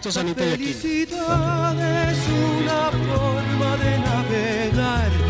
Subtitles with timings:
[0.00, 0.72] Sanita y aquí.
[0.72, 2.18] Felicidad es
[2.60, 5.27] una forma de navegar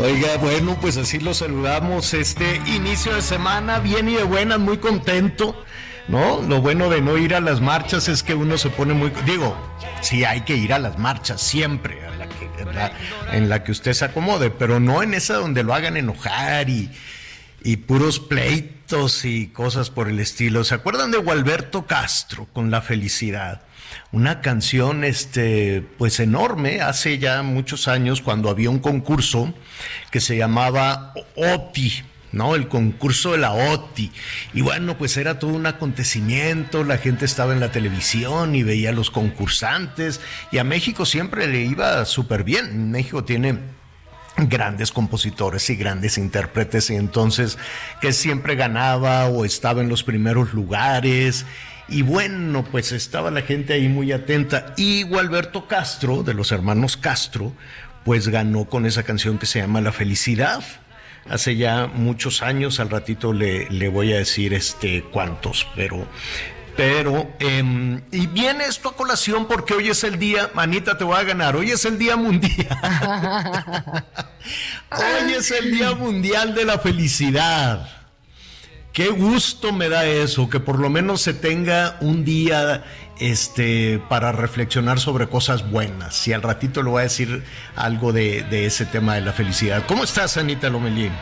[0.00, 2.14] Oiga, bueno, pues así lo saludamos.
[2.14, 5.62] Este inicio de semana, bien y de buenas, muy contento.
[6.08, 6.40] ¿No?
[6.40, 9.12] Lo bueno de no ir a las marchas es que uno se pone muy.
[9.26, 9.54] Digo,
[10.00, 12.48] sí hay que ir a las marchas siempre, a la que,
[13.30, 16.90] en, la, que usted se acomode, pero no en esa donde lo hagan enojar y,
[17.62, 20.64] y puros pleitos y cosas por el estilo.
[20.64, 23.60] ¿Se acuerdan de Gualberto Castro con La Felicidad?
[24.12, 29.54] Una canción, este, pues enorme, hace ya muchos años cuando había un concurso
[30.10, 32.02] que se llamaba OTI,
[32.32, 32.56] ¿no?
[32.56, 34.10] El concurso de la OTI.
[34.52, 38.88] Y bueno, pues era todo un acontecimiento, la gente estaba en la televisión y veía
[38.88, 42.90] a los concursantes, y a México siempre le iba súper bien.
[42.90, 43.60] México tiene
[44.36, 47.58] grandes compositores y grandes intérpretes y entonces
[48.00, 51.46] que siempre ganaba o estaba en los primeros lugares
[51.90, 56.96] y bueno pues estaba la gente ahí muy atenta y Gualberto Castro de los hermanos
[56.96, 57.52] Castro
[58.04, 60.62] pues ganó con esa canción que se llama La Felicidad
[61.28, 66.06] hace ya muchos años al ratito le, le voy a decir este cuántos pero
[66.76, 71.18] pero, eh, y viene esto a colación porque hoy es el día, manita, te voy
[71.18, 72.68] a ganar, hoy es el día mundial.
[74.90, 77.99] hoy es el día mundial de la felicidad.
[78.92, 82.84] Qué gusto me da eso, que por lo menos se tenga un día
[83.20, 86.26] este, para reflexionar sobre cosas buenas.
[86.26, 87.44] Y al ratito le voy a decir
[87.76, 89.84] algo de, de ese tema de la felicidad.
[89.86, 91.12] ¿Cómo estás, Anita Lomelín?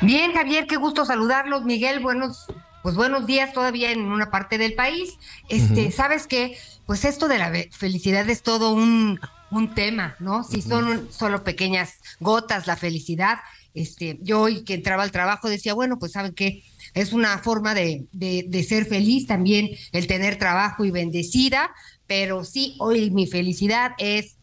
[0.00, 1.64] Bien, Javier, qué gusto saludarlos.
[1.64, 2.46] Miguel, buenos,
[2.82, 5.18] pues buenos días todavía en una parte del país.
[5.50, 6.56] Este, sabes que,
[6.86, 10.44] pues esto de la felicidad es todo un, un tema, ¿no?
[10.44, 13.40] Si son un- solo pequeñas gotas la felicidad.
[13.74, 16.62] Este, yo hoy que entraba al trabajo decía, bueno, pues saben que
[16.94, 21.70] es una forma de, de, ser feliz también el tener trabajo y bendecida,
[22.06, 24.36] pero sí, hoy mi felicidad es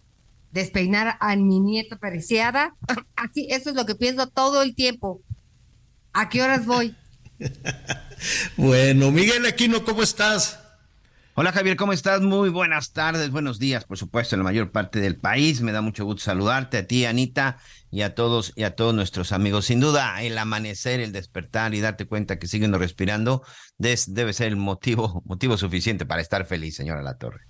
[0.51, 2.75] despeinar a mi nieta preciada.
[3.15, 5.21] Así, eso es lo que pienso todo el tiempo.
[6.13, 6.95] ¿A qué horas voy?
[8.57, 10.59] Bueno, Miguel Aquino, ¿cómo estás?
[11.41, 12.19] Hola Javier, ¿cómo estás?
[12.19, 15.61] Muy buenas tardes, buenos días, por supuesto, en la mayor parte del país.
[15.61, 19.31] Me da mucho gusto saludarte a ti, Anita, y a todos y a todos nuestros
[19.31, 19.67] amigos.
[19.67, 23.41] Sin duda, el amanecer, el despertar y darte cuenta que siguen respirando
[23.77, 27.45] debe ser el motivo, motivo suficiente para estar feliz, señora La Torre.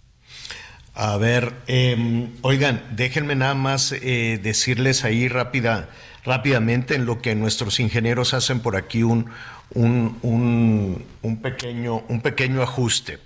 [0.94, 5.90] A ver, eh, oigan, déjenme nada más eh, decirles ahí rápida,
[6.24, 9.32] rápidamente en lo que nuestros ingenieros hacen por aquí un,
[9.74, 13.18] un, un, un pequeño, un pequeño ajuste.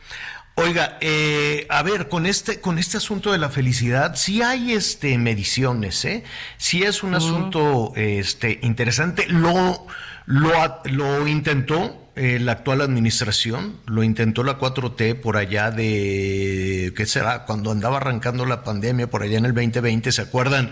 [0.55, 5.17] Oiga, eh, a ver, con este, con este asunto de la felicidad, sí hay este
[5.17, 6.23] mediciones, ¿eh?
[6.57, 9.25] Sí es un asunto este, interesante.
[9.27, 9.87] Lo,
[10.27, 10.51] lo,
[10.85, 17.45] lo intentó eh, la actual administración, lo intentó la 4T por allá de, ¿qué será?
[17.45, 20.69] Cuando andaba arrancando la pandemia, por allá en el 2020, ¿se acuerdan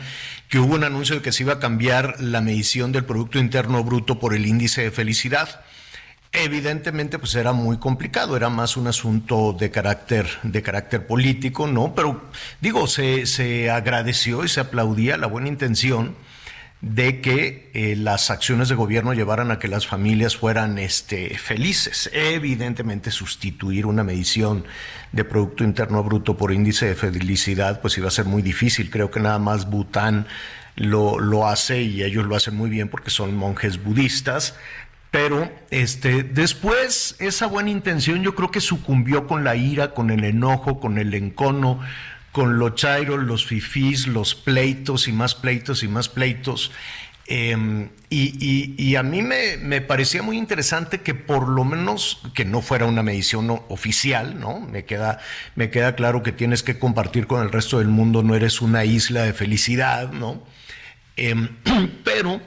[0.49, 3.83] que hubo un anuncio de que se iba a cambiar la medición del Producto Interno
[3.83, 5.61] Bruto por el índice de felicidad?
[6.33, 11.93] Evidentemente, pues era muy complicado, era más un asunto de carácter, de carácter político, ¿no?
[11.93, 12.21] Pero
[12.61, 16.15] digo, se, se agradeció y se aplaudía la buena intención
[16.79, 22.09] de que eh, las acciones de gobierno llevaran a que las familias fueran este, felices.
[22.13, 24.65] Evidentemente, sustituir una medición
[25.11, 28.89] de Producto Interno Bruto por índice de felicidad, pues iba a ser muy difícil.
[28.89, 30.27] Creo que nada más Bután
[30.77, 34.55] lo, lo hace y ellos lo hacen muy bien porque son monjes budistas
[35.11, 40.23] Pero este, después esa buena intención yo creo que sucumbió con la ira, con el
[40.23, 41.81] enojo, con el encono,
[42.31, 46.71] con los chairos, los fifís, los pleitos y más pleitos y más pleitos.
[47.27, 52.85] Em, y, a mí me, parecía muy interesante que por lo menos que no fuera
[52.85, 54.59] una medición oficial, ¿no?
[54.59, 55.19] Me queda,
[55.55, 58.85] me queda claro que tienes que compartir con el resto del mundo, no eres una
[58.85, 60.43] isla de felicidad, ¿no?
[61.15, 61.49] Em,
[62.03, 62.41] pero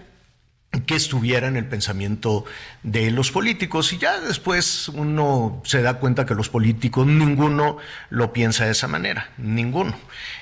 [0.82, 2.44] que estuviera en el pensamiento
[2.82, 3.92] de los políticos.
[3.92, 7.78] Y ya después uno se da cuenta que los políticos, ninguno
[8.10, 9.96] lo piensa de esa manera, ninguno.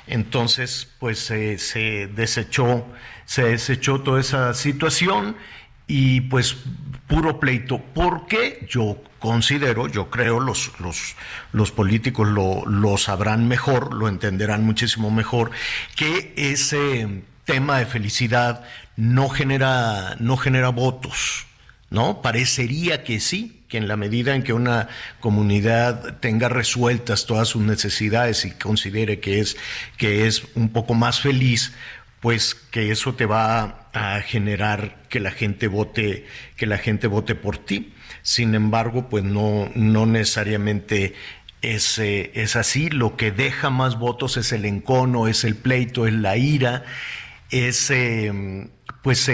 [0.06, 2.86] Entonces, pues se desechó,
[3.24, 5.36] se desechó toda esa situación
[5.86, 6.56] y pues
[7.06, 7.78] puro pleito.
[7.94, 11.14] Porque yo considero, yo creo, los, los,
[11.52, 15.50] los políticos lo, lo sabrán mejor, lo entenderán muchísimo mejor,
[15.94, 18.64] que ese tema de felicidad
[18.96, 21.46] no genera, no genera votos,
[21.90, 22.22] ¿no?
[22.22, 24.88] Parecería que sí, que en la medida en que una
[25.20, 29.56] comunidad tenga resueltas todas sus necesidades y considere que es,
[29.96, 31.72] que es un poco más feliz,
[32.20, 37.34] pues que eso te va a generar que la gente vote, que la gente vote
[37.34, 37.94] por ti.
[38.22, 41.14] Sin embargo, pues no, no necesariamente
[41.62, 42.90] es, es así.
[42.90, 46.84] Lo que deja más votos es el encono, es el pleito, es la ira,
[47.50, 48.68] es em,
[49.02, 49.30] pues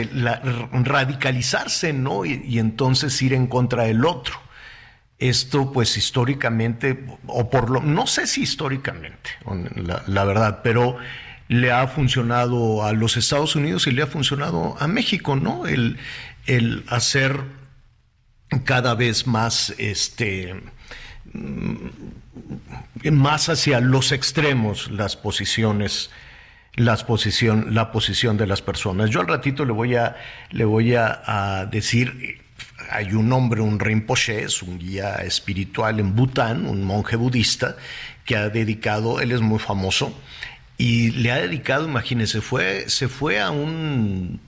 [0.72, 2.24] radicalizarse, ¿no?
[2.24, 4.40] Y, entonces ir en contra del otro.
[5.18, 9.30] Esto, pues históricamente, o por lo, no sé si históricamente,
[10.06, 10.96] la, verdad, pero
[11.48, 15.66] le ha funcionado a los Estados Unidos y le ha funcionado a México, ¿no?
[15.66, 15.98] El,
[16.46, 17.42] el hacer
[18.64, 20.54] cada vez más, este,
[21.32, 21.88] mm,
[23.12, 26.10] más hacia los extremos las posiciones
[27.06, 29.10] posición, la posición de las personas.
[29.10, 30.16] Yo al ratito le voy a,
[30.50, 32.40] le voy a, decir,
[32.90, 37.76] hay un hombre, un Rinpoche, es un guía espiritual en Bután, un monje budista,
[38.24, 40.16] que ha dedicado, él es muy famoso,
[40.76, 44.40] y le ha dedicado, imagínese, fue, se fue a un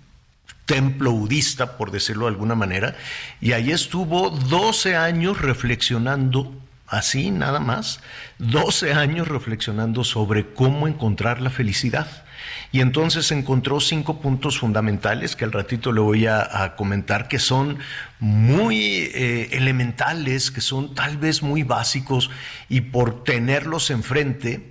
[0.67, 2.97] templo budista, por decirlo de alguna manera,
[3.41, 6.55] y ahí estuvo 12 años reflexionando
[6.91, 8.01] así nada más,
[8.39, 12.25] 12 años reflexionando sobre cómo encontrar la felicidad.
[12.73, 17.79] Y entonces encontró cinco puntos fundamentales que al ratito le voy a, comentar, que son
[18.19, 22.31] muy eh, elementales, que son tal vez muy básicos,
[22.69, 24.70] y por tenerlos enfrente,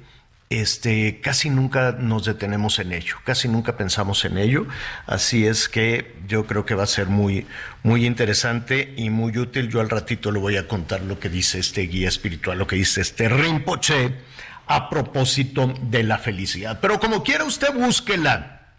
[0.49, 4.65] este, casi nunca nos detenemos en ello, casi nunca pensamos en ello,
[5.05, 7.45] así es que yo creo que va a ser muy,
[7.83, 9.69] muy interesante y muy útil.
[9.69, 12.77] Yo al ratito le voy a contar lo que dice este guía espiritual, lo que
[12.77, 14.15] dice este Rinpoche
[14.65, 16.79] a propósito de la felicidad.
[16.81, 18.75] Pero como quiera usted búsquela,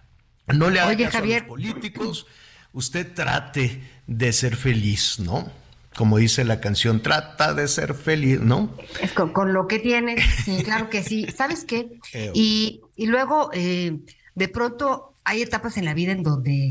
[0.49, 2.26] no le haga caso a los políticos,
[2.73, 5.60] usted trate de ser feliz, ¿no?
[5.96, 8.75] Como dice la canción, trata de ser feliz, ¿no?
[9.02, 11.26] Es con, lo que tienes, sí, claro que sí.
[11.37, 11.98] ¿Sabes qué?
[12.32, 13.98] Y, y luego, eh,
[14.34, 16.69] de pronto, hay etapas en la vida en donde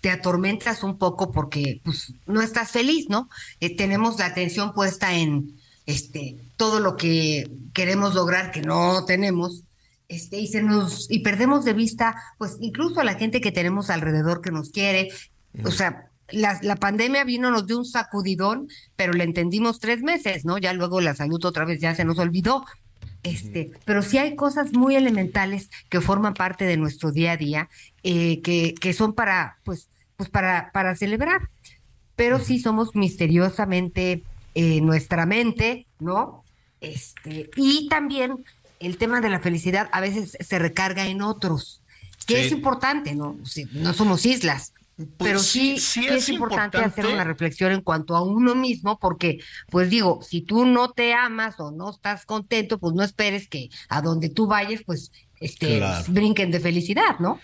[0.00, 3.28] te atormentas un poco porque pues, no estás feliz, ¿no?
[3.60, 5.56] Eh, tenemos la atención puesta en
[5.86, 9.62] este, todo lo que queremos lograr que no tenemos.
[10.08, 13.90] Este, y se nos y perdemos de vista pues incluso a la gente que tenemos
[13.90, 15.08] alrededor que nos quiere
[15.62, 20.58] o sea la, pandemia vino, nos dio un sacudidón, pero le entendimos tres meses, ¿no?
[20.58, 22.64] Ya luego la salud otra vez ya se nos olvidó.
[23.22, 27.68] Este, pero sí hay cosas muy elementales que forman parte de nuestro día a día,
[28.02, 31.48] eh, que, que son para, pues, pues para, para celebrar.
[32.16, 34.22] Pero sí somos misteriosamente
[34.54, 36.44] eh, nuestra mente, ¿no?
[36.80, 38.44] Este, y también
[38.80, 41.82] el tema de la felicidad a veces se recarga en otros,
[42.26, 43.36] que es importante, ¿no?
[43.72, 44.72] no somos islas,
[45.16, 49.38] pero pues sí, sí, es, importante, hacer una reflexión en cuanto a uno mismo, porque,
[49.68, 53.68] pues digo, si tú no te amas o no estás contento, pues no esperes que
[53.88, 57.40] a donde tú vayas, pues, este, brinquen de felicidad, ¿no?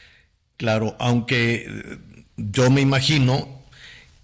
[0.57, 1.99] Claro, aunque eh,
[2.37, 3.49] yo me imagino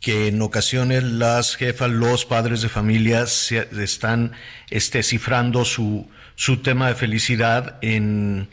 [0.00, 4.32] que en ocasiones las jefas, los padres de familia están
[4.68, 8.48] este, cifrando su, su tema de felicidad en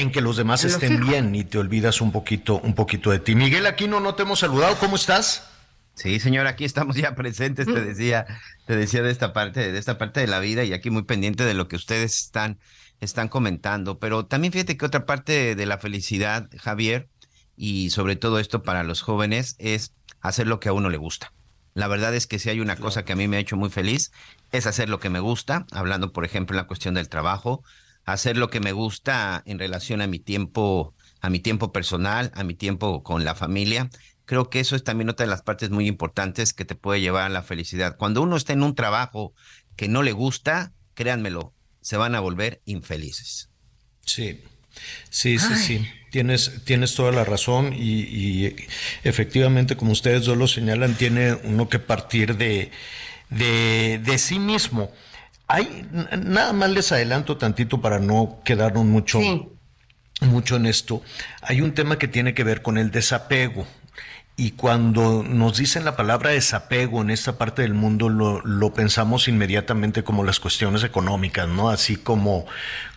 [0.00, 3.34] en que los demás estén bien y te olvidas un poquito, un poquito de ti.
[3.34, 5.48] Miguel Aquino, no te hemos saludado, ¿cómo estás?
[5.94, 7.86] Sí, señor, aquí estamos ya presentes, te mm.
[7.86, 8.26] decía,
[8.66, 11.44] te decía de esta parte, de esta parte de la vida y aquí muy pendiente
[11.44, 12.58] de lo que ustedes están,
[13.00, 13.98] están comentando.
[13.98, 17.08] Pero también fíjate que otra parte de la felicidad, Javier,
[17.56, 21.32] y sobre todo esto para los jóvenes, es hacer lo que a uno le gusta.
[21.74, 23.70] La verdad es que si hay una cosa que a mí me ha hecho muy
[23.70, 24.12] feliz,
[24.52, 27.62] es hacer lo que me gusta, hablando, por ejemplo, en la cuestión del trabajo,
[28.12, 32.42] hacer lo que me gusta en relación a mi tiempo, a mi tiempo personal, a
[32.44, 33.90] mi tiempo con la familia.
[34.24, 37.24] creo que eso es también otra de las partes muy importantes que te puede llevar
[37.24, 37.96] a la felicidad.
[37.96, 39.32] Cuando uno está en un trabajo
[39.76, 43.48] que no le gusta, créanmelo, se van a volver infelices.
[44.04, 44.42] Sí,
[45.08, 45.88] sí, sí, sí.
[46.10, 48.56] Tienes, tienes toda la razón y, y,
[49.04, 52.70] efectivamente, como ustedes dos lo señalan, tiene uno que partir de,
[53.30, 54.90] de, de sí mismo.
[55.48, 55.88] Hay,
[56.22, 59.18] nada más les adelanto tantito para no quedarnos mucho,
[60.20, 61.02] mucho en esto.
[61.40, 63.66] Hay un tema que tiene que ver con el desapego.
[64.36, 69.26] Y cuando nos dicen la palabra desapego en esta parte del mundo, lo, lo, pensamos
[69.26, 71.70] inmediatamente como las cuestiones económicas, ¿no?
[71.70, 72.46] Así como,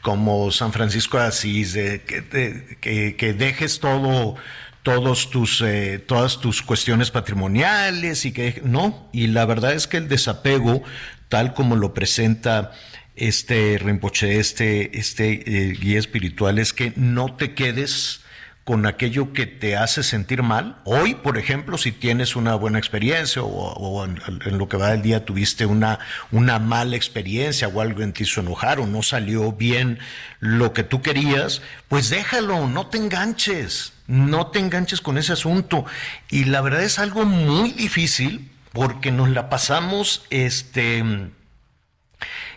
[0.03, 4.35] como San Francisco de Asís, de, que, de, que, que, dejes todo,
[4.83, 9.09] todos tus, eh, todas tus cuestiones patrimoniales y que no.
[9.11, 10.83] Y la verdad es que el desapego,
[11.31, 12.71] tal como lo presenta
[13.15, 18.19] este Rinpoche, este, este eh, guía espiritual, es que no te quedes
[18.65, 20.81] con aquello que te hace sentir mal.
[20.83, 25.23] Hoy, por ejemplo, si tienes una buena experiencia o, en, lo que va del día
[25.23, 25.99] tuviste una,
[26.31, 29.99] una mala experiencia o algo en ti hizo enojar o no salió bien
[30.41, 35.85] lo que tú querías, pues déjalo, no te enganches, no te enganches con ese asunto.
[36.29, 41.03] Y la verdad es algo muy difícil porque nos la pasamos, este,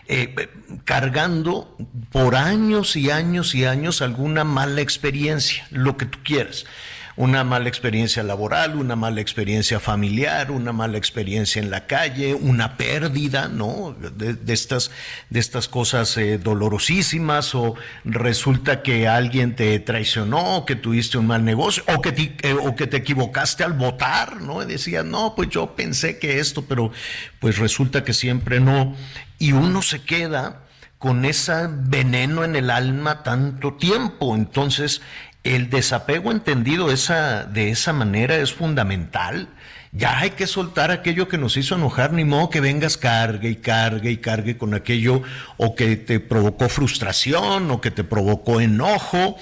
[0.07, 0.49] eh,
[0.83, 1.75] cargando
[2.11, 6.65] por años y años y años alguna mala experiencia, lo que tú quieras.
[7.17, 12.75] Una mala experiencia laboral, una mala experiencia familiar, una mala experiencia en la calle, una
[12.75, 13.95] pérdida, ¿no?
[13.99, 14.91] De, estas,
[15.29, 21.45] de estas cosas eh, dolorosísimas, o resulta que alguien te traicionó, que tuviste un mal
[21.45, 24.61] negocio, o que te, eh, o te equivocaste al votar, ¿no?
[24.61, 26.91] Y decías, no, pues yo pensé que esto, pero
[27.39, 28.95] pues resulta que siempre no
[29.39, 30.61] y uno se queda
[30.97, 34.35] con ese veneno en el alma tanto tiempo.
[34.35, 35.01] Entonces,
[35.45, 39.47] el desapego entendido de esa manera es fundamental.
[39.91, 43.55] Ya hay que soltar aquello que nos hizo enojar, ni modo que vengas cargue y
[43.55, 45.21] cargue y cargue con aquello
[45.55, 49.37] o que te provocó frustración o que te provocó enojo,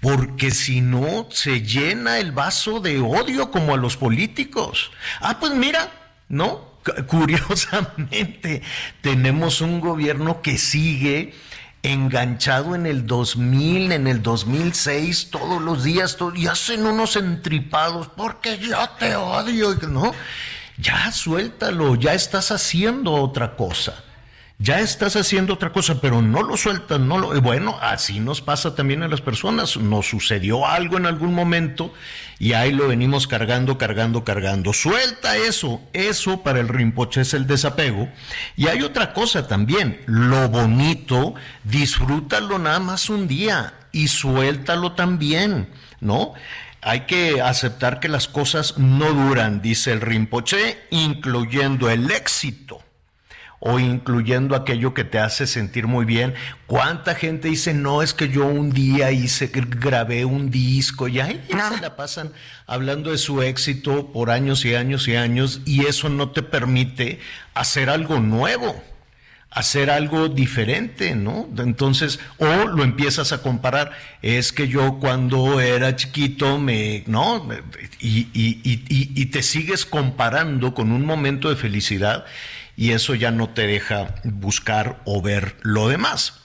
[0.00, 4.92] porque si no se llena el vaso de odio como a los políticos.
[5.20, 5.90] Ah, pues mira,
[6.28, 6.76] ¿no?
[7.08, 8.62] Curiosamente,
[9.00, 11.34] tenemos un gobierno que sigue
[11.92, 18.08] enganchado en el 2000, en el 2006, todos los días, todo, y hacen unos entripados
[18.16, 20.12] porque ya te odio, ¿no?
[20.78, 24.02] Ya suéltalo, ya estás haciendo otra cosa.
[24.58, 27.38] Ya estás haciendo otra cosa, pero no lo sueltas, no lo.
[27.42, 29.76] Bueno, así nos pasa también a las personas.
[29.76, 31.92] Nos sucedió algo en algún momento
[32.38, 34.72] y ahí lo venimos cargando, cargando, cargando.
[34.72, 35.82] Suelta eso.
[35.92, 38.08] Eso para el Rinpoche es el desapego.
[38.56, 40.00] Y hay otra cosa también.
[40.06, 41.34] Lo bonito,
[41.64, 45.68] disfrútalo nada más un día y suéltalo también,
[46.00, 46.32] ¿no?
[46.80, 52.85] Hay que aceptar que las cosas no duran, dice el Rinpoche, incluyendo el éxito
[53.66, 56.34] o incluyendo aquello que te hace sentir muy bien.
[56.66, 61.44] ¿Cuánta gente dice, no, es que yo un día hice, grabé un disco y ahí
[61.52, 61.74] no.
[61.74, 62.30] se la pasan
[62.68, 67.18] hablando de su éxito por años y años y años y eso no te permite
[67.54, 68.80] hacer algo nuevo?
[69.48, 71.48] hacer algo diferente, ¿no?
[71.56, 77.48] Entonces, o lo empiezas a comparar, es que yo cuando era chiquito me, ¿no?
[77.98, 82.26] Y, y, y, y te sigues comparando con un momento de felicidad
[82.76, 86.42] y eso ya no te deja buscar o ver lo demás.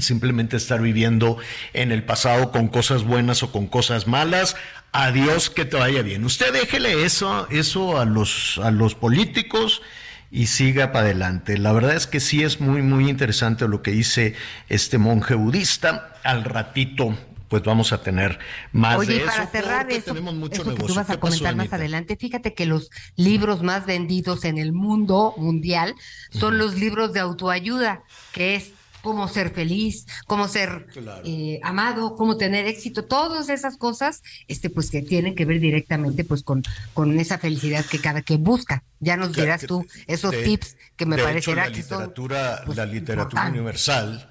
[0.00, 1.38] Simplemente estar viviendo
[1.72, 4.56] en el pasado con cosas buenas o con cosas malas.
[4.92, 6.24] Adiós, que te vaya bien.
[6.24, 9.82] Usted déjele eso, eso a los, a los políticos
[10.30, 11.58] y siga para adelante.
[11.58, 14.34] La verdad es que sí es muy, muy interesante lo que dice
[14.68, 16.12] este monje budista.
[16.24, 17.16] Al ratito
[17.54, 18.38] pues vamos a tener
[18.72, 19.52] más Oye, de para eso.
[19.52, 20.86] cerrar eso, tenemos mucho eso que negocio.
[20.88, 21.76] tú vas a ¿Qué pasó, comentar más Anita?
[21.76, 25.94] adelante, fíjate que los libros más vendidos en el mundo mundial
[26.32, 31.22] son los libros de autoayuda, que es cómo ser feliz, cómo ser Claro.
[31.26, 36.24] eh, amado, cómo tener éxito, todas esas cosas, este, pues que tienen que ver directamente,
[36.24, 38.82] pues con, con esa felicidad que cada quien busca.
[38.98, 41.98] Ya nos dirás tú esos de- tips que me de hecho, parecerá la que son
[41.98, 43.60] literatura, pues, la literatura importantes.
[43.60, 44.30] universal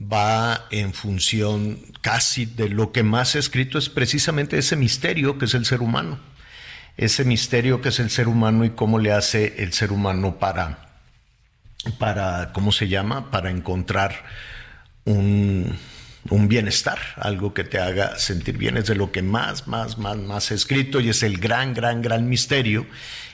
[0.00, 5.44] va en función casi de lo que más ha escrito es precisamente ese misterio que
[5.44, 6.18] es el ser humano.
[6.96, 10.90] Ese misterio que es el ser humano y cómo le hace el ser humano para,
[11.98, 13.30] para ¿cómo se llama?
[13.30, 14.24] Para encontrar
[15.04, 15.76] un,
[16.30, 18.76] un bienestar, algo que te haga sentir bien.
[18.76, 22.00] Es de lo que más, más, más, más he escrito y es el gran, gran,
[22.00, 22.86] gran misterio.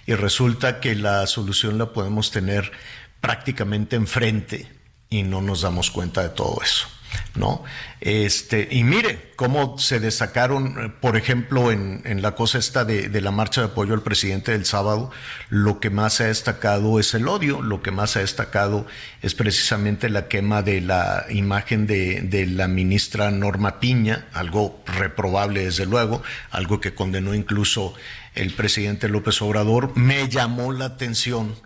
[0.06, 2.72] Y resulta que la solución la podemos tener
[3.20, 4.79] prácticamente enfrente
[5.10, 6.86] y no nos damos cuenta de todo eso.
[7.34, 7.64] ¿no?
[8.00, 13.08] Este, y mire cómo se destacaron, eh, por ejemplo, en, en la cosa esta de,
[13.08, 15.10] de, la marcha de apoyo al presidente del sábado,
[15.48, 18.86] lo que más se ha destacado es el odio, lo que más se ha destacado
[19.22, 25.64] es precisamente la quema de la imagen de, de la ministra Norma Piña, algo reprobable
[25.64, 27.94] desde luego, algo que condenó incluso
[28.34, 29.96] el presidente López Obrador.
[29.96, 31.56] Me llamó la atención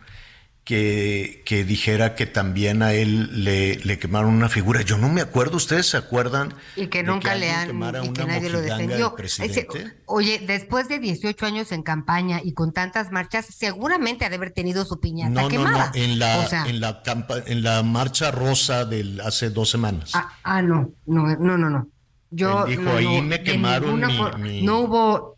[0.64, 4.80] que, que, dijera que también a él le, le, quemaron una figura.
[4.80, 6.54] Yo no me acuerdo, ¿ustedes se acuerdan?
[6.74, 7.68] Y que nunca le han,
[8.02, 9.14] y que nadie lo defendió.
[9.18, 9.68] Ese,
[10.06, 14.52] oye, después de 18 años en campaña y con tantas marchas, seguramente ha de haber
[14.52, 15.92] tenido su piñata no, quemada.
[15.94, 19.50] No, no, en la, o sea, en, la campa, en la marcha rosa del hace
[19.50, 20.12] dos semanas.
[20.14, 21.88] Ah, ah no, no, no, no, no.
[22.30, 24.62] Yo, él dijo, no, ahí me quemaron mi, mi...
[24.62, 25.33] No hubo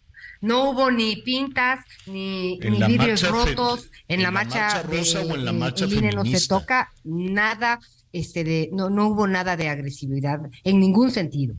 [0.47, 5.33] no hubo ni pintas, ni, ni vidrios rotos, en, en la, marcha, marcha rosa de,
[5.33, 6.59] o en la marcha INE no se feminista.
[6.61, 7.81] toca nada,
[8.13, 11.55] este de, no, no hubo nada de agresividad en ningún sentido.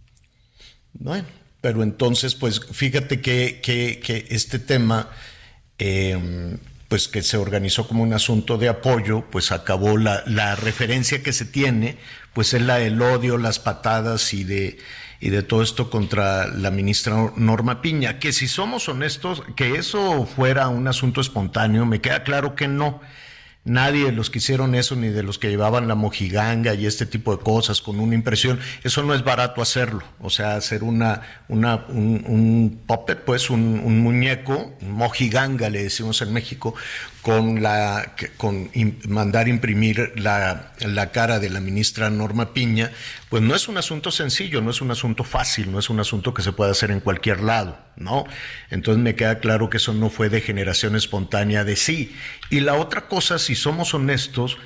[0.94, 1.26] Bueno,
[1.62, 5.10] pero entonces, pues fíjate que, que, que este tema,
[5.80, 11.22] eh, pues que se organizó como un asunto de apoyo, pues acabó la, la referencia
[11.22, 11.98] que se tiene,
[12.34, 14.78] pues es la del odio, las patadas y de
[15.20, 20.26] y de todo esto contra la ministra Norma Piña, que si somos honestos, que eso
[20.26, 23.02] fuera un asunto espontáneo, me queda claro que no.
[23.68, 27.06] Nadie de los que hicieron eso, ni de los que llevaban la mojiganga y este
[27.06, 30.06] tipo de cosas con una impresión, eso no es barato hacerlo.
[30.22, 36.22] O sea, hacer una, una, un, un puppet, pues un, un muñeco, mojiganga le decimos
[36.22, 36.76] en México,
[37.28, 38.14] con la
[39.10, 42.90] mandar imprimir la, la, cara de la ministra Norma Piña,
[43.28, 46.34] pues no es un asunto sencillo, no es un asunto fácil, no es un asunto
[46.34, 48.24] que se pueda hacer en cualquier lado, ¿no?
[48.70, 52.16] Entonces me queda claro que eso no fue de generación espontánea de sí.
[52.50, 54.58] Y la otra cosa, si somos honestos,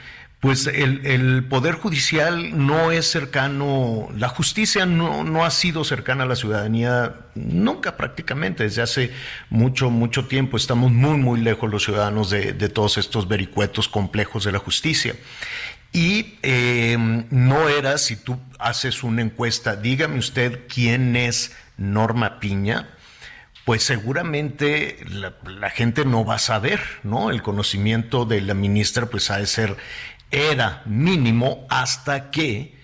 [0.42, 6.24] pues el, el, Poder Judicial no es cercano, la justicia no, no, ha sido cercana
[6.24, 9.12] a la ciudadanía nunca prácticamente, desde hace
[9.52, 10.58] mucho, mucho tiempo.
[10.58, 15.16] Estamos muy, muy lejos los ciudadanos de, de todos estos vericuetos complejos de la justicia.
[15.94, 16.98] Y eh,
[17.30, 22.90] no era, si tú haces una encuesta, dígame usted quién es Norma Piña,
[23.64, 27.30] pues seguramente la, la, gente no va a saber, ¿no?
[27.30, 29.78] El conocimiento de la ministra pues ha de ser
[30.32, 32.80] era mínimo hasta que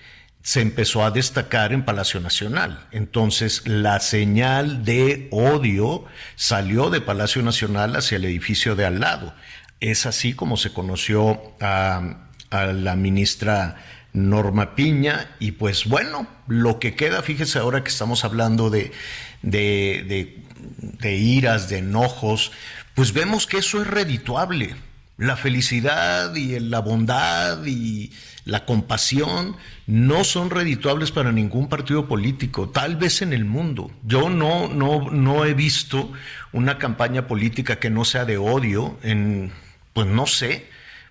[0.48, 2.88] se empezó a destacar en Palacio Nacional.
[2.92, 6.06] Entonces, la señal de odio
[6.36, 9.34] salió de Palacio Nacional hacia el edificio de al lado.
[9.82, 13.76] Es así como se conoció a, la ministra
[14.14, 18.94] Norma Piña y pues bueno, lo que queda, fíjese ahora que estamos hablando de,
[19.42, 20.46] de,
[20.80, 22.54] de iras, de enojos,
[22.96, 24.78] pues vemos que eso es redituable
[25.18, 28.12] la felicidad y la bondad y
[28.46, 33.92] la compasión no son redituables para ningún partido político, tal vez en el mundo.
[34.04, 36.12] Yo no, no, no he visto
[36.54, 39.52] una campaña política que no sea de odio en,
[39.94, 40.70] pues no sé,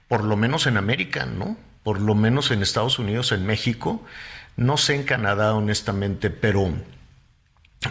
[0.09, 1.59] por lo menos en América, ¿no?
[1.83, 4.05] Por lo menos en Estados Unidos, en México,
[4.57, 6.73] no sé en Canadá, honestamente, pero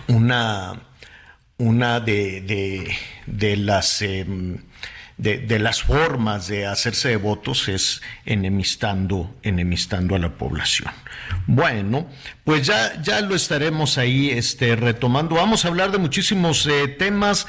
[0.07, 0.81] una,
[1.57, 2.95] una de, de,
[3.27, 4.01] de las...
[4.01, 4.25] Eh,
[5.17, 10.91] de, de, las formas de hacerse de votos es enemistando, enemistando a la población.
[11.47, 12.07] Bueno,
[12.43, 15.35] pues ya, ya lo estaremos ahí este, retomando.
[15.35, 17.47] Vamos a hablar de muchísimos eh, temas.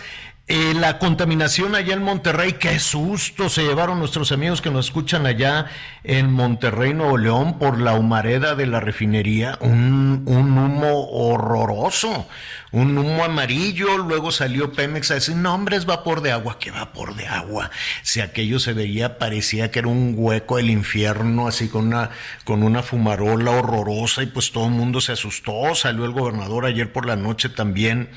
[0.49, 5.27] Eh, la contaminación allá en Monterrey, qué susto se llevaron nuestros amigos que nos escuchan
[5.27, 5.67] allá
[6.05, 12.29] en Monterrey, Nuevo León, por la humareda de la refinería, un, un humo horroroso,
[12.73, 16.71] un humo amarillo, luego salió Pemex a decir, no hombre, es vapor de agua, ¿qué
[16.71, 17.71] vapor de agua?
[18.03, 22.11] Si aquello se veía, parecía que era un hueco del infierno, así con una,
[22.45, 26.93] con una fumarola horrorosa, y pues todo el mundo se asustó, salió el gobernador ayer
[26.93, 28.11] por la noche también,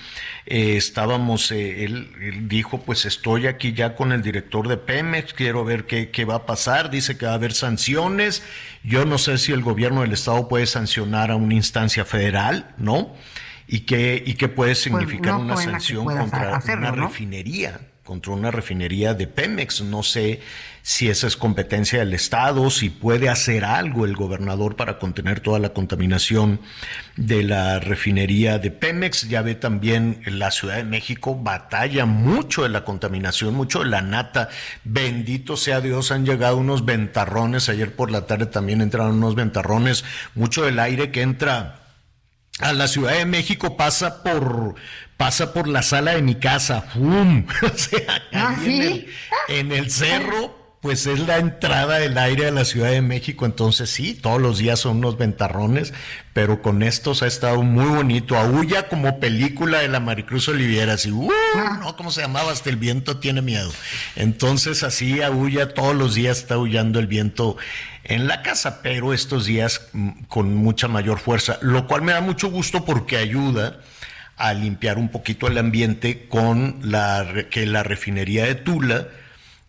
[0.47, 5.33] eh, estábamos, eh, él, él, dijo, pues estoy aquí ya con el director de Pemex,
[5.33, 8.41] quiero ver qué, qué va a pasar, dice que va a haber sanciones,
[8.83, 13.15] yo no sé si el gobierno del estado puede sancionar a una instancia federal, ¿no?
[13.71, 18.33] Y qué y qué puede significar pues no una sanción contra hacerlo, una refinería, contra
[18.33, 19.81] una refinería de Pemex.
[19.81, 20.39] No sé
[20.81, 25.59] si esa es competencia del Estado, si puede hacer algo el gobernador para contener toda
[25.59, 26.61] la contaminación
[27.15, 29.29] de la refinería de Pemex.
[29.29, 34.01] Ya ve también la Ciudad de México batalla mucho de la contaminación, mucho de la
[34.01, 34.49] nata.
[34.83, 37.69] Bendito sea Dios, han llegado unos ventarrones.
[37.69, 40.03] Ayer por la tarde también entraron unos ventarrones,
[40.33, 41.78] mucho del aire que entra
[42.59, 44.75] a la Ciudad de México pasa por
[45.17, 47.45] pasa por la sala de mi casa, ¡fum!
[47.61, 49.07] o sea, ¿Ah, en, el,
[49.49, 53.89] en, el, cerro pues es la entrada del aire a la Ciudad de México, entonces
[53.89, 55.93] sí, todos los días son unos ventarrones,
[56.31, 58.37] pero con estos ha estado muy bonito.
[58.37, 61.29] Aúlla como película de la Maricruz Oliviera, así, ¡uh!
[61.81, 62.53] no, ¿cómo se llamaba?
[62.53, 63.69] Hasta el viento tiene miedo.
[64.15, 67.57] Entonces así aúlla, todos los días está aullando el viento
[68.09, 72.21] en la casa, pero estos días mm, con mucha mayor fuerza, lo cual me da
[72.21, 73.79] mucho gusto porque ayuda
[74.35, 79.07] a limpiar un poquito el ambiente con la que la refinería de Tula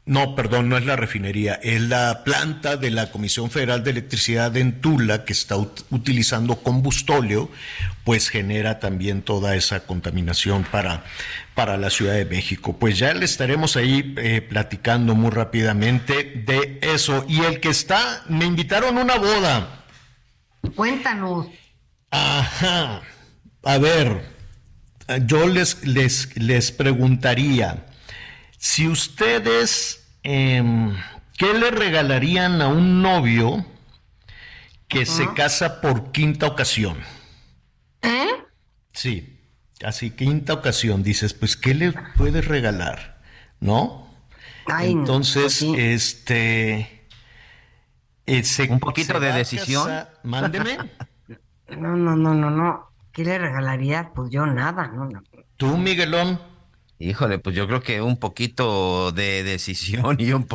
[0.07, 4.57] no, perdón, no es la refinería, es la planta de la Comisión Federal de Electricidad
[4.57, 7.51] en Tula que está utilizando combustóleo,
[8.05, 11.05] pues genera también toda esa contaminación para,
[11.55, 12.77] para la Ciudad de México.
[12.79, 17.25] Pues ya le estaremos ahí eh, platicando muy rápidamente de eso.
[17.29, 19.85] Y el que está, me invitaron a una boda.
[20.75, 21.47] Cuéntanos.
[22.11, 23.03] Ajá.
[23.63, 24.25] A ver,
[25.27, 27.87] yo les, les, les preguntaría,
[28.61, 30.95] si ustedes Em,
[31.39, 33.65] ¿qué le regalarían a un novio
[34.89, 36.99] que se casa por quinta ocasión?
[38.03, 38.29] ¿Eh?
[38.93, 39.41] Sí,
[39.85, 41.03] así quinta ocasión.
[41.03, 43.21] Dices, pues, ¿qué le puedes regalar?
[43.61, 44.09] ¿No?
[44.81, 47.07] Entonces, este...
[48.69, 49.91] un poquito de decisión.
[50.23, 50.77] Mándeme.
[51.79, 52.91] no, no, no, no, no.
[53.13, 54.13] ¿Qué le regalaría?
[54.15, 55.07] Pues yo nada, no.
[55.07, 55.23] no.
[55.57, 56.50] ¿Tú, Miguelón?
[57.03, 60.47] Híjole, pues yo creo que un poquito de decisión y un,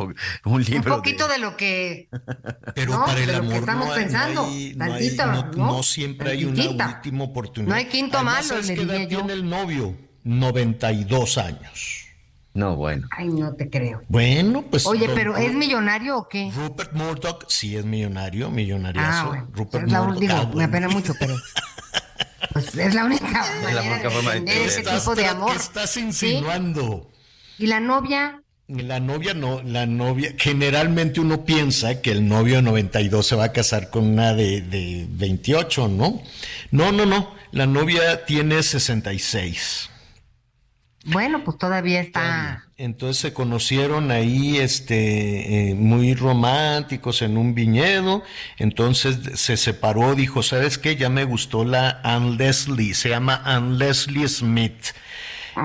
[0.44, 0.94] un libro.
[0.94, 2.08] Un poquito de, lo que.
[2.72, 4.48] Pero para el amor estamos no, pensando.
[5.56, 7.68] no, siempre hay una última oportunidad.
[7.70, 9.08] No hay quinto malo, le diría yo.
[9.08, 9.96] tiene el novio?
[10.22, 12.06] 92 años.
[12.54, 13.08] No, bueno.
[13.10, 14.02] Ay, no te creo.
[14.08, 14.86] Bueno, pues.
[14.86, 16.52] Oye, pero ¿es millonario o qué?
[16.54, 19.08] Rupert Murdoch sí es millonario, millonariazo.
[19.10, 19.48] Ah, bueno.
[19.52, 20.20] Rupert Murdoch.
[20.20, 21.34] Digo, ah, me apena mucho, pero.
[22.56, 25.52] Pues es la única manera de forma ese tipo de amor.
[25.52, 27.12] ¿Qué estás insinuando?
[27.58, 28.42] ¿Y la novia?
[28.66, 33.44] La novia no, la novia, generalmente uno piensa que el novio de 92 se va
[33.44, 36.22] a casar con una de, de 28, ¿no?
[36.70, 39.90] No, no, no, la novia tiene 66.
[41.06, 42.64] Bueno, pues todavía está.
[42.76, 48.22] Entonces se conocieron ahí, este, eh, muy románticos en un viñedo.
[48.58, 50.96] Entonces se separó, dijo, ¿sabes qué?
[50.96, 54.92] Ya me gustó la Anne Leslie, se llama Anne Leslie Smith.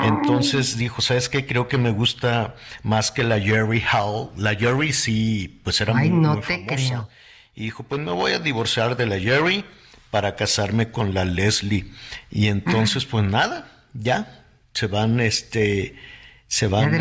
[0.04, 1.46] Entonces dijo, ¿sabes qué?
[1.46, 4.30] Creo que me gusta más que la Jerry Howell.
[4.38, 7.10] La Jerry sí, pues era Ay, muy, no te Creo.
[7.56, 9.66] Y dijo, pues me voy a divorciar de la Jerry
[10.12, 11.92] para casarme con la Leslie.
[12.30, 14.41] Y entonces, pues nada, ya,
[14.74, 15.96] se van, este,
[16.48, 16.94] se van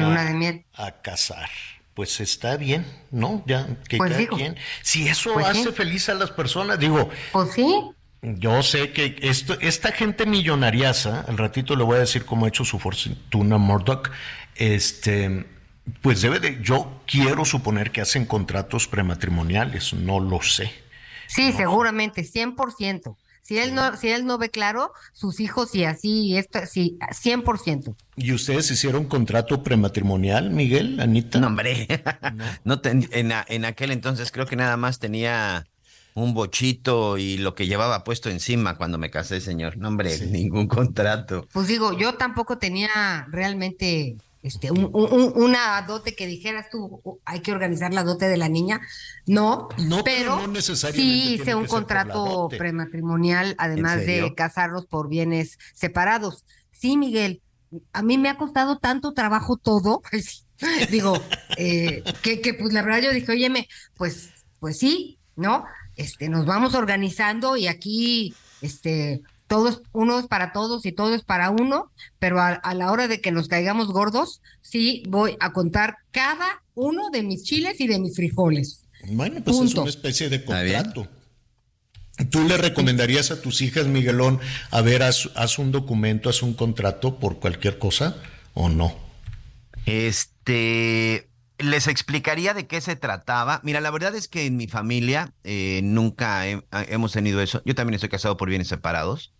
[0.74, 1.50] a, casar.
[1.94, 3.42] Pues está bien, ¿no?
[3.46, 7.10] Ya, que pues cada Si eso pues hace feliz a las personas, digo.
[7.32, 7.66] Pues sí.
[8.22, 12.48] Yo sé que esto, esta gente millonariaza, al ratito le voy a decir cómo ha
[12.48, 14.10] hecho su fortuna Murdoch,
[14.56, 15.46] este,
[16.02, 20.70] pues debe de, yo quiero suponer que hacen contratos prematrimoniales, no lo sé.
[21.28, 23.16] Sí, seguramente, 100%.
[23.42, 27.94] Si él no, si él no ve claro, sus hijos y así, esto, sí, 100%.
[28.16, 31.40] ¿Y ustedes hicieron contrato prematrimonial, Miguel, Anita?
[31.40, 31.86] No, hombre.
[32.64, 32.80] No.
[32.84, 35.66] en, en aquel entonces creo que nada más tenía
[36.14, 39.76] un bochito y lo que llevaba puesto encima cuando me casé, señor.
[39.78, 41.46] No, hombre, ningún contrato.
[41.52, 44.90] Pues digo, yo tampoco tenía realmente este, un,
[45.34, 48.80] una dote que dijeras tú, hay que organizar la dote de la niña.
[49.26, 49.68] No,
[50.04, 56.44] pero, sí hice un contrato prematrimonial, además de casarlos por bienes separados.
[56.72, 57.42] Sí, Miguel,
[57.92, 60.02] a mí me ha costado tanto trabajo todo.
[60.90, 61.14] Digo,
[61.56, 65.64] eh, que, que pues la verdad yo dije, óyeme, pues, pues sí, ¿no?
[65.96, 71.22] Este, nos vamos organizando y aquí, este, todos, uno es para todos y todo es
[71.22, 75.96] para uno, pero a, la hora de que nos caigamos gordos, sí voy a contar
[76.12, 78.84] cada uno de mis chiles y de mis frijoles.
[79.08, 81.08] Bueno, pues es una especie de contrato.
[82.30, 84.38] ¿Tú le recomendarías a tus hijas, Miguelón,
[84.70, 88.22] a ver, haz, haz, un documento, haz un contrato por cualquier cosa
[88.54, 88.94] o no?
[89.84, 93.60] Este, les explicaría de qué se trataba.
[93.64, 97.62] Mira, la verdad es que en mi familia eh, nunca hemos tenido eso.
[97.64, 99.32] Yo también estoy casado por bienes separados.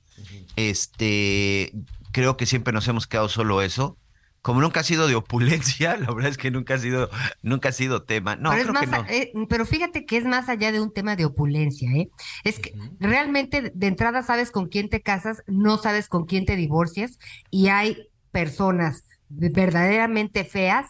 [0.56, 1.72] Este,
[2.12, 3.96] creo que siempre nos hemos quedado solo eso.
[4.42, 7.10] Como nunca ha sido de opulencia, la verdad es que nunca ha sido,
[7.42, 8.36] nunca ha sido tema.
[8.36, 9.06] No, pero, creo que no.
[9.08, 12.08] Eh, pero fíjate que es más allá de un tema de opulencia, ¿eh?
[12.44, 16.56] Es que realmente de entrada sabes con quién te casas, no sabes con quién te
[16.56, 17.18] divorcias,
[17.50, 20.86] y hay personas verdaderamente feas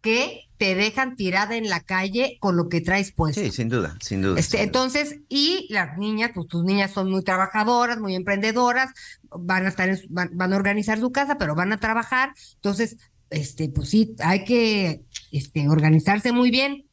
[0.00, 3.40] que te dejan tirada en la calle con lo que traes puesto.
[3.40, 4.38] Sí, sin duda, sin duda.
[4.38, 9.70] Este, entonces, y las niñas, pues tus niñas son muy trabajadoras, muy emprendedoras, van a
[9.70, 12.32] estar, van, a organizar su casa, pero van a trabajar.
[12.54, 12.96] Entonces,
[13.30, 16.84] este, pues sí, hay que este, organizarse muy bien,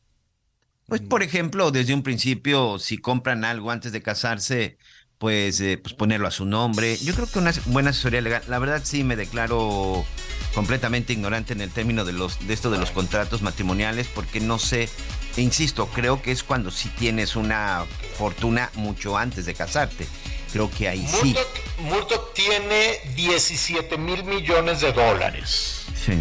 [0.87, 4.79] Pues, por ejemplo, desde un principio, si compran algo antes de casarse,
[5.19, 6.97] pues, eh, pues ponerlo a su nombre.
[6.97, 10.03] Yo creo que una buena asesoría legal, la verdad sí me declaro
[10.59, 14.59] completamente ignorante en el término de los de esto de los contratos matrimoniales porque no
[14.59, 14.89] sé,
[15.37, 17.85] e insisto, creo que es cuando sí tienes una
[18.17, 20.05] fortuna mucho antes de casarte.
[20.51, 21.33] Creo que ahí sí.
[21.77, 25.83] Murdoch tiene 17 mil millones de dólares.
[26.05, 26.13] Sí.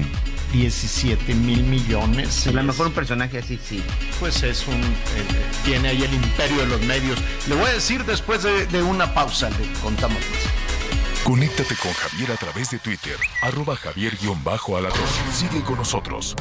[0.53, 2.46] 17 mil millones.
[2.46, 3.83] A lo mejor un personaje así, sí.
[4.20, 4.81] Pues es un.
[4.81, 5.27] eh,
[5.64, 7.18] tiene ahí el imperio de los medios.
[7.48, 10.67] Le voy a decir después de, de una pausa, le contamos más.
[11.24, 15.00] Conéctate con Javier a través de Twitter, arroba javier-alatón.
[15.33, 16.35] Sigue con nosotros.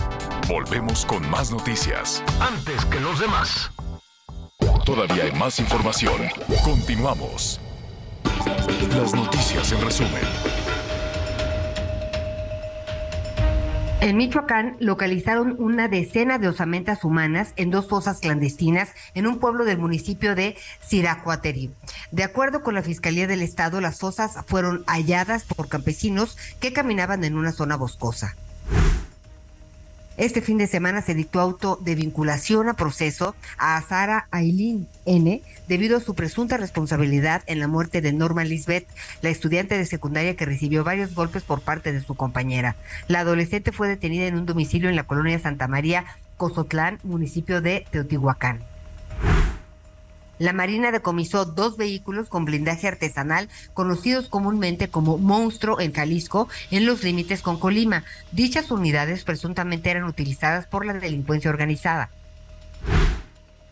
[0.48, 2.24] Volvemos con más noticias.
[2.40, 3.72] Antes que los demás.
[4.86, 6.30] Todavía hay más información.
[6.64, 7.60] Continuamos.
[8.96, 10.57] Las noticias en resumen.
[14.00, 19.66] En Michoacán localizaron una decena de osamentas humanas en dos fosas clandestinas en un pueblo
[19.66, 20.56] del municipio de
[20.86, 21.72] Siracuaterí.
[22.12, 27.24] De acuerdo con la Fiscalía del Estado, las fosas fueron halladas por campesinos que caminaban
[27.24, 28.36] en una zona boscosa.
[30.18, 35.44] Este fin de semana se dictó auto de vinculación a proceso a Sara Ailín N
[35.68, 38.88] debido a su presunta responsabilidad en la muerte de Norma Lisbeth,
[39.22, 42.76] la estudiante de secundaria que recibió varios golpes por parte de su compañera.
[43.08, 47.86] La adolescente fue detenida en un domicilio en la colonia Santa María, Cozotlán, municipio de
[47.92, 48.62] Teotihuacán.
[50.40, 56.86] La Marina decomisó dos vehículos con blindaje artesanal conocidos comúnmente como Monstruo en Jalisco en
[56.86, 58.04] los límites con Colima.
[58.32, 62.10] Dichas unidades presuntamente eran utilizadas por la delincuencia organizada.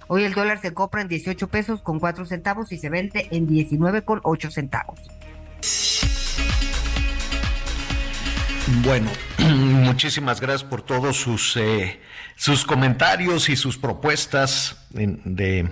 [0.07, 3.47] Hoy el dólar se compra en 18 pesos con 4 centavos y se vende en
[3.47, 4.99] 19 con 8 centavos.
[8.83, 11.99] Bueno, muchísimas gracias por todos sus, eh,
[12.35, 15.69] sus comentarios y sus propuestas de,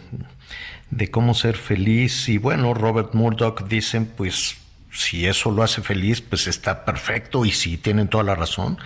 [0.95, 2.29] de cómo ser feliz.
[2.29, 4.58] Y bueno, Robert Murdoch dicen, pues
[4.91, 8.77] si eso lo hace feliz, pues está perfecto y sí, tienen toda la razón.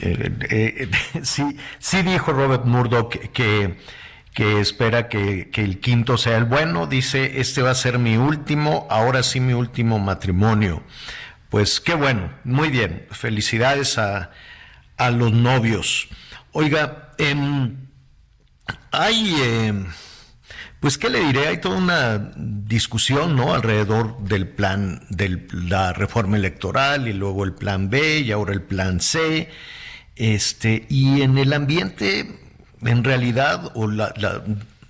[0.00, 0.90] Eh, eh,
[1.22, 3.78] sí, sí dijo Robert Murdoch que, que,
[4.32, 6.86] que espera que, que el quinto sea el bueno.
[6.86, 10.82] Dice, este va a ser mi último, ahora sí mi último matrimonio.
[11.50, 13.06] Pues qué bueno, muy bien.
[13.10, 14.30] Felicidades a,
[14.96, 16.08] a los novios.
[16.52, 17.88] Oiga, em,
[18.90, 19.86] hay, em,
[20.80, 23.52] pues qué le diré, hay toda una discusión, ¿no?
[23.54, 28.62] Alrededor del plan de la reforma electoral y luego el plan B y ahora el
[28.62, 29.50] plan C.
[30.14, 32.38] Este, y en el ambiente,
[32.82, 34.12] en realidad, o la,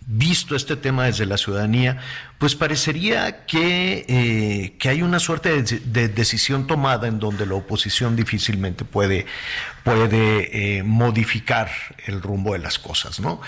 [0.06, 1.98] visto este tema desde la ciudadanía,
[2.38, 7.54] pues parecería que, eh, que hay una suerte de, de decisión tomada en donde la
[7.54, 9.26] oposición difícilmente puede,
[9.84, 11.70] puede eh, modificar
[12.06, 13.40] el rumbo de las cosas, ¿no?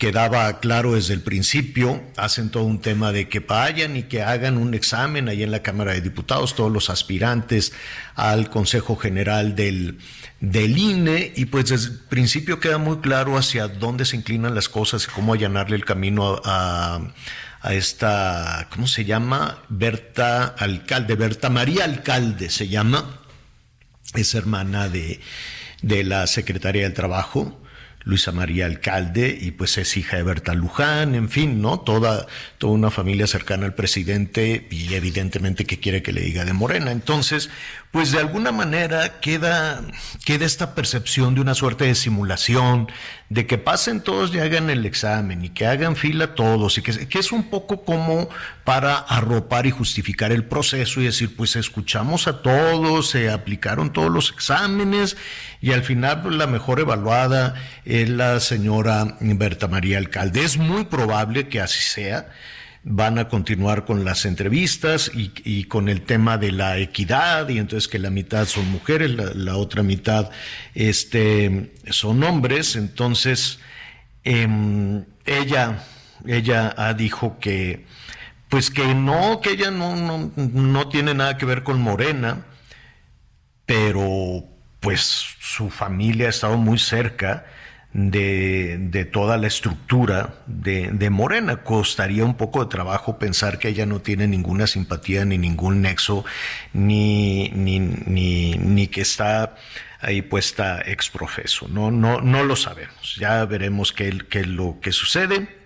[0.00, 4.56] Quedaba claro desde el principio, hacen todo un tema de que vayan y que hagan
[4.56, 7.74] un examen ahí en la Cámara de Diputados, todos los aspirantes
[8.14, 9.98] al Consejo General del,
[10.40, 14.70] del INE, y pues desde el principio queda muy claro hacia dónde se inclinan las
[14.70, 17.12] cosas y cómo allanarle el camino a,
[17.60, 19.58] a esta, ¿cómo se llama?
[19.68, 23.20] Berta Alcalde, Berta María Alcalde se llama,
[24.14, 25.20] es hermana de,
[25.82, 27.59] de la secretaria del Trabajo,
[28.04, 31.80] Luisa María Alcalde, y pues es hija de Berta Luján, en fin, ¿no?
[31.80, 32.26] Toda,
[32.58, 36.92] toda una familia cercana al presidente y evidentemente que quiere que le diga de Morena.
[36.92, 37.50] Entonces,
[37.90, 39.82] pues de alguna manera queda,
[40.24, 42.88] queda esta percepción de una suerte de simulación,
[43.28, 47.18] de que pasen todos y hagan el examen y que hagan fila todos, y que,
[47.18, 48.28] es un poco como
[48.62, 54.10] para arropar y justificar el proceso y decir, pues escuchamos a todos, se aplicaron todos
[54.10, 55.16] los exámenes
[55.60, 60.44] y al final pues, la mejor evaluada es la señora Berta María Alcalde.
[60.44, 62.28] Es muy probable que así sea
[62.82, 67.88] van a continuar con las entrevistas y, con el tema de la equidad y entonces
[67.88, 70.30] que la mitad son mujeres, la, otra mitad
[70.74, 72.76] este, son hombres.
[72.76, 73.58] Entonces,
[74.24, 75.84] eh, ella,
[76.26, 77.84] ella ha dijo que,
[78.48, 82.46] pues que no, que ella no, no, no tiene nada que ver con Morena,
[83.66, 84.44] pero
[84.80, 85.00] pues
[85.38, 87.44] su familia ha estado muy cerca
[87.92, 91.62] de, de, toda la estructura de, de, Morena.
[91.62, 96.24] Costaría un poco de trabajo pensar que ella no tiene ninguna simpatía ni ningún nexo,
[96.72, 99.56] ni, ni, ni, ni que está
[100.00, 101.68] ahí puesta exprofeso.
[101.68, 103.16] No, no, no lo sabemos.
[103.16, 105.59] Ya veremos qué, qué es lo que sucede.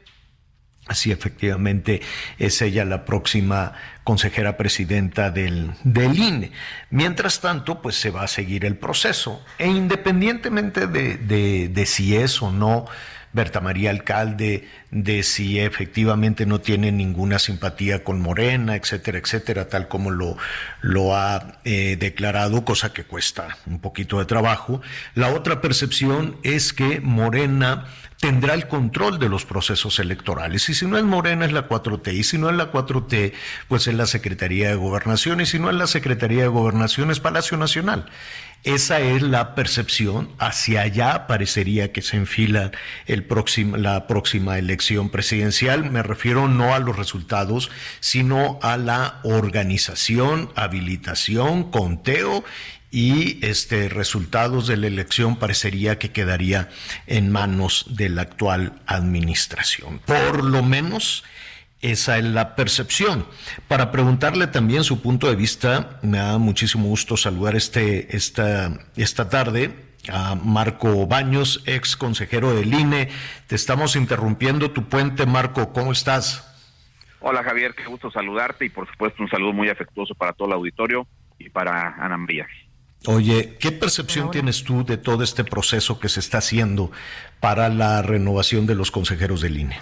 [0.86, 2.02] Así efectivamente
[2.38, 3.72] es ella la próxima
[4.04, 6.52] consejera presidenta del, del, INE.
[6.90, 9.42] Mientras tanto, pues se va a seguir el proceso.
[9.56, 12.84] E independientemente de, de, de si es o no
[13.34, 19.88] Berta María Alcalde de si efectivamente no tiene ninguna simpatía con Morena, etcétera, etcétera, tal
[19.88, 24.80] como lo, ha eh, declarado, cosa que cuesta un poquito de trabajo.
[25.14, 27.86] La otra percepción es que Morena
[28.20, 30.68] tendrá el control de los procesos electorales.
[30.68, 32.14] Y si no es Morena, es la 4T.
[32.14, 33.32] Y si no es la 4T,
[33.68, 35.40] pues es la Secretaría de Gobernación.
[35.40, 38.06] Y si no es la Secretaría de Gobernación, es Palacio Nacional.
[38.64, 40.30] Esa es la percepción.
[40.38, 42.72] Hacia allá parecería que se enfila
[43.06, 43.26] el
[43.76, 45.90] la próxima elección presidencial.
[45.90, 52.42] Me refiero no a los resultados, sino a la organización, habilitación, conteo
[52.90, 56.70] y este resultados de la elección parecería que quedaría
[57.06, 59.98] en manos de la actual administración.
[60.06, 61.24] Por lo menos
[61.84, 63.26] esa es la percepción.
[63.68, 69.28] Para preguntarle también su punto de vista, me da muchísimo gusto saludar este, esta, esta
[69.28, 69.74] tarde
[70.08, 73.10] a Marco Baños, ex consejero del INE.
[73.46, 75.72] Te estamos interrumpiendo tu puente, Marco.
[75.72, 76.50] ¿Cómo estás?
[77.20, 80.54] Hola Javier, qué gusto saludarte y por supuesto un saludo muy afectuoso para todo el
[80.54, 81.06] auditorio
[81.38, 82.46] y para Ana María.
[83.06, 86.90] Oye, ¿qué percepción tienes tú de todo este proceso que se está haciendo
[87.40, 89.78] para la renovación de los consejeros del INE?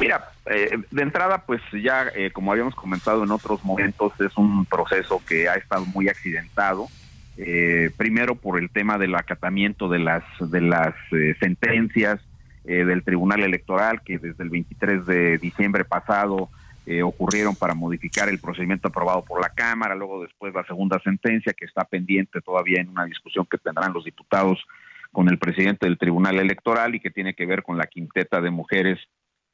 [0.00, 4.66] Mira, eh, de entrada, pues ya, eh, como habíamos comentado en otros momentos, es un
[4.66, 6.88] proceso que ha estado muy accidentado.
[7.36, 10.94] Eh, primero por el tema del acatamiento de las de las
[11.40, 12.20] sentencias
[12.62, 16.48] del Tribunal Electoral que desde el 23 de diciembre pasado
[16.84, 21.52] eh, ocurrieron para modificar el procedimiento aprobado por la Cámara, luego después la segunda sentencia
[21.52, 24.58] que está pendiente todavía en una discusión que tendrán los diputados
[25.12, 28.50] con el presidente del Tribunal Electoral y que tiene que ver con la quinteta de
[28.50, 28.98] mujeres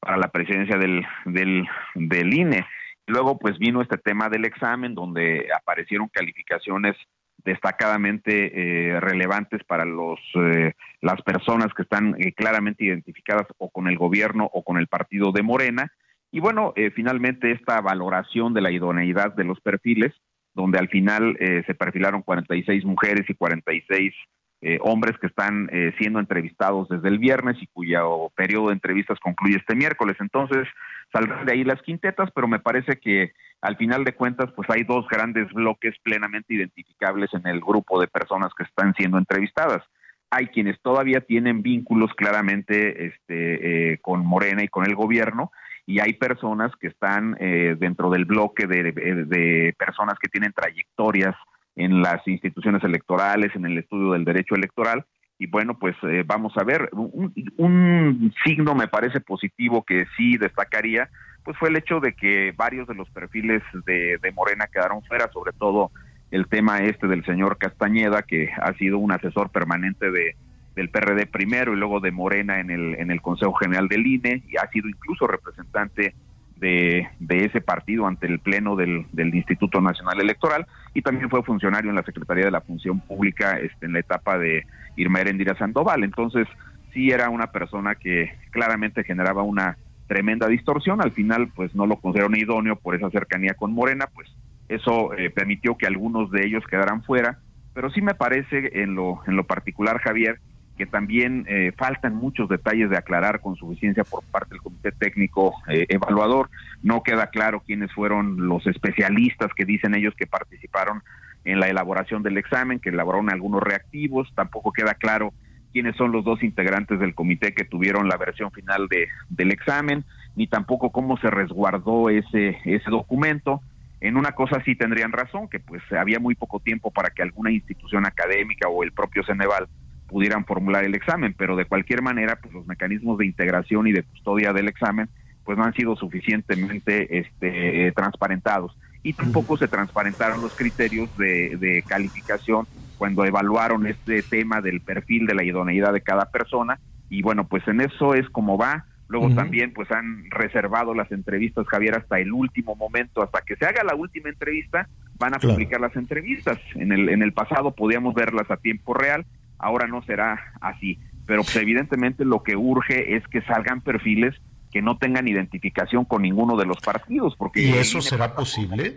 [0.01, 2.67] para la presidencia del, del, del INE.
[3.07, 6.97] Luego pues vino este tema del examen donde aparecieron calificaciones
[7.45, 8.53] destacadamente
[8.93, 14.51] eh, relevantes para los eh, las personas que están claramente identificadas o con el gobierno
[14.53, 15.93] o con el partido de Morena
[16.31, 20.13] y bueno, eh, finalmente esta valoración de la idoneidad de los perfiles,
[20.55, 24.15] donde al final eh, se perfilaron 46 mujeres y 46
[24.61, 29.57] eh, hombres que están siendo entrevistados desde el viernes y cuyo periodo de entrevistas concluye
[29.57, 30.17] este miércoles.
[30.21, 30.67] Entonces
[31.13, 34.85] saldrán de ahí las quintetas, pero me parece que al final de cuentas pues hay
[34.85, 39.83] dos grandes bloques plenamente identificables en el grupo de personas que están siendo entrevistadas.
[40.31, 45.51] Hay quienes todavía tienen vínculos claramente este, con Morena y con el gobierno,
[45.89, 51.35] y hay personas que están eh, dentro del bloque de, personas que tienen trayectorias
[51.79, 55.07] en las instituciones electorales, en el estudio del derecho electoral.
[55.39, 61.09] Y bueno, pues eh, vamos a ver, un, signo me parece positivo que sí destacaría,
[61.45, 65.31] pues fue el hecho de que varios de los perfiles de, de Morena quedaron fuera,
[65.33, 65.93] sobre todo
[66.33, 70.35] el tema este del señor Castañeda, que ha sido un asesor permanente de,
[70.75, 74.43] del PRD primero y luego de Morena en el, en el Consejo General del INE
[74.49, 76.15] y ha sido incluso representante
[76.59, 81.91] de, ese partido ante el Pleno del, del, Instituto Nacional Electoral y también fue funcionario
[81.91, 84.67] en la Secretaría de la Función Pública este, en la etapa de
[84.97, 86.05] Irma Erendira Sandoval.
[86.05, 86.47] Entonces,
[86.93, 91.01] sí era una persona que claramente generaba una tremenda distorsión.
[91.01, 94.29] Al final, pues no lo consideraron idóneo por esa cercanía con Morena, pues
[94.69, 97.39] eso eh, permitió que algunos de ellos quedaran fuera.
[97.75, 100.41] Pero sí me parece en lo, en lo particular, Javier,
[100.79, 105.53] que también eh, faltan muchos detalles de aclarar con suficiencia por parte del Comité Técnico
[105.69, 106.49] eh, Evaluador.
[106.83, 111.03] No queda claro quiénes fueron los especialistas que dicen ellos que participaron
[111.45, 114.33] en la elaboración del examen, que elaboraron algunos reactivos.
[114.37, 115.33] Tampoco queda claro
[115.73, 120.05] quiénes son los dos integrantes del comité que tuvieron la versión final de, del examen,
[120.37, 123.61] ni tampoco cómo se resguardó ese, ese documento.
[124.01, 127.51] En una cosa sí tendrían razón, que pues había muy poco tiempo para que alguna
[127.51, 129.69] institución académica o el propio Ceneval
[130.09, 134.03] pudieran formular el examen, pero de cualquier manera, pues los mecanismos de integración y de
[134.03, 135.09] custodia del examen,
[135.45, 138.77] pues no han sido suficientemente este, eh, transparentados.
[139.03, 142.67] Y tampoco se transparentaron los criterios de, de calificación
[142.99, 146.81] cuando evaluaron este tema del perfil de la idoneidad de cada persona.
[147.09, 148.85] Y bueno, pues en eso es como va.
[149.09, 153.65] Luego también pues han reservado las entrevistas, Javier, hasta el último momento, hasta que se
[153.65, 154.87] haga la última entrevista,
[155.19, 156.59] van a publicar las entrevistas.
[156.75, 159.25] En el, en el pasado podíamos verlas a tiempo real,
[159.59, 160.99] ahora no será así.
[161.27, 164.35] Pero pues, evidentemente lo que urge es que salgan perfiles
[164.71, 167.35] que no tengan identificación con ninguno de los partidos.
[167.37, 168.97] Porque ¿Y eso será posible?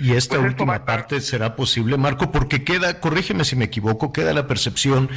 [0.00, 4.32] Y esta pues última parte será posible, Marco, porque queda, corrígeme si me equivoco, queda
[4.32, 5.10] la percepción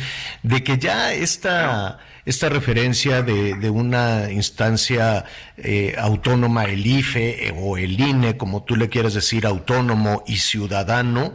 [0.43, 5.23] de que ya esta, esta referencia de, de una instancia
[5.55, 10.35] eh, autónoma, el IFE eh, o el INE, como tú le quieras decir, autónomo y
[10.35, 11.33] ciudadano,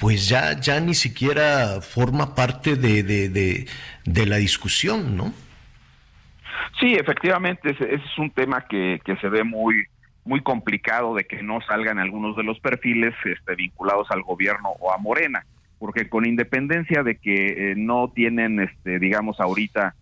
[0.00, 3.66] pues ya, ya ni siquiera forma parte de, de,
[4.04, 5.34] de, la discusión, ¿no?
[6.80, 9.84] Sí, efectivamente, ese, es un tema que, que se ve muy
[10.24, 14.92] muy complicado de que no salgan algunos de los perfiles este, vinculados al gobierno o
[14.92, 15.44] a Morena,
[15.78, 19.94] porque con independencia de que eh, no tienen, este, digamos, ahorita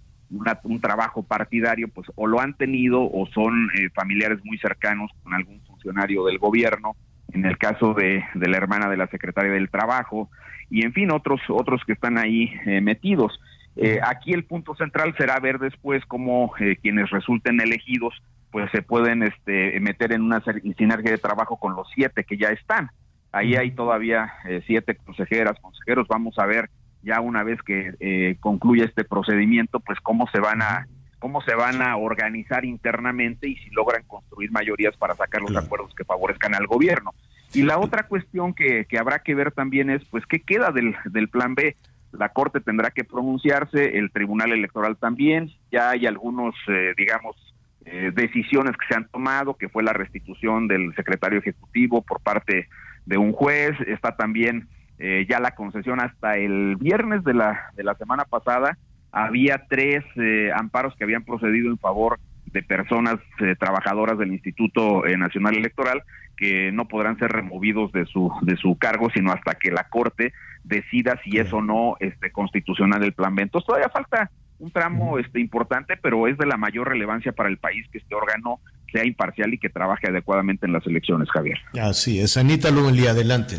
[0.64, 5.32] un trabajo partidario, pues o lo han tenido o son eh, familiares muy cercanos con
[5.32, 6.94] algún funcionario del gobierno,
[7.33, 10.31] en el caso de, de, la hermana de la secretaria del Trabajo,
[10.70, 13.41] y en fin, otros, otros que están ahí eh, metidos.
[13.76, 16.53] Eh, aquí el punto central será ver después cómo
[16.83, 18.14] quienes resulten elegidos
[18.51, 22.49] pues se pueden este, meter en una sinergia de trabajo con los siete que ya
[22.49, 22.91] están.
[23.31, 24.33] Ahí hay todavía
[24.66, 26.09] siete consejeras, consejeros.
[26.09, 26.70] Vamos a ver
[27.03, 30.87] ya una vez que eh, concluya este procedimiento, pues cómo se van a
[31.19, 35.95] cómo se van a organizar internamente y si logran construir mayorías para sacar los acuerdos
[35.95, 37.12] que favorezcan al gobierno.
[37.55, 40.95] Y la otra cuestión que, que habrá que ver también es, pues, ¿qué queda del,
[41.07, 41.77] del plan B?
[42.12, 47.37] La Corte tendrá que pronunciarse, el Tribunal Electoral también, ya hay algunos, eh, digamos,
[47.85, 52.69] eh, decisiones que se han tomado, que fue la restitución del secretario ejecutivo por parte
[53.07, 57.85] de un juez, está también eh, ya la concesión hasta el viernes de la, de
[57.85, 58.77] la semana pasada
[59.13, 65.03] había tres eh, amparos que habían procedido en favor de personas eh, trabajadoras del Instituto
[65.19, 66.03] Nacional Electoral
[66.37, 70.33] que no podrán ser removidos de su de su cargo sino hasta que la Corte
[70.65, 73.43] decida si es o no este constitucional el plan B.
[73.43, 77.59] Entonces todavía falta un tramo este importante, pero es de la mayor relevancia para el
[77.59, 78.61] país que este órgano
[78.93, 81.59] sea imparcial y que trabaje adecuadamente en las elecciones, Javier.
[81.81, 83.57] Así es, Anita Lueli, adelante.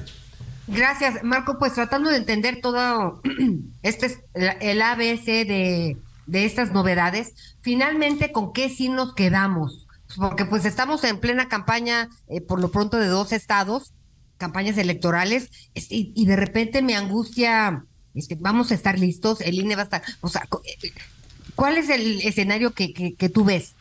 [0.71, 1.57] Gracias, Marco.
[1.57, 3.21] Pues tratando de entender todo
[3.81, 5.97] este el ABC de,
[6.27, 12.09] de estas novedades, finalmente con qué sí nos quedamos, porque pues estamos en plena campaña,
[12.27, 13.93] eh, por lo pronto de dos estados,
[14.37, 19.55] campañas electorales, y, y de repente me angustia, es que vamos a estar listos, el
[19.55, 20.91] INE va a estar, o sea, eh,
[21.55, 23.73] ¿cuál es el escenario que, que, que tú ves?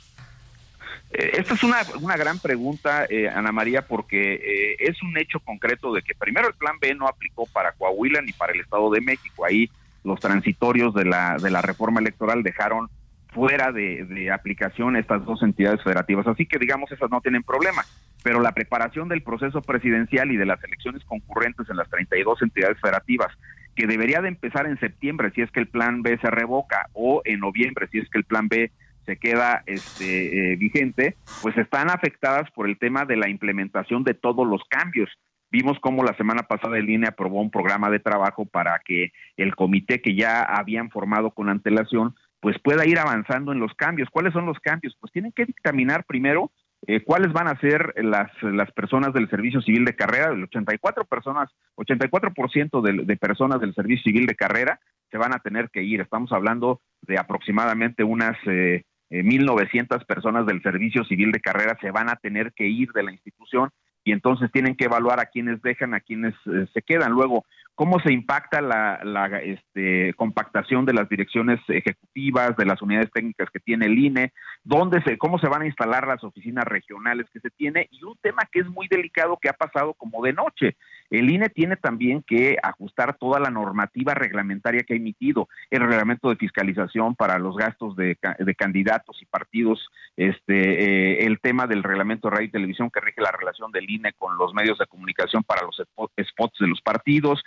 [1.11, 5.41] Eh, esta es una, una gran pregunta, eh, Ana María, porque eh, es un hecho
[5.41, 8.91] concreto de que primero el plan B no aplicó para Coahuila ni para el Estado
[8.91, 9.45] de México.
[9.45, 9.71] Ahí
[10.05, 12.89] los transitorios de la, de la reforma electoral dejaron
[13.33, 16.27] fuera de, aplicación estas dos entidades federativas.
[16.27, 17.85] Así que digamos, esas no tienen problema.
[18.23, 22.79] Pero la preparación del proceso presidencial y de las elecciones concurrentes en las 32 entidades
[22.81, 23.29] federativas,
[23.77, 27.23] que debería de empezar en septiembre si es que el plan B se revoca o
[27.25, 28.73] en noviembre si es que el plan B
[29.09, 34.13] se queda este, eh, vigente, pues están afectadas por el tema de la implementación de
[34.13, 35.09] todos los cambios.
[35.51, 39.57] Vimos cómo la semana pasada el INE aprobó un programa de trabajo para que el
[39.57, 44.11] comité que ya habían formado con antelación, pues pueda ir avanzando en los cambios.
[44.11, 44.95] ¿Cuáles son los cambios?
[45.01, 46.51] Pues tienen que dictaminar primero
[46.87, 51.07] eh, cuáles van a ser las, las personas del servicio civil de carrera, el 84
[51.07, 54.79] personas, 84% de, de personas del servicio civil de carrera
[55.11, 56.01] se van a tener que ir.
[56.01, 62.09] Estamos hablando de aproximadamente unas eh, 1.900 personas del servicio civil de carrera se van
[62.09, 63.71] a tener que ir de la institución
[64.05, 67.13] y entonces tienen que evaluar a quienes dejan, a quienes eh, se quedan.
[67.13, 67.45] Luego,
[67.79, 73.61] cómo se impacta la, este, compactación de las direcciones ejecutivas, de las unidades técnicas que
[73.61, 74.33] tiene el INE,
[74.65, 78.17] dónde se, cómo se van a instalar las oficinas regionales que se tiene y un
[78.21, 80.77] tema que es muy delicado que ha pasado como de noche.
[81.09, 86.31] El INE tiene también que ajustar toda la normativa reglamentaria que ha emitido, el reglamento
[86.31, 91.85] de fiscalización para los gastos de, de candidatos y partidos, este, eh, el tema del
[91.85, 94.87] reglamento de radio y televisión que rige la relación del INE con los medios de
[94.87, 97.41] comunicación para los spots de los partidos,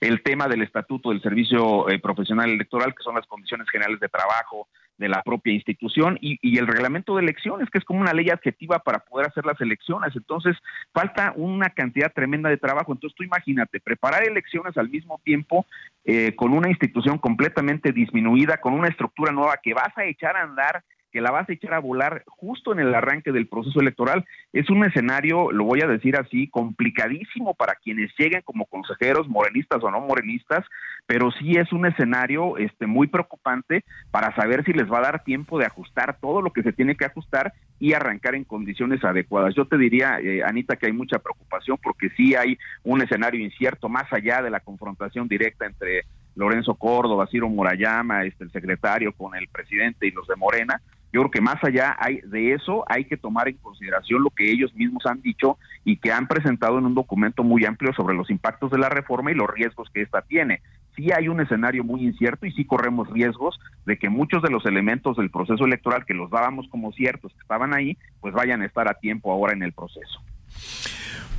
[0.00, 4.08] el tema del estatuto del servicio eh, profesional electoral, que son las condiciones generales de
[4.08, 4.68] trabajo
[4.98, 8.30] de la propia institución, y, y, el reglamento de elecciones, que es como una ley
[8.30, 10.16] adjetiva para poder hacer las elecciones.
[10.16, 10.56] Entonces,
[10.92, 12.92] falta una cantidad tremenda de trabajo.
[12.92, 15.66] Entonces, tú imagínate, preparar elecciones al mismo tiempo
[16.04, 20.44] eh, con una institución completamente disminuida, con una estructura nueva que vas a echar a
[20.44, 20.82] andar
[21.16, 24.26] que la vas a echar a volar justo en el arranque del proceso electoral.
[24.52, 29.82] Es un escenario, lo voy a decir así, complicadísimo para quienes lleguen como consejeros, morenistas
[29.82, 30.66] o no morenistas,
[31.06, 35.24] pero sí es un escenario este, muy preocupante para saber si les va a dar
[35.24, 39.54] tiempo de ajustar todo lo que se tiene que ajustar y arrancar en condiciones adecuadas.
[39.54, 43.88] Yo te diría, eh, Anita, que hay mucha preocupación porque sí hay un escenario incierto
[43.88, 46.02] más allá de la confrontación directa entre
[46.34, 50.82] Lorenzo Córdoba, Ciro Murayama, este, el secretario con el presidente y los de Morena,
[51.16, 54.50] yo creo que más allá hay, de eso hay que tomar en consideración lo que
[54.50, 58.28] ellos mismos han dicho y que han presentado en un documento muy amplio sobre los
[58.28, 60.60] impactos de la reforma y los riesgos que ésta tiene.
[60.94, 64.66] Sí hay un escenario muy incierto y sí corremos riesgos de que muchos de los
[64.66, 68.66] elementos del proceso electoral que los dábamos como ciertos que estaban ahí, pues vayan a
[68.66, 70.20] estar a tiempo ahora en el proceso.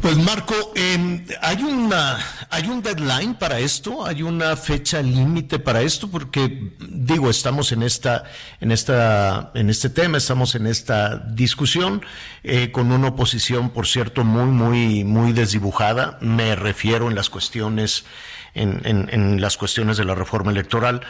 [0.01, 2.19] Pues Marco, eh, hay una,
[2.51, 7.81] hay un deadline para esto, hay una fecha límite para esto, porque digo, estamos en
[7.81, 8.23] esta,
[8.61, 12.05] en esta, en este tema, estamos en esta discusión
[12.43, 16.19] eh, con una oposición, por cierto, muy, muy, muy desdibujada.
[16.21, 18.05] Me refiero en las cuestiones,
[18.53, 21.01] en, en, en las cuestiones de la reforma electoral.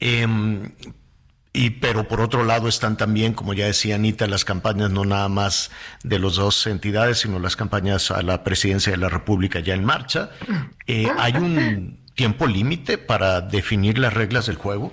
[0.00, 0.26] Eh,
[1.54, 5.28] y pero por otro lado están también, como ya decía Anita, las campañas no nada
[5.28, 5.70] más
[6.02, 9.84] de las dos entidades, sino las campañas a la presidencia de la República ya en
[9.84, 10.30] marcha.
[10.88, 14.92] Eh, ¿Hay un tiempo límite para definir las reglas del juego?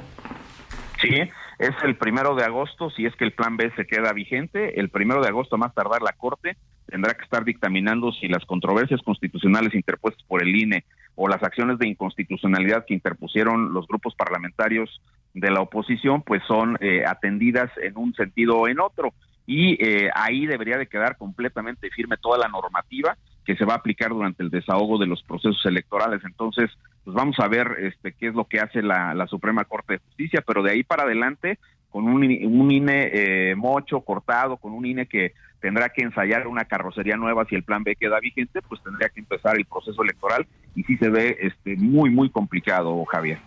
[1.01, 1.09] Sí,
[1.57, 4.89] es el primero de agosto, si es que el plan B se queda vigente, el
[4.89, 9.73] primero de agosto más tardar la Corte tendrá que estar dictaminando si las controversias constitucionales
[9.73, 10.83] interpuestas por el INE
[11.21, 15.01] o las acciones de inconstitucionalidad que interpusieron los grupos parlamentarios
[15.35, 19.13] de la oposición, pues son eh, atendidas en un sentido o en otro.
[19.45, 23.77] Y eh, ahí debería de quedar completamente firme toda la normativa que se va a
[23.77, 26.21] aplicar durante el desahogo de los procesos electorales.
[26.25, 26.71] Entonces,
[27.03, 29.99] pues vamos a ver este qué es lo que hace la, la Suprema Corte de
[29.99, 31.59] Justicia, pero de ahí para adelante,
[31.91, 36.65] con un, un INE eh, mocho, cortado, con un INE que tendrá que ensayar una
[36.65, 40.45] carrocería nueva si el plan B queda vigente, pues tendría que empezar el proceso electoral
[40.75, 43.39] y sí se ve este muy muy complicado, Javier.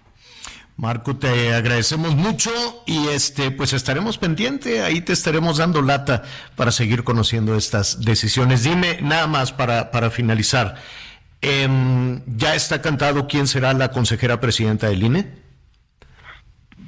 [0.76, 2.50] Marco, te agradecemos mucho
[2.84, 6.22] y este, pues estaremos pendiente, ahí te estaremos dando lata
[6.56, 8.64] para seguir conociendo estas decisiones.
[8.64, 10.74] Dime nada más para, para finalizar,
[11.42, 11.68] eh,
[12.26, 15.26] ¿ya está cantado quién será la consejera presidenta del INE?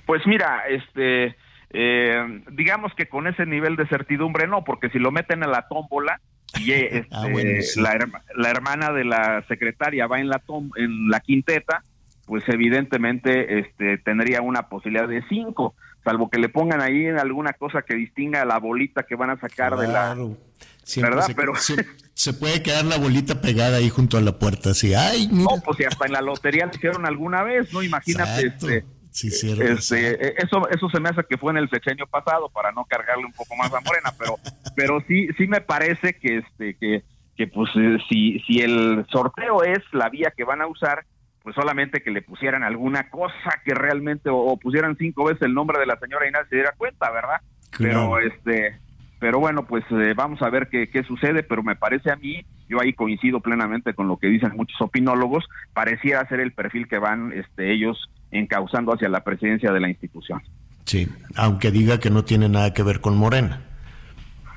[0.05, 1.37] Pues mira, este,
[1.79, 5.68] eh, digamos que con ese nivel de certidumbre no, porque si lo meten a la
[5.68, 6.22] tómbola
[6.59, 7.79] y este, ah, bueno, sí.
[7.81, 7.99] la,
[8.35, 11.85] la, hermana de la secretaria va en la tom, en la quinteta,
[12.24, 17.53] pues evidentemente este, tendría una posibilidad de cinco, salvo que le pongan ahí en alguna
[17.53, 19.81] cosa que distinga la bolita que van a sacar claro.
[19.81, 20.16] de la...
[20.83, 21.27] Siempre ¿verdad?
[21.27, 24.95] Se, Pero se, se, puede quedar la bolita pegada ahí junto a la puerta, así,
[24.95, 25.51] ay, mira.
[25.57, 27.83] No, pues si hasta en la lotería lo hicieron alguna vez, ¿no?
[27.83, 28.87] Imagínate, este,
[29.17, 32.85] sí, este, eso, eso se me hace que fue en el sexenio pasado para no
[32.85, 34.37] cargarle un poco más a Morena, pero,
[34.77, 37.03] pero sí, sí me parece que, este, que,
[37.37, 37.71] que pues
[38.09, 41.05] si, si el sorteo es la vía que van a usar,
[41.43, 45.55] pues solamente que le pusieran alguna cosa que realmente, o, o pusieran cinco veces el
[45.55, 47.41] nombre de la señora Inés se diera cuenta, ¿verdad?
[47.71, 48.11] Claro.
[48.12, 48.81] Pero este,
[49.19, 52.45] pero bueno, pues eh, vamos a ver qué, qué, sucede, pero me parece a mí,
[52.69, 56.99] yo ahí coincido plenamente con lo que dicen muchos opinólogos, pareciera ser el perfil que
[56.99, 60.43] van este, ellos encauzando hacia la presidencia de la institución.
[60.85, 63.62] Sí, aunque diga que no tiene nada que ver con Morena.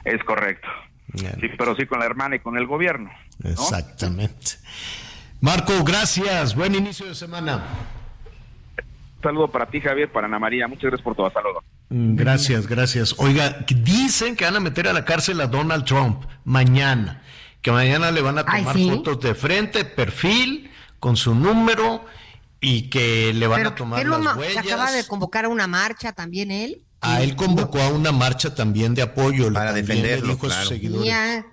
[0.05, 0.67] Es correcto.
[1.13, 1.35] Bien.
[1.41, 3.09] Sí, pero sí con la hermana y con el gobierno.
[3.39, 3.49] ¿no?
[3.49, 4.51] Exactamente.
[5.41, 6.55] Marco, gracias.
[6.55, 7.63] Buen inicio de semana.
[9.17, 10.67] Un saludo para ti, Javier, para Ana María.
[10.67, 11.31] Muchas gracias por todo.
[11.31, 11.63] Saludos.
[11.89, 13.15] Gracias, gracias.
[13.17, 17.23] Oiga, dicen que van a meter a la cárcel a Donald Trump mañana.
[17.61, 18.89] Que mañana le van a tomar Ay, ¿sí?
[18.89, 22.05] fotos de frente, perfil, con su número
[22.61, 24.53] y que le van Pero a tomar él lo las ma- huellas.
[24.65, 26.85] Se acaba de convocar a una marcha también él.
[27.01, 29.51] A él convocó a una marcha también de apoyo.
[29.53, 30.69] Para también defenderlo, dijo a sus claro.
[30.69, 31.07] seguidores.
[31.07, 31.45] Ya.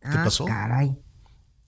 [0.00, 0.44] ¿Qué Ah, pasó?
[0.46, 0.96] Caray.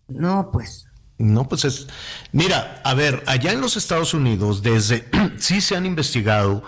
[0.08, 0.86] No, pues.
[1.18, 1.86] No, pues es.
[2.32, 5.06] Mira, a ver, allá en los Estados Unidos, desde.
[5.38, 6.62] sí se han investigado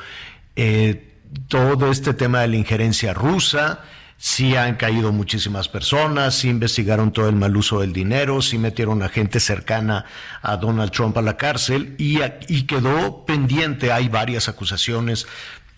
[0.56, 3.80] eh, todo este tema de la injerencia rusa.
[4.22, 9.02] Sí han caído muchísimas personas, sí investigaron todo el mal uso del dinero, sí metieron
[9.02, 10.04] a gente cercana
[10.42, 12.18] a Donald Trump a la cárcel y,
[12.64, 15.26] quedó pendiente, hay varias acusaciones,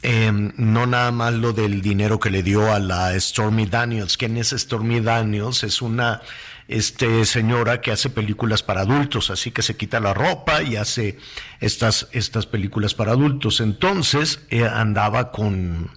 [0.03, 4.17] eh, no nada más lo del dinero que le dio a la Stormy Daniels.
[4.17, 5.63] ¿Quién es Stormy Daniels?
[5.63, 6.21] Es una
[6.67, 11.17] este, señora que hace películas para adultos, así que se quita la ropa y hace
[11.61, 13.61] estas, estas películas para adultos.
[13.61, 15.93] Entonces eh, andaba con,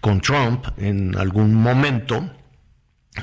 [0.00, 2.30] con Trump en algún momento.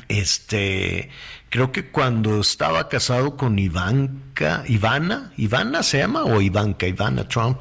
[0.10, 1.10] Este,
[1.50, 7.60] creo que cuando estaba casado con Ivanka, Ivana, Ivana se llama o Ivanka, Ivana Trump,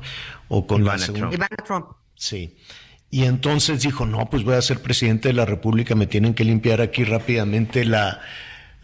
[0.49, 1.35] o con la Ivana segunda- Trump.
[1.35, 1.87] Ivana Trump.
[2.17, 2.57] Sí.
[3.11, 6.43] Y entonces dijo, no, pues voy a ser presidente de la República, me tienen que
[6.45, 8.21] limpiar aquí rápidamente la,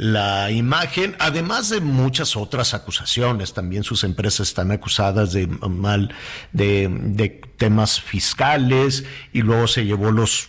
[0.01, 3.53] la imagen, además de muchas otras acusaciones.
[3.53, 6.14] También sus empresas están acusadas de mal,
[6.53, 10.48] de, temas fiscales, y luego se llevó los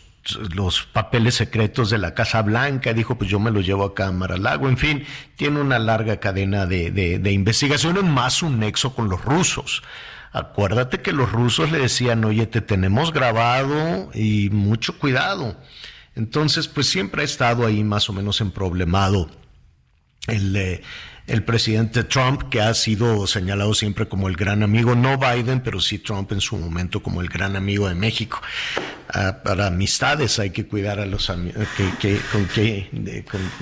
[0.53, 4.11] los papeles secretos de la Casa Blanca, dijo, pues yo me los llevo acá a
[4.11, 5.03] Mar-a-Lago, en fin,
[5.35, 9.81] tiene una larga cadena de, de, de investigaciones, más un nexo con los rusos.
[10.31, 15.57] Acuérdate que los rusos le decían, oye, te tenemos grabado y mucho cuidado.
[16.15, 19.40] Entonces, pues siempre ha estado ahí más o menos emproblemado
[20.27, 20.81] el,
[21.27, 25.79] el presidente Trump, que ha sido señalado siempre como el gran amigo, no Biden, pero
[25.79, 28.41] sí Trump en su momento como el gran amigo de México.
[29.43, 31.65] para amistades hay que cuidar a los amigos,
[31.99, 32.89] que, con qué,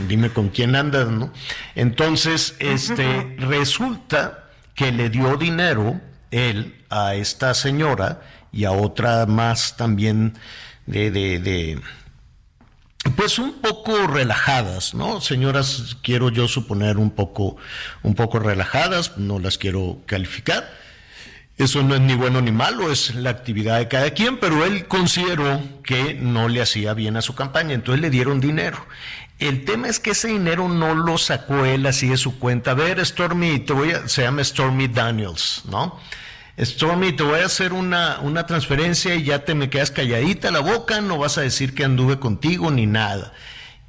[0.08, 1.32] dime con quién andas, ¿no?
[1.76, 6.00] Entonces, este, resulta que le dio dinero
[6.32, 10.34] él a esta señora y a otra más también
[10.86, 11.82] de, de, de
[13.16, 15.22] pues un poco relajadas, ¿no?
[15.22, 17.58] Señoras, quiero yo suponer un poco,
[18.04, 20.70] un poco relajadas, no las quiero calificar.
[21.58, 24.88] Eso no es ni bueno ni malo, es la actividad de cada quien, pero él
[24.88, 28.86] consideró que no le hacía bien a su campaña, entonces le dieron dinero.
[29.40, 32.72] El tema es que ese dinero no lo sacó él así de su cuenta.
[32.72, 36.00] A ver, Stormy, te voy a, se llama Stormy Daniels, ¿no?
[36.60, 40.60] Stormy, te voy a hacer una, una transferencia y ya te me quedas calladita la
[40.60, 43.34] boca, no vas a decir que anduve contigo ni nada.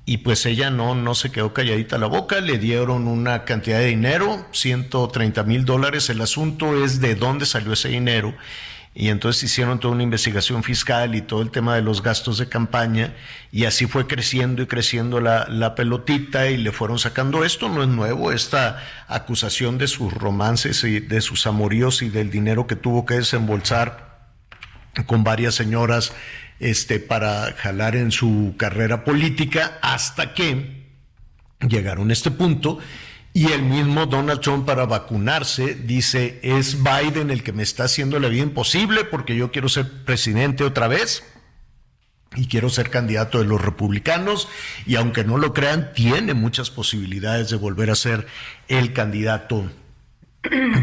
[0.05, 3.87] Y pues ella no, no se quedó calladita la boca, le dieron una cantidad de
[3.87, 6.11] dinero, 130 mil dólares.
[6.11, 8.35] El asunto es de dónde salió ese dinero
[8.93, 12.49] y entonces hicieron toda una investigación fiscal y todo el tema de los gastos de
[12.49, 13.14] campaña
[13.53, 17.45] y así fue creciendo y creciendo la, la, pelotita y le fueron sacando.
[17.45, 22.30] Esto, no es nuevo, esta acusación de sus romances y de sus amoríos y del
[22.30, 24.11] dinero que tuvo que desembolsar
[25.07, 26.12] con varias señoras
[26.59, 30.80] este, para jalar en su carrera política hasta que
[31.61, 32.80] llegaron a este punto
[33.33, 38.18] y el mismo Donald Trump para vacunarse dice, es Biden el que me está haciendo
[38.18, 41.22] la vida imposible porque yo quiero ser presidente otra vez
[42.35, 44.49] y quiero ser candidato de los republicanos
[44.85, 48.26] y aunque no lo crean, tiene muchas posibilidades de volver a ser
[48.68, 49.70] el candidato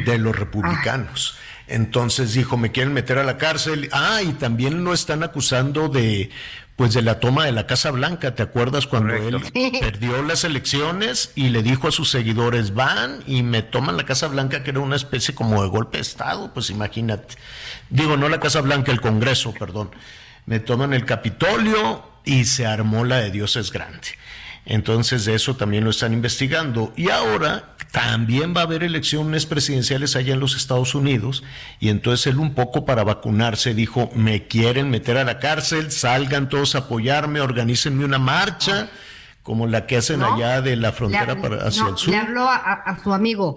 [0.05, 1.37] de los republicanos.
[1.67, 3.89] Entonces dijo, me quieren meter a la cárcel.
[3.91, 6.29] Ah, y también lo están acusando de
[6.77, 9.41] pues de la toma de la Casa Blanca, ¿te acuerdas cuando él
[9.81, 14.27] perdió las elecciones y le dijo a sus seguidores, van y me toman la Casa
[14.27, 17.35] Blanca, que era una especie como de golpe de Estado, pues imagínate.
[17.89, 19.89] Digo, no la Casa Blanca, el Congreso, perdón.
[20.45, 24.09] Me toman el Capitolio y se armó la de Dios es grande.
[24.67, 26.93] Entonces de eso también lo están investigando.
[26.95, 31.43] Y ahora también va a haber elecciones presidenciales allá en los Estados Unidos
[31.79, 36.49] y entonces él un poco para vacunarse dijo, me quieren meter a la cárcel, salgan
[36.49, 38.89] todos a apoyarme, organícenme una marcha
[39.43, 42.13] como la que hacen allá de la frontera para, hacia el sur.
[42.13, 43.55] Le habló a, su amigo.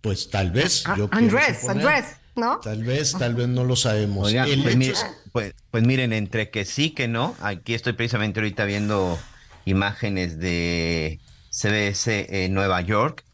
[0.00, 0.84] Pues tal vez.
[0.96, 2.16] yo Andrés, Andrés.
[2.34, 2.58] ¿No?
[2.58, 4.32] Tal vez, tal vez no lo sabemos.
[4.32, 9.18] Pues, pues, pues, miren, entre que sí, que no, aquí estoy precisamente ahorita viendo
[9.66, 13.24] imágenes de CBS en Nueva York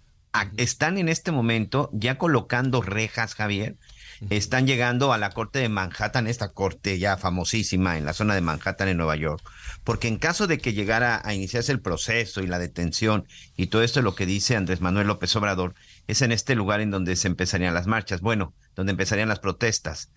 [0.57, 3.77] están en este momento ya colocando rejas, Javier.
[4.31, 8.41] Están llegando a la corte de Manhattan, esta corte ya famosísima en la zona de
[8.41, 9.43] Manhattan en Nueva York,
[9.85, 13.27] porque en caso de que llegara a iniciarse el proceso y la detención
[13.57, 15.75] y todo esto es lo que dice Andrés Manuel López Obrador,
[16.07, 20.11] es en este lugar en donde se empezarían las marchas, bueno, donde empezarían las protestas.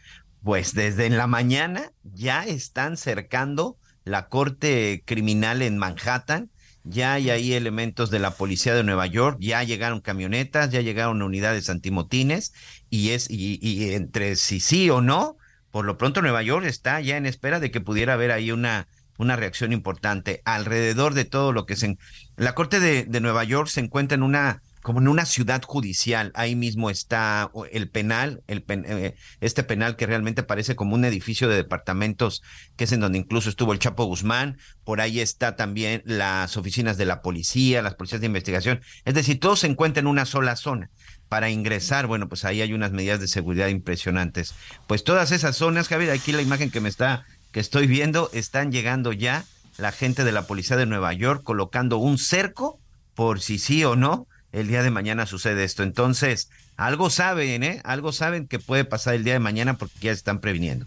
[0.44, 6.50] Pues desde en la mañana ya están cercando la corte criminal en Manhattan
[6.90, 11.22] ya hay ahí elementos de la policía de Nueva York, ya llegaron camionetas, ya llegaron
[11.22, 12.54] unidades antimotines
[12.90, 15.38] y es y, entre si sí o no,
[15.72, 18.88] por lo pronto Nueva York está ya en espera de que pudiera haber ahí una
[19.18, 20.42] una reacción importante.
[20.46, 21.98] Alrededor de todo lo que se
[22.38, 26.32] la corte de, de Nueva York se encuentra en una como en una ciudad judicial.
[26.36, 31.50] Ahí mismo está el penal, el eh, este penal que realmente parece como un edificio
[31.50, 32.42] de departamentos,
[32.76, 34.58] que es en donde incluso estuvo el Chapo Guzmán.
[34.84, 38.82] Por ahí está también las oficinas de la policía, las policías de investigación.
[39.06, 40.90] Es decir, todo se encuentra en una sola zona.
[41.28, 44.56] Para ingresar, bueno, pues ahí hay unas medidas de seguridad impresionantes.
[44.88, 48.72] Pues todas esas zonas, Javier, aquí la imagen que me está, que estoy viendo, están
[48.72, 49.46] llegando ya
[49.78, 52.80] la gente de la policía de Nueva York colocando un cerco
[53.14, 55.84] por si sí o no el día de mañana sucede esto.
[55.84, 57.82] Entonces, algo saben, ¿eh?
[57.84, 60.86] Algo saben que puede pasar el día de mañana porque ya están previniendo.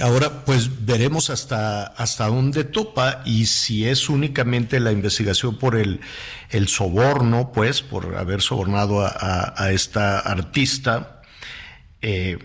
[0.00, 6.00] Ahora, pues veremos hasta, hasta dónde topa y si es únicamente la investigación por el,
[6.48, 11.22] el soborno, pues, por haber sobornado a, esta artista.
[12.00, 12.38] Eh,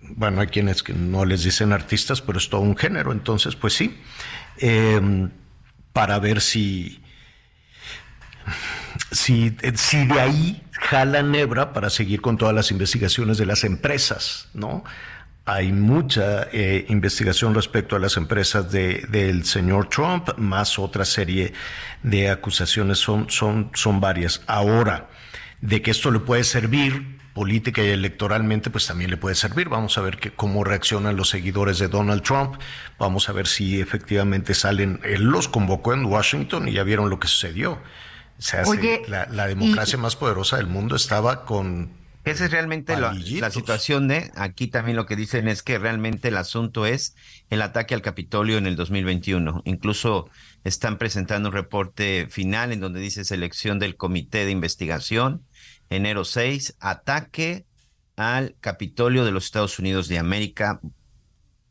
[0.00, 3.74] bueno, hay quienes que no les dicen artistas, pero es todo un género, entonces, pues
[3.74, 3.98] sí,
[4.58, 5.28] eh,
[5.92, 7.03] para ver si
[9.10, 14.48] si, si de ahí jala Nebra para seguir con todas las investigaciones de las empresas,
[14.54, 14.84] ¿no?
[15.46, 21.52] Hay mucha eh, investigación respecto a las empresas de, del señor Trump, más otra serie
[22.02, 24.42] de acusaciones, son, son, son varias.
[24.46, 25.10] Ahora,
[25.60, 29.68] de que esto le puede servir política y electoralmente, pues también le puede servir.
[29.68, 32.54] Vamos a ver que, cómo reaccionan los seguidores de Donald Trump.
[32.98, 35.00] Vamos a ver si efectivamente salen.
[35.02, 37.80] Él los convocó en Washington y ya vieron lo que sucedió.
[38.38, 41.92] Hace, la, democracia más poderosa del mundo estaba con
[42.24, 46.28] Esa es realmente la, la, situación de aquí también lo que dicen es que realmente
[46.28, 47.14] el asunto es
[47.50, 49.62] el ataque al Capitolio en el 2021.
[49.64, 50.28] Incluso
[50.64, 55.46] están presentando un reporte final en donde dice selección del comité de investigación,
[55.90, 57.66] enero 6, ataque
[58.16, 60.80] al Capitolio de los Estados Unidos de América,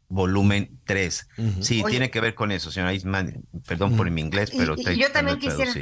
[0.10, 1.28] volumen 3.
[1.62, 3.46] Sí, tiene que ver con eso, señora Isman.
[3.68, 5.74] Perdón por mi inglés, pero y, yo también quisiera.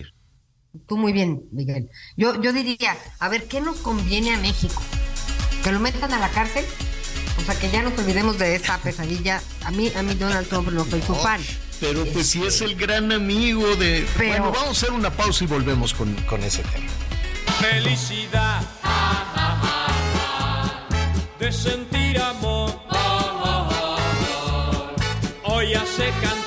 [0.88, 1.90] Tú muy bien, Miguel.
[2.16, 4.82] Yo, yo diría, a ver, ¿qué nos conviene a México?
[5.64, 6.66] ¿Que lo metan a la cárcel?
[7.38, 9.42] O sea, que ya nos olvidemos de esta pesadilla.
[9.66, 11.42] A mí, a mí Donald Trump no soy su fan.
[11.80, 14.06] Pero pues si es el gran amigo de...
[14.16, 16.88] Bueno, vamos a hacer una pausa y volvemos con, con ese tema.
[17.60, 18.62] Felicidad
[21.40, 22.80] de sentir amor.
[25.44, 26.41] Hoy hace cantar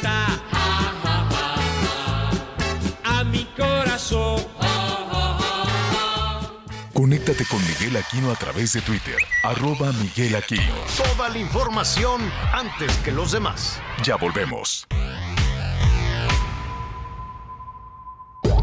[6.93, 10.75] Conéctate con Miguel Aquino a través de Twitter, arroba Miguel Aquino.
[10.97, 13.81] Toda la información antes que los demás.
[14.03, 14.87] Ya volvemos.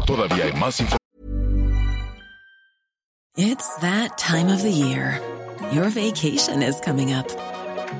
[0.06, 0.98] Todavía hay más información.
[3.36, 5.20] It's that time of the year.
[5.72, 7.26] Your vacation is coming up.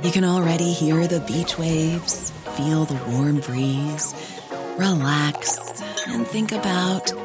[0.02, 4.14] You can already hear the beach waves, feel the warm breeze,
[4.76, 5.58] relax,
[6.08, 7.21] and think about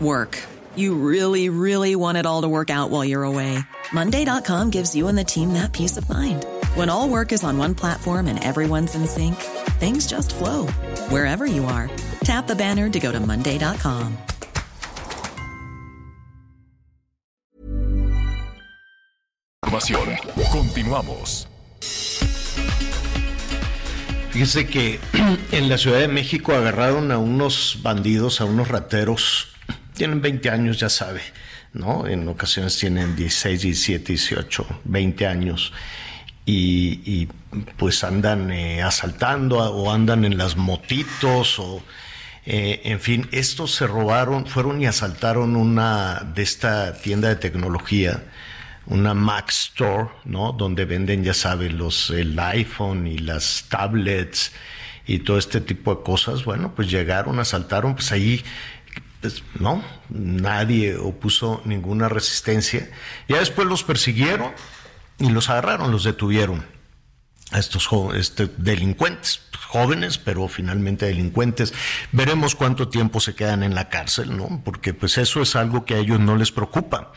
[0.00, 0.38] work.
[0.76, 3.58] You really, really want it all to work out while you're away.
[3.92, 6.44] Monday.com gives you and the team that peace of mind.
[6.74, 9.36] When all work is on one platform and everyone's in sync,
[9.80, 10.66] things just flow
[11.08, 11.90] wherever you are.
[12.24, 14.18] Tap the banner to go to Monday.com.
[20.52, 21.48] Continuamos.
[24.30, 25.00] Fíjese que
[25.52, 29.48] en la Ciudad de México agarraron a unos bandidos, a unos rateros,
[30.00, 31.20] tienen 20 años, ya sabe,
[31.74, 32.06] ¿no?
[32.06, 35.74] En ocasiones tienen 16, 17, 18, 20 años.
[36.46, 37.28] Y,
[37.76, 41.82] pues andan eh, asaltando o andan en las motitos o
[42.46, 48.22] eh, en fin, estos se robaron, fueron y asaltaron una de esta tienda de tecnología,
[48.86, 50.52] una Mac Store, ¿no?
[50.52, 54.52] Donde venden, ya saben, los, el iPhone y las tablets
[55.06, 56.46] y todo este tipo de cosas.
[56.46, 58.42] Bueno, pues llegaron, asaltaron, pues ahí,
[59.20, 62.90] pues, no, nadie opuso ninguna resistencia.
[63.28, 64.52] Ya después los persiguieron
[65.18, 66.64] y los agarraron, los detuvieron
[67.50, 71.74] a estos este, delincuentes, jóvenes, pero finalmente delincuentes.
[72.12, 74.62] Veremos cuánto tiempo se quedan en la cárcel, ¿no?
[74.64, 77.12] Porque pues eso es algo que a ellos no les preocupa.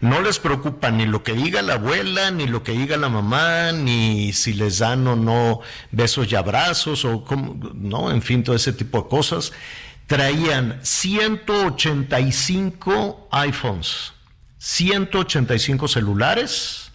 [0.00, 3.72] No les preocupa ni lo que diga la abuela, ni lo que diga la mamá,
[3.72, 8.10] ni si les dan o no besos y abrazos, o cómo, ¿no?
[8.10, 9.52] En fin, todo ese tipo de cosas.
[10.08, 14.12] Traían 185 iPhones,
[14.56, 16.90] 185 celulares,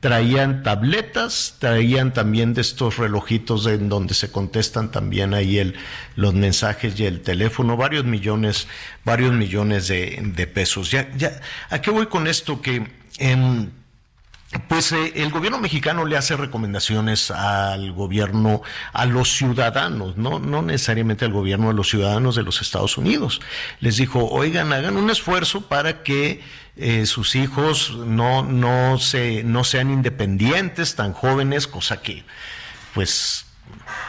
[0.00, 5.74] traían tabletas, traían también de estos relojitos en donde se contestan también ahí el,
[6.16, 8.68] los mensajes y el teléfono, varios millones,
[9.06, 10.90] varios millones de, pesos.
[10.90, 11.40] Ya, ya,
[11.70, 12.60] ¿a qué voy con esto?
[12.60, 12.86] Que
[13.16, 13.72] en
[14.68, 20.62] pues eh, el gobierno mexicano le hace recomendaciones al gobierno, a los ciudadanos, no, no
[20.62, 23.40] necesariamente al gobierno de los ciudadanos de los Estados Unidos.
[23.78, 26.42] Les dijo, oigan, hagan un esfuerzo para que
[26.76, 32.24] eh, sus hijos no, no, se, no sean independientes, tan jóvenes, cosa que,
[32.92, 33.46] pues,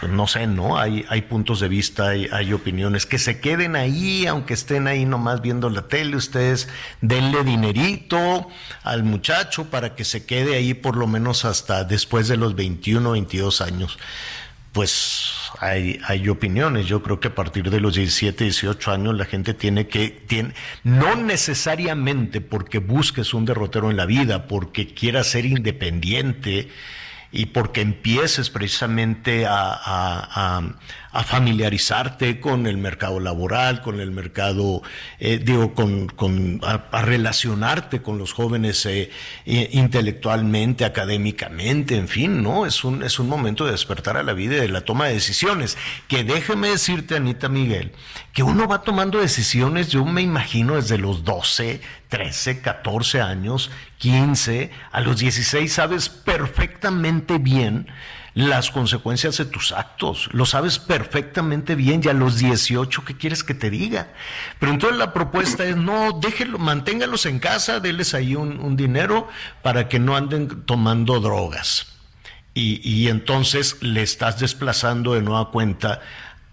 [0.10, 0.78] no sé, ¿no?
[0.78, 5.42] Hay, hay puntos de vista, hay, opiniones, que se queden ahí, aunque estén ahí nomás
[5.42, 6.70] viendo la tele, ustedes
[7.02, 8.48] denle dinerito
[8.84, 13.12] al muchacho para que se quede ahí por lo menos hasta después de los 21,
[13.12, 13.98] 22 años.
[14.72, 16.86] Pues hay, hay opiniones.
[16.86, 20.54] Yo creo que a partir de los 17, 18 años la gente tiene que, tiene,
[20.84, 26.70] no necesariamente porque busques un derrotero en la vida, porque quieras ser independiente,
[27.32, 30.62] y porque empieces precisamente a, a
[31.12, 34.82] familiarizarte con el mercado laboral, con el mercado,
[35.20, 39.10] eh, digo, con, con a, relacionarte con los jóvenes eh,
[39.46, 42.66] intelectualmente, académicamente, en fin, ¿no?
[42.66, 45.14] Es un, es un momento de despertar a la vida y de la toma de
[45.16, 45.78] decisiones.
[46.08, 47.92] Que déjeme decirte, Anita Miguel,
[48.34, 54.72] que uno va tomando decisiones, yo me imagino, desde los 12, 13, 14 años, 15,
[54.92, 57.88] a los 16 sabes perfectamente bien
[58.34, 60.30] las consecuencias de tus actos.
[60.32, 64.14] Lo sabes perfectamente bien, ya a los 18, ¿qué quieres que te diga?
[64.60, 69.28] Pero entonces la propuesta es, no, déjenlo, manténgalos en casa, denles ahí un, dinero
[69.62, 71.88] para que no anden tomando drogas.
[72.54, 76.02] Y, y entonces le estás desplazando de nueva cuenta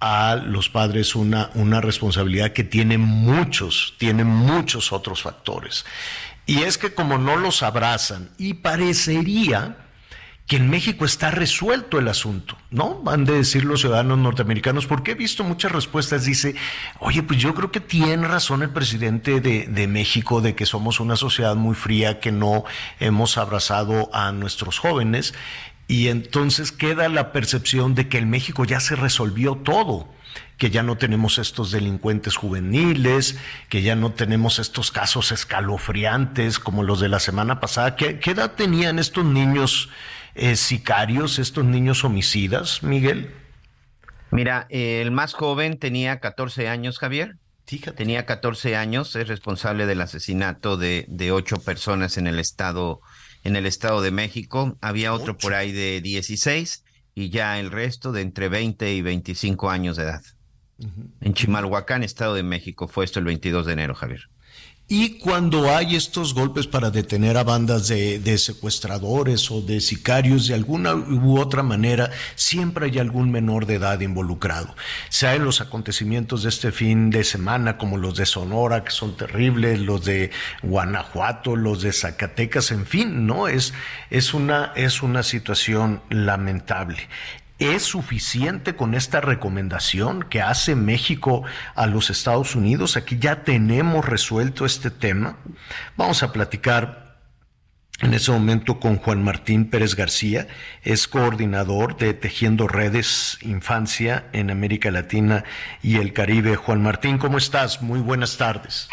[0.01, 5.85] a los padres una, una responsabilidad que tiene muchos, tiene muchos otros factores.
[6.47, 9.77] Y es que como no los abrazan, y parecería
[10.49, 13.03] que en México está resuelto el asunto, ¿no?
[13.03, 16.55] Van de decir los ciudadanos norteamericanos, porque he visto muchas respuestas, dice,
[17.01, 21.01] oye, pues yo creo que tiene razón el presidente de, de, México de que somos
[21.01, 22.65] una sociedad muy fría, que no
[22.99, 25.35] hemos abrazado a nuestros jóvenes,
[25.87, 30.09] y entonces queda la percepción de que en México ya se resolvió todo
[30.57, 33.39] que ya no tenemos estos delincuentes juveniles,
[33.69, 37.95] que ya no tenemos estos casos escalofriantes como los de la semana pasada.
[37.95, 39.89] ¿Qué, qué edad tenían estos niños
[40.39, 43.31] eh, sicarios, estos niños homicidas, Miguel?
[44.31, 47.37] Mira, eh, el más joven tenía 14 años, Javier.
[47.67, 47.97] Fíjate.
[47.97, 53.01] Tenía 14 años, es responsable del asesinato de, de ocho personas en el estado,
[53.45, 54.79] en el estado de México.
[54.81, 56.85] Había otro por ahí de 16
[57.15, 60.23] y ya el resto de entre 20 y 25 años de edad.
[61.21, 64.29] En Chimalhuacán, Estado de México, fue esto el 22 de enero, Javier.
[64.91, 70.55] Y cuando hay estos golpes para detener a bandas de, secuestradores o de sicarios de
[70.55, 74.75] alguna u otra manera, siempre hay algún menor de edad involucrado.
[75.11, 79.15] Sea en los acontecimientos de este fin de semana, como los de Sonora, que son
[79.15, 80.31] terribles, los de
[80.63, 83.47] Guanajuato, los de Zacatecas, en fin, ¿no?
[83.47, 83.75] Es,
[84.09, 87.09] es, una, es una situación lamentable.
[87.59, 91.43] ¿Es suficiente con esta recomendación que hace México
[91.75, 92.97] a los Estados Unidos?
[92.97, 95.39] Aquí ya tenemos resuelto este tema.
[95.97, 97.09] Vamos a platicar
[98.01, 100.47] en ese momento con Juan Martín Pérez García,
[100.85, 105.43] es coordinador de Tejiendo Redes Infancia en América Latina
[105.83, 106.55] y el Caribe.
[106.55, 107.83] Juan Martín, ¿cómo estás?
[107.83, 108.89] Muy buenas tardes.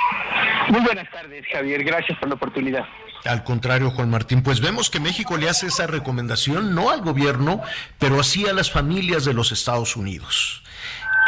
[0.70, 1.84] Muy buenas tardes, Javier.
[1.84, 2.84] Gracias por la oportunidad.
[3.26, 7.62] Al contrario, Juan Martín, pues vemos que México le hace esa recomendación no al gobierno,
[8.00, 10.64] pero sí a las familias de los Estados Unidos.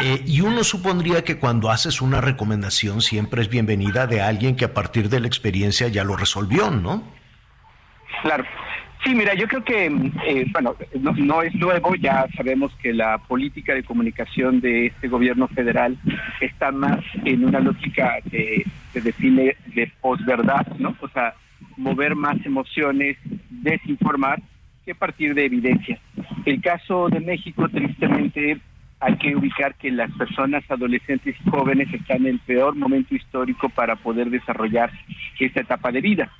[0.00, 4.64] Eh, y uno supondría que cuando haces una recomendación siempre es bienvenida de alguien que
[4.64, 7.02] a partir de la experiencia ya lo resolvió, ¿no?
[8.22, 8.44] Claro.
[9.04, 13.18] Sí, mira, yo creo que, eh, bueno, no, no, es nuevo, ya sabemos que la
[13.18, 15.96] política de comunicación de este gobierno federal
[16.40, 20.96] está más en una lógica que se define de posverdad, ¿no?
[21.00, 21.34] O sea,
[21.76, 23.16] mover más emociones,
[23.50, 24.42] desinformar,
[24.84, 26.00] que partir de evidencia.
[26.44, 28.58] El caso de México, tristemente,
[29.00, 33.68] hay que ubicar que las personas adolescentes y jóvenes están en el peor momento histórico
[33.68, 34.90] para poder desarrollar
[35.38, 36.32] esta etapa de vida.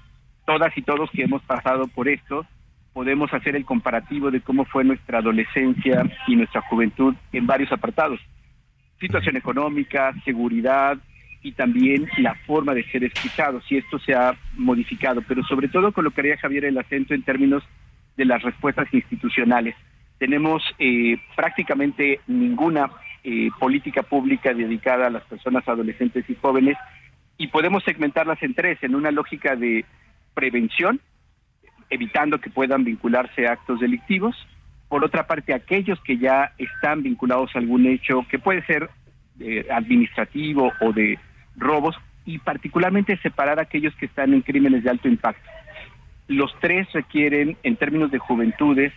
[0.45, 2.47] Todas y todos que hemos pasado por esto,
[2.93, 8.19] podemos hacer el comparativo de cómo fue nuestra adolescencia y nuestra juventud en varios apartados.
[8.99, 10.99] Situación económica, seguridad,
[11.43, 15.93] y también la forma de ser escuchados, y esto se ha modificado, pero sobre todo
[15.93, 17.63] colocaría Javier el acento en términos
[18.17, 19.75] de las respuestas institucionales.
[20.19, 22.91] Tenemos eh, prácticamente ninguna
[23.23, 26.77] eh, política pública dedicada a las personas adolescentes y jóvenes
[27.37, 29.85] y podemos segmentarlas en tres, en una lógica de
[30.35, 31.01] prevención,
[31.89, 34.37] evitando que puedan vincularse a actos delictivos,
[34.89, 38.91] por otra parte aquellos que ya están vinculados a algún hecho que puede ser
[39.39, 41.19] eh, administrativo o de
[41.59, 45.49] robos y particularmente separar aquellos que están en crímenes de alto impacto.
[46.27, 48.93] Los tres requieren, en términos de juventudes,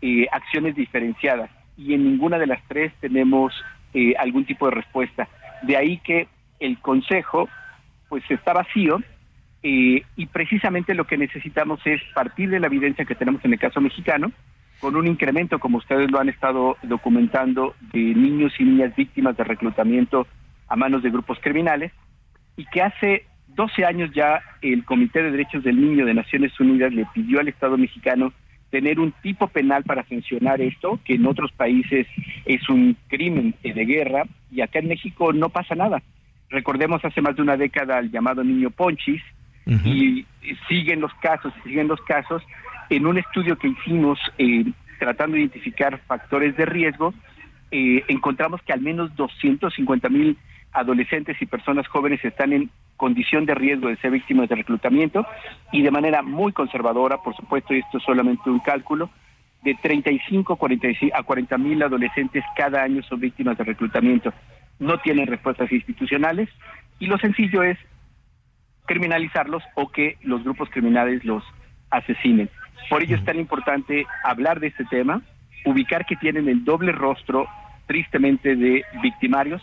[0.00, 3.54] eh, acciones diferenciadas y en ninguna de las tres tenemos
[3.94, 5.28] eh, algún tipo de respuesta.
[5.62, 7.48] De ahí que el Consejo
[8.08, 8.98] pues está vacío
[9.62, 13.58] eh, y precisamente lo que necesitamos es partir de la evidencia que tenemos en el
[13.58, 14.32] caso mexicano,
[14.80, 19.44] con un incremento, como ustedes lo han estado documentando, de niños y niñas víctimas de
[19.44, 20.26] reclutamiento
[20.66, 21.92] a manos de grupos criminales,
[22.56, 26.92] y que hace 12 años ya el Comité de Derechos del Niño de Naciones Unidas
[26.92, 28.32] le pidió al Estado mexicano
[28.70, 32.06] tener un tipo penal para sancionar esto, que en otros países
[32.46, 36.02] es un crimen de guerra, y acá en México no pasa nada.
[36.48, 39.22] Recordemos hace más de una década al llamado niño Ponchis,
[39.84, 40.26] y
[40.68, 42.42] siguen los casos, siguen los casos.
[42.90, 44.64] En un estudio que hicimos eh,
[44.98, 47.14] tratando de identificar factores de riesgo,
[47.70, 50.36] eh, encontramos que al menos 250 mil
[50.72, 55.26] adolescentes y personas jóvenes están en condición de riesgo de ser víctimas de reclutamiento
[55.72, 59.10] y de manera muy conservadora, por supuesto, y esto es solamente un cálculo,
[59.62, 60.58] de 35
[61.14, 64.32] a 40 mil adolescentes cada año son víctimas de reclutamiento.
[64.78, 66.48] No tienen respuestas institucionales
[66.98, 67.78] y lo sencillo es
[68.86, 71.44] criminalizarlos o que los grupos criminales los
[71.90, 72.50] asesinen.
[72.90, 75.22] Por ello es tan importante hablar de este tema,
[75.64, 77.46] ubicar que tienen el doble rostro,
[77.86, 79.62] tristemente, de victimarios,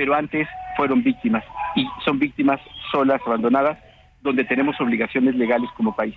[0.00, 0.48] pero antes
[0.78, 1.44] fueron víctimas
[1.76, 2.58] y son víctimas
[2.90, 3.76] solas, abandonadas,
[4.22, 6.14] donde tenemos obligaciones legales como país.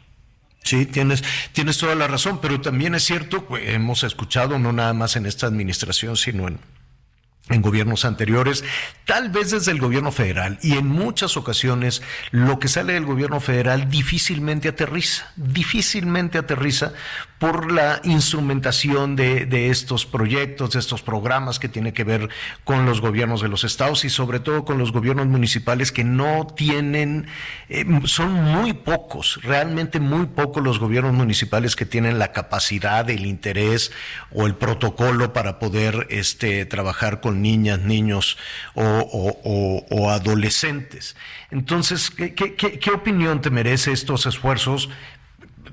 [0.61, 1.21] Sí, tienes,
[1.51, 5.25] tienes toda la razón, pero también es cierto, pues, hemos escuchado, no nada más en
[5.25, 6.59] esta administración, sino en,
[7.49, 8.63] en gobiernos anteriores,
[9.03, 13.41] tal vez desde el gobierno federal, y en muchas ocasiones lo que sale del gobierno
[13.41, 16.93] federal difícilmente aterriza, difícilmente aterriza
[17.44, 22.30] por la instrumentación de, estos proyectos, de estos programas que tiene que ver
[22.64, 26.48] con los gobiernos de los estados y sobre todo con los gobiernos municipales que no
[26.48, 27.28] tienen,
[27.68, 33.26] eh, son muy pocos, realmente muy pocos los gobiernos municipales que tienen la capacidad, el
[33.26, 33.91] interés
[34.32, 38.38] o el protocolo para poder este, trabajar con niñas, niños
[38.74, 41.18] o, adolescentes.
[41.52, 44.89] Entonces, ¿qué, qué, opinión te merece estos esfuerzos?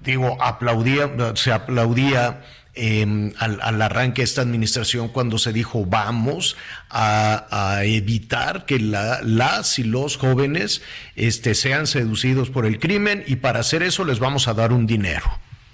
[0.02, 2.42] Digo, aplaudía, se aplaudía
[2.74, 6.56] em, al, arranque de esta administración cuando se dijo vamos
[6.88, 10.82] a, evitar que las y los jóvenes
[11.16, 14.86] este, sean seducidos por el crimen y para hacer eso les vamos a dar un
[14.86, 15.26] dinero.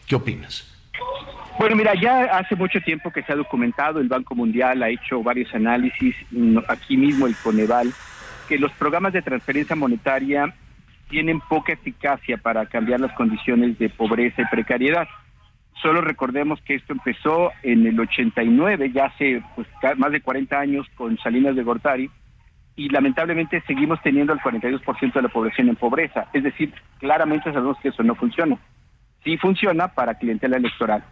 [0.06, 0.72] ¿Qué opinas?
[1.58, 5.22] Bueno, mira, ya hace mucho tiempo que se ha documentado, el Banco Mundial ha hecho
[5.22, 6.14] varios análisis,
[6.68, 7.92] aquí mismo el Coneval,
[8.46, 10.54] que los programas de transferencia monetaria
[11.08, 15.06] tienen poca eficacia para cambiar las condiciones de pobreza y precariedad.
[15.82, 20.86] Solo recordemos que esto empezó en el 89, ya hace pues, más de 40 años
[20.96, 22.10] con Salinas de Gortari,
[22.76, 26.28] y lamentablemente seguimos teniendo el 42% de la población en pobreza.
[26.32, 28.58] Es decir, claramente sabemos que eso no funciona.
[29.24, 31.02] Sí funciona para clientela electoral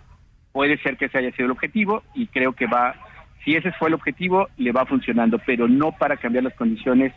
[0.54, 2.94] puede ser que ese haya sido el objetivo y creo que va,
[3.44, 7.12] si ese fue el objetivo, le va funcionando, pero no para cambiar las condiciones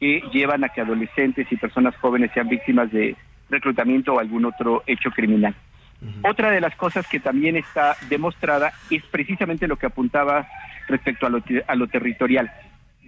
[0.00, 3.14] que llevan a que adolescentes y personas jóvenes sean víctimas de
[3.50, 5.54] reclutamiento o algún otro hecho criminal.
[6.22, 10.48] Otra de las cosas que también está demostrada es precisamente lo que apuntaba
[10.88, 12.50] respecto a lo, a lo territorial,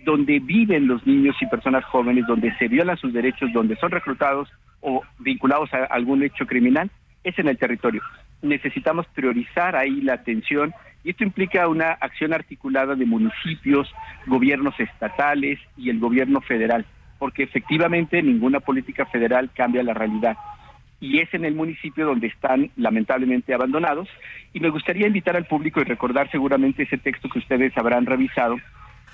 [0.04, 4.50] donde viven los niños y personas jóvenes, donde se violan sus derechos, donde son reclutados
[4.82, 6.90] o vinculados a algún hecho criminal,
[7.24, 8.02] es en el territorio
[8.42, 10.74] necesitamos priorizar ahí la atención
[11.04, 13.92] y esto implica una acción articulada de municipios,
[14.26, 16.86] gobiernos estatales y el gobierno federal,
[17.18, 20.36] porque efectivamente ninguna política federal cambia la realidad.
[21.00, 24.08] Y es en el municipio donde están lamentablemente abandonados.
[24.52, 28.56] Y me gustaría invitar al público y recordar seguramente ese texto que ustedes habrán revisado,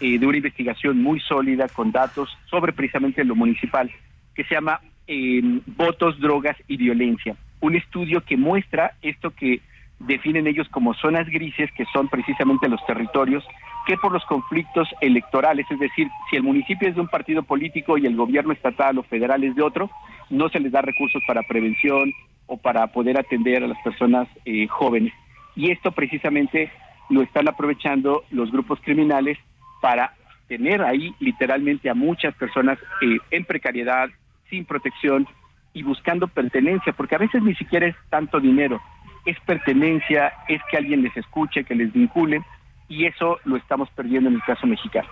[0.01, 3.91] eh, de una investigación muy sólida con datos sobre precisamente lo municipal,
[4.35, 9.61] que se llama eh, Votos, Drogas y Violencia un estudio que muestra esto que
[10.01, 13.45] definen ellos como zonas grises, que son precisamente los territorios,
[13.87, 17.99] que por los conflictos electorales, es decir, si el municipio es de un partido político
[17.99, 19.91] y el gobierno estatal o federal es de otro,
[20.31, 22.13] no se les da recursos para prevención
[22.47, 25.13] o para poder atender a las personas eh, jóvenes.
[25.57, 26.71] Y esto precisamente
[27.11, 29.39] lo están aprovechando los grupos criminales
[29.81, 30.15] para
[30.49, 34.09] tener ahí literalmente a muchas personas eh, en precariedad,
[34.49, 35.27] sin protección,
[35.73, 38.81] y buscando pertenencia, porque a veces ni siquiera es tanto dinero,
[39.25, 42.43] es pertenencia, es que alguien les escuche, que les vincule,
[42.89, 45.09] y eso lo estamos perdiendo en el caso mexicano.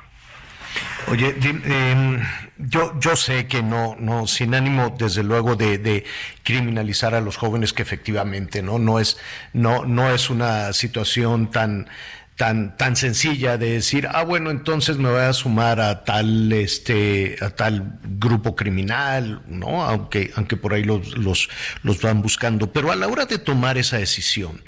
[1.09, 2.20] Oye, em,
[2.59, 6.04] yo, yo sé que no, no, sin ánimo, desde luego, de, de,
[6.42, 9.20] criminalizar a los jóvenes, que efectivamente, no, no es,
[9.52, 11.88] no, no es una situación tan,
[12.37, 17.37] tan, tan sencilla de decir, ah, bueno, entonces me voy a sumar a tal, este,
[17.41, 19.82] a tal grupo criminal, ¿no?
[19.82, 21.49] Aunque, aunque por ahí los, los,
[21.82, 22.70] los van buscando.
[22.72, 24.62] Pero a la hora de tomar esa decisión,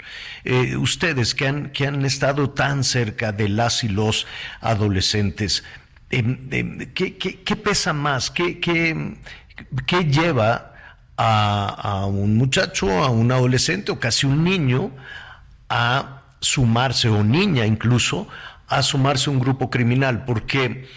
[0.45, 4.25] eh, ustedes que han, que han estado tan cerca de las y los
[4.61, 5.63] adolescentes,
[6.09, 8.31] em, em, ¿qué, qué, pesa más?
[8.31, 9.15] ¿Qué, qué,
[9.85, 10.73] qué lleva
[11.17, 14.91] a, a un muchacho, a un adolescente o casi un niño
[15.69, 18.27] a sumarse, o niña incluso,
[18.67, 20.87] a sumarse a un grupo criminal, porque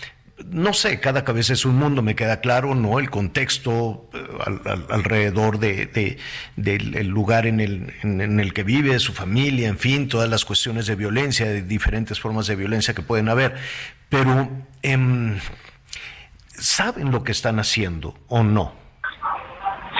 [0.51, 2.99] no sé, cada cabeza es un mundo, me queda claro, ¿no?
[2.99, 6.18] El contexto eh, alrededor de,
[6.57, 10.86] del lugar en el, en, el que vive, su familia, en fin, todas las cuestiones
[10.86, 13.55] de violencia, de diferentes formas de violencia que pueden haber.
[14.09, 14.49] Pero,
[14.82, 15.38] em,
[16.49, 18.82] ¿saben lo que están haciendo o no?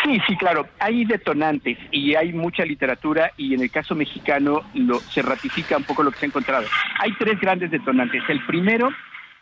[0.05, 0.67] Sí, sí, claro.
[0.81, 5.85] Hay detonantes y hay mucha literatura y en el caso mexicano lo, se ratifica un
[5.85, 6.67] poco lo que se ha encontrado.
[7.01, 8.23] Hay tres grandes detonantes.
[8.29, 8.91] El primero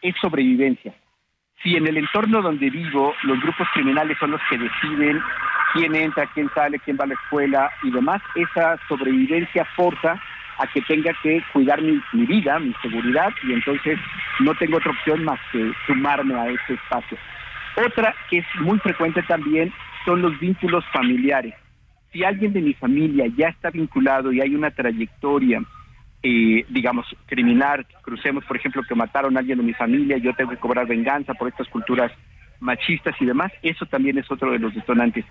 [0.03, 0.95] es sobrevivencia.
[1.63, 5.21] Si en el entorno donde vivo los grupos criminales son los que deciden
[5.73, 10.21] quién entra, quién sale, quién va a la escuela y demás, esa sobrevivencia forza
[10.59, 13.99] a que tenga que cuidar mi, mi vida, mi seguridad y entonces
[14.41, 17.17] no tengo otra opción más que sumarme a ese espacio.
[17.77, 19.73] Otra que es muy frecuente también
[20.05, 21.55] son los vínculos familiares.
[22.13, 25.63] Si alguien de mi familia ya está vinculado y hay una trayectoria,
[26.23, 30.51] eh, digamos, criminal, crucemos, por ejemplo, que mataron a alguien de mi familia, yo tengo
[30.51, 32.13] que cobrar venganza por estas culturas
[32.59, 35.25] machistas y demás, eso también es otro de los detonantes.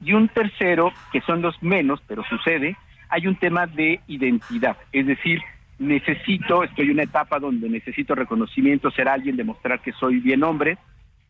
[0.00, 2.76] Y un tercero, que son los menos, pero sucede,
[3.08, 5.40] hay un tema de identidad, es decir,
[5.78, 10.78] necesito, estoy en una etapa donde necesito reconocimiento, ser alguien, demostrar que soy bien hombre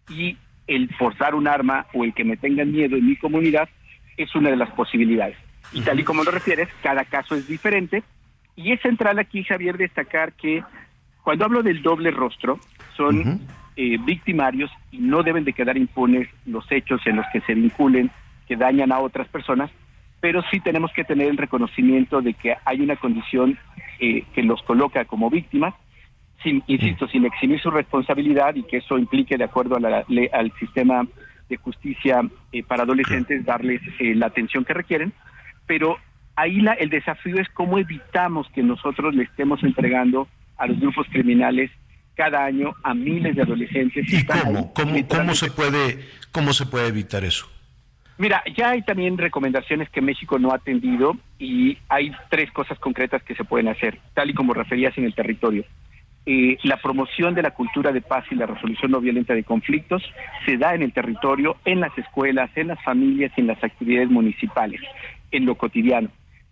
[0.08, 0.36] y
[0.66, 3.68] el forzar un arma o el que me tengan miedo en mi comunidad
[4.16, 5.36] es una de las posibilidades.
[5.72, 8.02] Y tal y como lo refieres, cada caso es diferente.
[8.54, 10.62] Y es central aquí, Javier, destacar que
[11.22, 12.58] cuando hablo del doble rostro,
[12.96, 13.40] son
[13.76, 18.10] eh, victimarios y no deben de quedar impunes los hechos en los que se vinculen,
[18.48, 19.70] que dañan a otras personas,
[20.20, 23.58] pero sí tenemos que tener el reconocimiento de que hay una condición
[24.00, 25.74] eh, que los coloca como víctimas,
[26.46, 30.52] sin, insisto, sin eximir su responsabilidad y que eso implique, de acuerdo a la, al
[30.60, 31.04] sistema
[31.48, 32.20] de justicia
[32.52, 35.12] eh, para adolescentes, darles la atención que requieren,
[35.66, 35.96] pero
[36.36, 41.08] ahí la, el desafío es cómo evitamos que nosotros le estemos entregando a los grupos
[41.10, 41.70] criminales
[42.14, 44.06] cada año a miles de adolescentes.
[44.08, 44.72] ¿Y cómo?
[44.72, 45.98] ¿Cómo, se puede,
[46.30, 47.50] ¿Cómo se puede evitar eso?
[48.18, 53.22] Mira, ya hay también recomendaciones que México no ha atendido y hay tres cosas concretas
[53.24, 55.64] que se pueden hacer, tal y como referías en el territorio.
[56.28, 60.02] Eh, la promoción de la cultura de paz y la resolución no violenta de conflictos
[60.44, 64.10] se da en el territorio, en las escuelas, en las familias y en las actividades
[64.10, 64.80] municipales,
[65.30, 66.08] en lo cotidiano.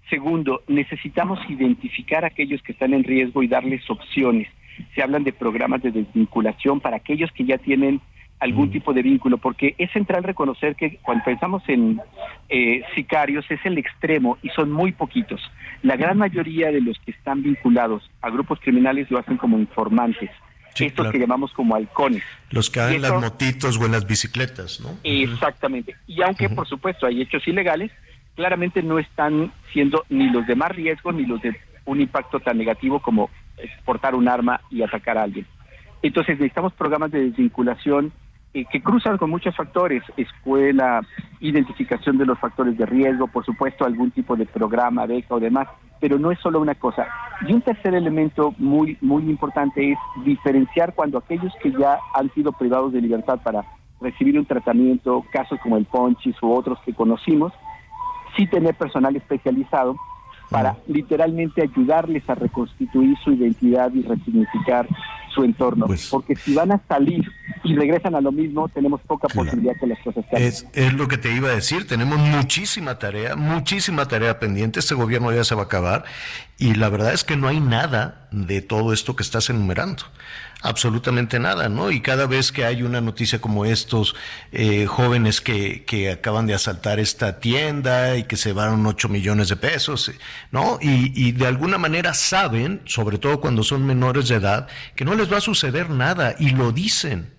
[0.09, 4.49] Segundo, necesitamos identificar a aquellos que están en riesgo y darles opciones.
[4.95, 8.01] Se hablan de programas de desvinculación para aquellos que ya tienen
[8.41, 8.73] algún mm.
[8.73, 12.01] tipo de vínculo, porque es central reconocer que cuando pensamos en
[12.49, 15.41] eh, sicarios es el extremo y son muy poquitos.
[15.83, 20.31] La gran mayoría de los que están vinculados a grupos criminales lo hacen como informantes.
[20.79, 22.23] estos que llamamos como halcones.
[22.51, 24.99] Los que dan en las motitos o en las bicicletas, ¿no?
[25.05, 25.95] Exactamente.
[26.07, 27.93] Y aunque, por supuesto, hay hechos ilegales,
[28.35, 32.59] claramente no están siendo ni los de más riesgo ni los de un impacto tan
[32.59, 35.47] negativo como exportar un arma y atacar a alguien.
[36.03, 38.13] Entonces necesitamos programas de desvinculación
[38.55, 41.01] eh, que cruzan con muchos factores, escuela,
[41.41, 45.67] identificación de los factores de riesgo, por supuesto algún tipo de programa, beca o demás,
[45.99, 47.09] pero no es solo una cosa.
[47.49, 52.53] Y un tercer elemento muy, muy importante es diferenciar cuando aquellos que ya han sido
[52.53, 53.65] privados de libertad para
[54.01, 57.53] recibir un tratamiento, casos como el Ponchis u otros que conocimos,
[58.37, 59.97] sí tener personal especializado
[60.49, 64.87] para literalmente ayudarles a reconstituir su identidad y resignificar
[65.35, 65.87] su entorno.
[65.87, 67.25] Pues Porque si van a salir
[67.65, 70.49] y regresan a lo mismo, tenemos poca posibilidad que las cosas cambien.
[70.49, 74.95] Es, es, lo que te iba a decir, tenemos muchísima tarea, muchísima tarea pendiente, este
[74.95, 76.05] gobierno ya se va a acabar
[76.59, 80.05] y la verdad es que no hay nada de todo esto que estás enumerando
[80.65, 81.91] absolutamente nada, ¿no?
[81.91, 84.17] Y cada vez que hay una noticia como estos
[84.51, 89.51] eh, jóvenes que, que acaban de asaltar esta tienda y que se llevaron 8 millones
[89.51, 90.11] de pesos,
[90.51, 90.79] ¿no?
[90.81, 94.67] Y, y de alguna manera saben, sobre todo cuando son menores de edad,
[94.97, 97.35] que no les va a suceder nada y lo dicen.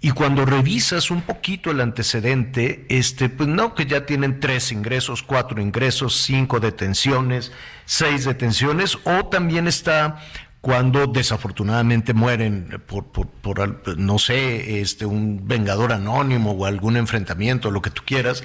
[0.00, 5.22] Y cuando revisas un poquito el antecedente, este, pues no, que ya tienen tres ingresos,
[5.22, 7.52] cuatro ingresos, cinco detenciones,
[7.84, 10.20] seis detenciones, o también está
[10.60, 17.70] cuando desafortunadamente mueren por, por, por, no sé, este, un vengador anónimo o algún enfrentamiento,
[17.70, 18.44] lo que tú quieras,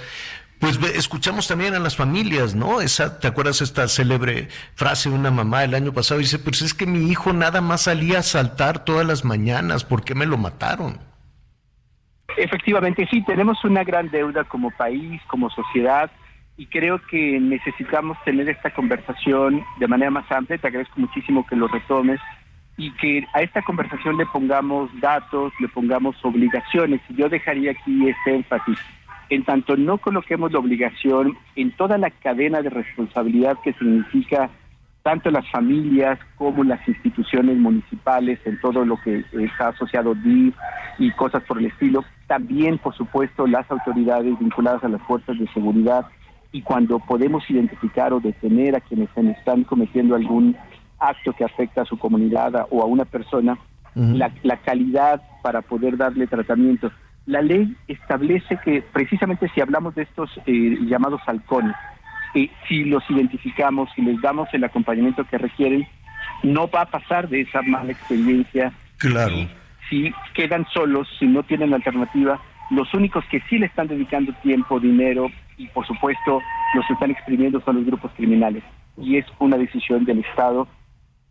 [0.60, 2.82] pues escuchamos también a las familias, ¿no?
[2.82, 6.20] Esa, ¿te acuerdas esta célebre frase de una mamá el año pasado?
[6.20, 10.03] Dice, pues es que mi hijo nada más salía a saltar todas las mañanas, ¿por
[10.03, 10.99] qué me lo mataron?
[12.38, 16.12] Efectivamente, sí, tenemos una gran deuda como país, como sociedad,
[16.58, 20.58] y creo que necesitamos tener esta conversación de manera más amplia.
[20.58, 22.20] Te agradezco muchísimo que lo retomes
[22.78, 26.99] y que a esta conversación le pongamos datos, le pongamos obligaciones.
[27.10, 28.80] Y yo dejaría aquí este énfasis.
[29.30, 34.49] En tanto no coloquemos la obligación en toda la cadena de responsabilidad que significa
[35.03, 40.53] tanto las familias como las instituciones municipales, en todo lo que está asociado DIF
[40.99, 45.47] y cosas por el estilo, también, por supuesto, las autoridades vinculadas a las fuerzas de
[45.53, 46.05] seguridad,
[46.51, 50.57] y cuando podemos identificar o detener a quienes están cometiendo algún
[50.99, 53.57] acto que afecta a su comunidad o a una persona,
[53.95, 56.91] la, calidad para poder darle tratamiento.
[57.28, 61.75] La ley establece que precisamente si hablamos de estos eh, llamados halcones,
[62.33, 65.87] eh, si los identificamos, si les damos el acompañamiento que requieren,
[66.43, 68.74] no va a pasar de esa mala experiencia.
[68.97, 69.36] Claro.
[69.91, 72.41] si quedan solos, si no tienen alternativa,
[72.71, 76.41] los únicos que sí le están dedicando tiempo, dinero y por supuesto
[76.74, 78.63] los están exprimiendo son los grupos criminales.
[78.97, 80.67] Y es una decisión del Estado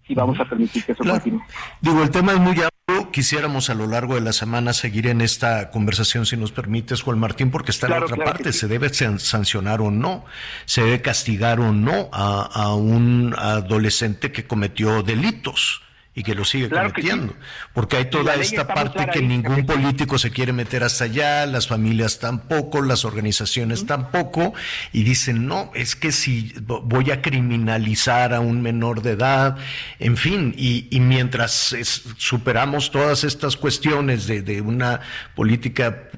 [0.06, 1.42] si vamos a permitir que eso continúe.
[1.80, 2.75] Digo, el tema es muy amplio.
[3.10, 7.18] Quisiéramos a lo largo de la semana seguir en esta conversación, si nos permites, Juan
[7.18, 8.52] Martín, porque está en la otra parte.
[8.52, 10.24] ¿Se debe sancionar o no?
[10.66, 15.82] ¿Se debe castigar o no a, a un adolescente que cometió delitos?
[16.16, 17.36] Y que lo sigue cometiendo.
[17.74, 22.18] Porque hay toda esta parte que ningún político se quiere meter hasta allá, las familias
[22.18, 24.54] tampoco, las organizaciones tampoco,
[24.94, 29.58] y dicen, no, es que si voy a criminalizar a un menor de edad,
[29.98, 31.76] en fin, y, mientras
[32.16, 35.00] superamos todas estas cuestiones de, de una
[35.34, 36.08] política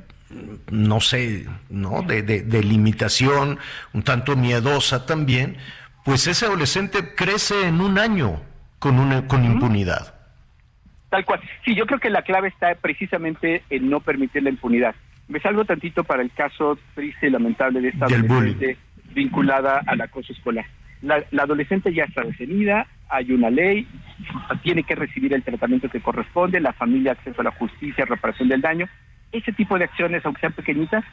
[0.70, 2.02] no sé, ¿no?
[2.02, 3.58] De, de, limitación,
[3.94, 5.56] un tanto miedosa también,
[6.04, 8.42] pues ese adolescente crece en un año
[8.78, 10.14] con, una, con impunidad.
[11.10, 11.40] Tal cual.
[11.64, 14.94] Sí, yo creo que la clave está precisamente en no permitir la impunidad.
[15.28, 18.76] Me salgo tantito para el caso triste y lamentable de esta adolescente
[19.14, 20.66] vinculada al acoso escolar.
[21.02, 23.86] La, la, adolescente ya está detenida, hay una ley,
[24.62, 28.60] tiene que recibir el tratamiento que corresponde, la familia acceso a la justicia, reparación del
[28.60, 28.88] daño.
[29.30, 31.05] Ese tipo de acciones, aunque sean pequeñitas,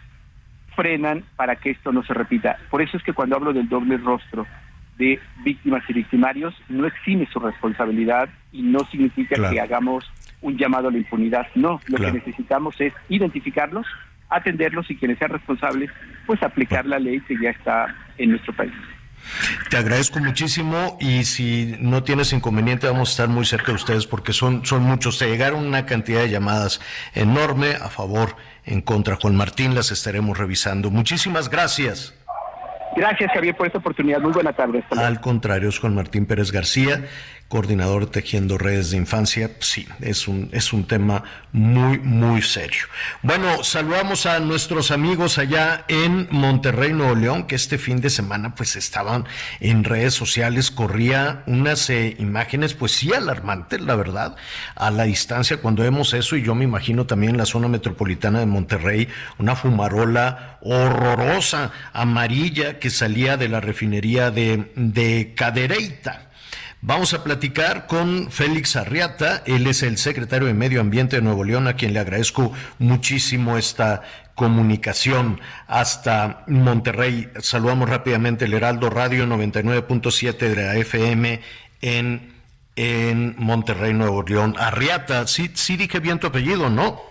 [0.75, 2.57] frenan para que esto no se repita.
[2.69, 4.45] Por eso es que cuando hablo del doble rostro
[4.97, 10.05] de víctimas y victimarios no exime su responsabilidad y no significa que hagamos
[10.41, 11.47] un llamado a la impunidad.
[11.55, 13.85] No, lo que necesitamos es identificarlos,
[14.29, 15.91] atenderlos y quienes sean responsables,
[16.25, 18.73] pues aplicar la ley que ya está en nuestro país.
[19.69, 24.05] Te agradezco muchísimo y si no tienes inconveniente vamos a estar muy cerca de ustedes
[24.05, 25.17] porque son, son muchos.
[25.17, 26.79] Te llegaron una cantidad de llamadas
[27.13, 29.15] enorme a favor, en contra.
[29.15, 30.91] Juan Martín las estaremos revisando.
[30.91, 32.13] Muchísimas gracias.
[32.95, 34.21] Gracias, Javier, por esta oportunidad.
[34.21, 34.83] Muy buena tarde.
[34.91, 37.03] Al contrario, es Juan Martín Pérez García
[37.47, 42.85] coordinador tejiendo redes de infancia, sí, es un, es un tema muy, muy serio.
[43.21, 48.55] Bueno, saludamos a nuestros amigos allá en Monterrey, Nuevo León, que este fin de semana
[48.55, 49.25] pues estaban
[49.59, 54.35] en redes sociales, corría unas eh, imágenes pues sí alarmantes, la verdad,
[54.75, 58.39] a la distancia cuando vemos eso y yo me imagino también en la zona metropolitana
[58.39, 59.07] de Monterrey,
[59.37, 66.31] una fumarola horrorosa, amarilla, que salía de la refinería de, de Cadereyta.
[66.87, 71.43] Vamos a platicar con Félix Arriata, él es el secretario de Medio Ambiente de Nuevo
[71.43, 74.03] León, a quien le agradezco muchísimo esta
[74.35, 77.31] comunicación hasta Monterrey.
[77.39, 81.41] Saludamos rápidamente el Heraldo Radio 99.7 de la FM
[81.81, 82.35] en,
[82.75, 84.55] en Monterrey, Nuevo León.
[84.59, 87.01] Arriata, sí, sí dije bien tu apellido, ¿no?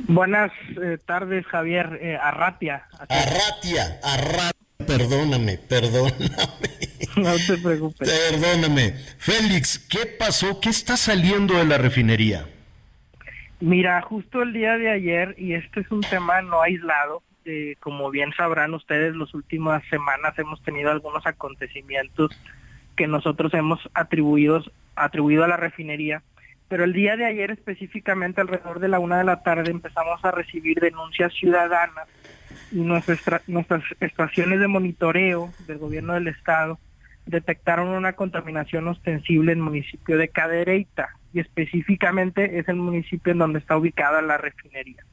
[0.00, 0.50] Buenas
[0.82, 2.00] eh, tardes, Javier.
[2.02, 2.82] Eh, Arratia.
[3.08, 4.52] Arratia, Arratia.
[4.84, 6.81] Perdóname, perdóname.
[7.16, 8.10] No te preocupes.
[8.30, 8.92] Perdóname.
[9.18, 10.60] Félix, ¿qué pasó?
[10.60, 12.46] ¿Qué está saliendo de la refinería?
[13.60, 18.10] Mira, justo el día de ayer, y este es un tema no aislado, eh, como
[18.10, 22.30] bien sabrán ustedes, las últimas semanas hemos tenido algunos acontecimientos
[22.96, 24.64] que nosotros hemos atribuido,
[24.96, 26.22] atribuido a la refinería,
[26.68, 30.30] pero el día de ayer específicamente alrededor de la una de la tarde empezamos a
[30.30, 32.08] recibir denuncias ciudadanas
[32.70, 36.78] y nuestras, nuestras estaciones de monitoreo del gobierno del estado
[37.26, 43.38] detectaron una contaminación ostensible en el municipio de Cadereyta y específicamente es el municipio en
[43.38, 45.04] donde está ubicada la refinería.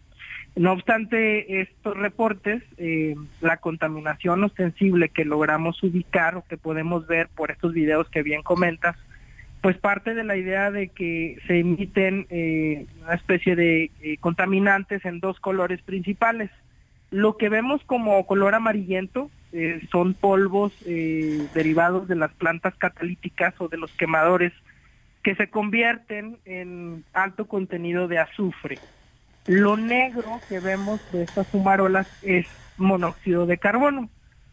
[0.55, 7.29] No obstante estos reportes, eh, la contaminación ostensible que logramos ubicar o que podemos ver
[7.29, 8.97] por estos videos que bien comentas,
[9.61, 15.05] pues parte de la idea de que se emiten eh, una especie de eh, contaminantes
[15.05, 16.49] en dos colores principales,
[17.11, 23.55] lo que vemos como color amarillento eh, son polvos eh, derivados de las plantas catalíticas
[23.59, 24.53] o de los quemadores
[25.23, 28.77] que se convierten en alto contenido de azufre.
[29.47, 32.45] Lo negro que vemos de estas fumarolas es
[32.77, 34.09] monóxido de carbono,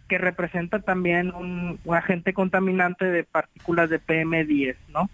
[0.08, 5.10] que representa también un, agente contaminante de partículas de PM10, ¿no?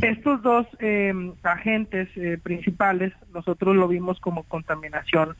[0.00, 2.08] Estos dos eh, agentes
[2.42, 5.36] principales nosotros lo vimos como contaminación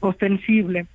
[0.00, 0.86] ostensible.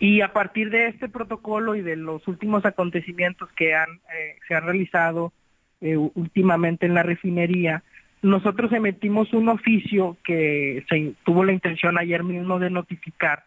[0.00, 4.54] Y a partir de este protocolo y de los últimos acontecimientos que han, eh, se
[4.54, 5.32] han realizado
[5.80, 7.82] eh, últimamente en la refinería,
[8.22, 13.44] nosotros emitimos un oficio que se tuvo la intención ayer mismo de notificar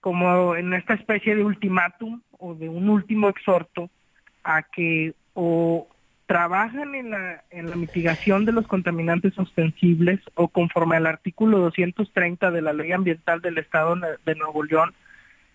[0.00, 3.90] como en esta especie de ultimátum o de un último exhorto
[4.44, 5.86] a que o
[6.26, 12.50] trabajan en la, en la mitigación de los contaminantes ostensibles o conforme al artículo 230
[12.50, 14.94] de la Ley Ambiental del Estado de Nuevo León,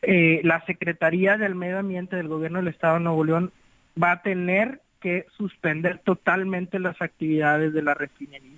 [0.03, 3.51] eh, la Secretaría del Medio Ambiente del Gobierno del Estado de Nuevo León
[4.01, 8.57] va a tener que suspender totalmente las actividades de la refinería.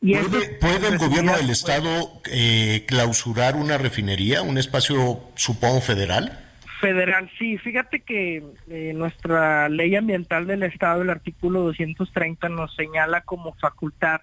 [0.00, 6.38] Y ¿Puede, el gobierno del Estado eh, clausurar una refinería, un espacio, supongo, federal?
[6.80, 7.56] Federal, sí.
[7.56, 14.20] Fíjate que eh, nuestra ley ambiental del Estado, el artículo 230, nos señala como facultad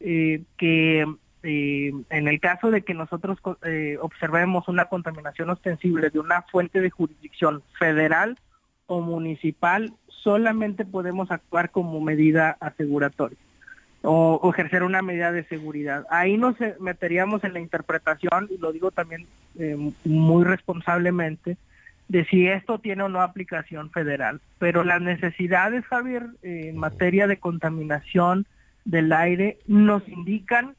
[0.00, 1.06] eh, que
[1.42, 3.38] eh, en el caso de que nosotros
[4.00, 8.38] observemos una contaminación ostensible de una fuente de jurisdicción federal
[8.86, 13.38] o municipal, solamente podemos actuar como medida aseguratoria.
[14.04, 16.04] o, ejercer una medida de seguridad.
[16.10, 21.56] Ahí nos eh, meteríamos en la interpretación, y lo digo también eh, muy responsablemente,
[22.08, 24.40] de si esto tiene o no aplicación federal.
[24.58, 28.44] Pero las necesidades, Javier, en materia de contaminación
[28.84, 30.74] del aire nos indican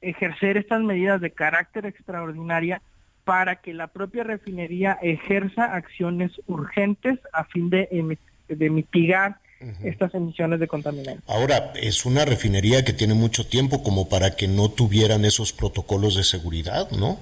[0.00, 2.82] ejercer estas medidas de carácter extraordinaria
[3.24, 8.18] para que la propia refinería ejerza acciones urgentes a fin de,
[8.48, 9.38] de mitigar
[9.82, 11.24] estas emisiones de contaminantes.
[11.28, 16.14] Ahora, es una refinería que tiene mucho tiempo como para que no tuvieran esos protocolos
[16.14, 17.18] de seguridad, ¿no?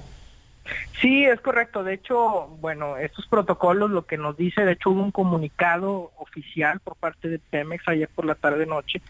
[1.01, 1.85] Sí, es correcto.
[1.85, 6.81] De hecho, bueno, estos protocolos lo que nos dice, de hecho hubo un comunicado oficial
[6.81, 9.01] por parte de Pemex ayer por la tarde noche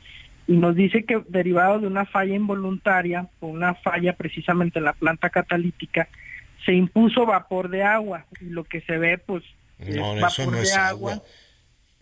[0.46, 5.30] y nos dice que derivado de una falla involuntaria, una falla precisamente en la planta
[5.30, 6.08] catalítica,
[6.64, 9.42] se impuso vapor de agua y lo que se ve pues
[9.78, 11.22] es vapor de agua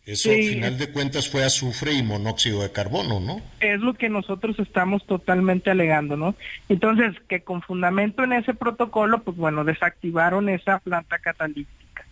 [0.05, 3.41] eso al final de cuentas fue azufre y monóxido de carbono, ¿no?
[3.61, 6.35] Es lo que nosotros estamos totalmente alegando, ¿no?
[6.69, 12.05] Entonces, que con fundamento en ese protocolo, pues bueno, desactivaron esa planta catalítica.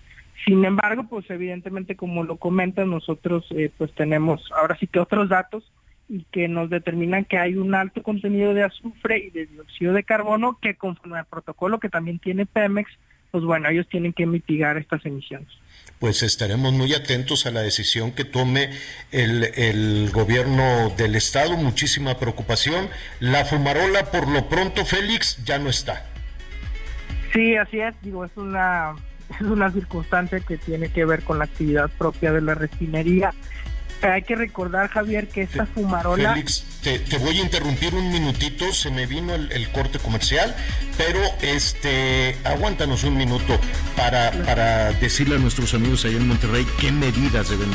[0.44, 5.28] Sin embargo, pues evidentemente, como lo comentan, nosotros eh, pues tenemos ahora sí que otros
[5.28, 5.64] datos
[6.10, 10.02] y que nos determinan que hay un alto contenido de azufre y de dióxido de
[10.02, 12.90] carbono que conforme al protocolo que también tiene Pemex,
[13.30, 15.48] pues bueno, ellos tienen que mitigar estas emisiones
[16.00, 18.70] pues estaremos muy atentos a la decisión que tome
[19.12, 21.58] el, gobierno del estado.
[21.58, 22.88] Muchísima preocupación.
[23.20, 26.06] La fumarola, por lo pronto, Félix, ya no está.
[27.34, 27.94] Sí, así es.
[28.00, 28.94] Digo, es una,
[29.40, 33.34] es una circunstancia que tiene que ver con la actividad propia de la refinería
[34.02, 36.34] hay que recordar, Javier, que esta fumarola...
[36.34, 40.54] Félix, te, voy a interrumpir un minutito, se me vino el, corte comercial,
[40.96, 43.58] pero este, aguántanos un minuto
[43.96, 47.70] para, para decirle a nuestros amigos allá en Monterrey qué medidas deben,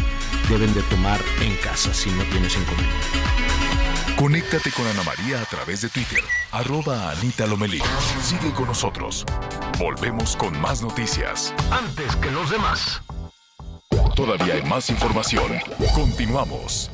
[0.50, 3.46] deben de tomar en casa si no tienes inconveniente.
[4.18, 7.82] Conéctate con Ana María a través de Twitter, arroba Anita Lomelí.
[8.22, 9.26] Sigue con nosotros.
[9.78, 11.54] Volvemos con más noticias.
[11.70, 13.02] Antes que los demás.
[14.16, 15.52] Todavía hay más información.
[15.94, 16.90] Continuamos.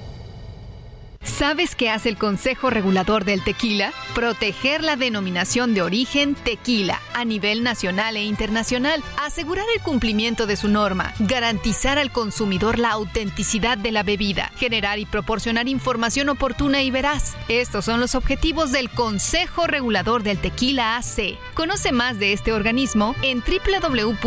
[1.23, 3.93] ¿Sabes qué hace el Consejo Regulador del Tequila?
[4.15, 10.55] Proteger la denominación de origen tequila a nivel nacional e internacional, asegurar el cumplimiento de
[10.55, 16.81] su norma, garantizar al consumidor la autenticidad de la bebida, generar y proporcionar información oportuna
[16.81, 17.35] y veraz.
[17.47, 21.37] Estos son los objetivos del Consejo Regulador del Tequila AC.
[21.53, 24.21] Conoce más de este organismo en www.crt.org.mx.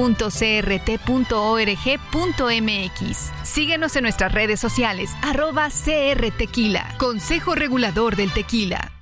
[3.42, 6.94] Síguenos en nuestras redes sociales, arroba crtequila.
[6.98, 8.92] Consejo Regulador del Tequila.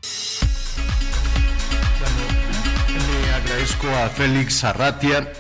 [3.23, 5.33] le agradezco a Félix Arratia,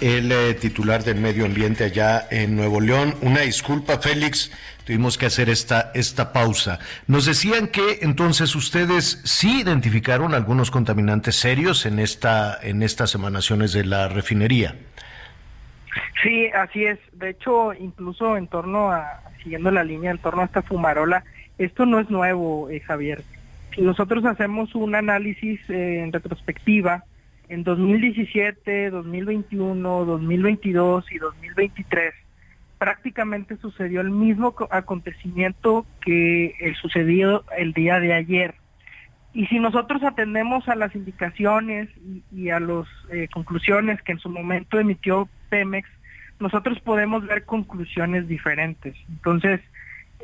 [0.00, 3.14] el eh, titular del medio ambiente allá en Nuevo León.
[3.20, 4.52] Una disculpa, Félix,
[4.84, 6.78] tuvimos que hacer esta, esta pausa.
[7.06, 13.72] Nos decían que entonces ustedes sí identificaron algunos contaminantes serios en, esta, en estas emanaciones
[13.72, 14.76] de la refinería.
[16.22, 16.98] Sí, así es.
[17.12, 21.24] De hecho, incluso en torno a, siguiendo la línea, en torno a esta fumarola,
[21.58, 23.24] esto no es nuevo, eh, Javier.
[23.76, 27.04] Nosotros hacemos un análisis eh, en retrospectiva,
[27.48, 32.14] en 2017, 2021, 2022 y 2023,
[32.78, 38.54] prácticamente sucedió el mismo acontecimiento que el sucedido el día de ayer.
[39.34, 41.88] Y si nosotros atendemos a las indicaciones
[42.32, 45.88] y, a las eh, conclusiones que en su momento emitió Pemex,
[46.40, 48.94] nosotros podemos ver conclusiones diferentes.
[49.08, 49.60] Entonces,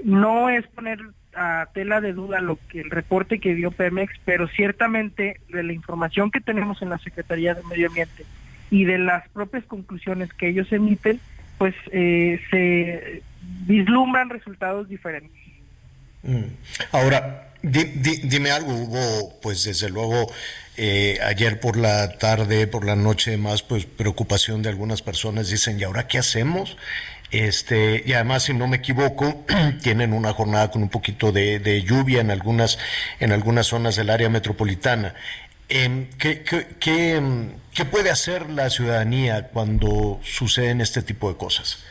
[0.05, 0.99] no es poner
[1.37, 5.73] a tela de duda lo que el reporte que dio Pemex, pero ciertamente de la
[5.73, 8.25] información que tenemos en la Secretaría de Medio Ambiente
[8.71, 11.21] y de las propias conclusiones que ellos emiten,
[11.59, 13.23] pues eh, se
[13.67, 15.41] vislumbran resultados diferentes.
[16.23, 16.45] Mm.
[16.93, 20.31] Ahora, dime algo, hubo pues desde luego
[20.77, 25.79] eh, ayer por la tarde, por la noche más, pues preocupación de algunas personas, dicen,
[25.79, 26.77] ¿y ahora qué hacemos?
[27.35, 29.45] Este, y además, si no me equivoco,
[29.83, 32.79] tienen una jornada con un poquito de, lluvia en algunas,
[33.19, 35.15] en algunas zonas del área metropolitana.
[35.67, 36.45] ¿qué,
[36.79, 41.85] qué, em, qué, puede hacer la ciudadanía cuando suceden este tipo de cosas?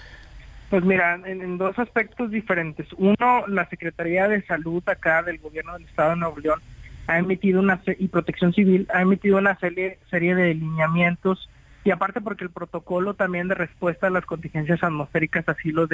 [0.70, 2.88] Pues mira, en, dos aspectos diferentes.
[2.95, 6.61] Uno, la Secretaría de Salud acá del Gobierno del Estado de Nuevo León
[7.07, 11.49] ha emitido una y Protección Civil ha emitido una serie, serie de lineamientos
[11.84, 15.88] y aparte porque el protocolo también de respuesta a las contingencias atmosféricas así lo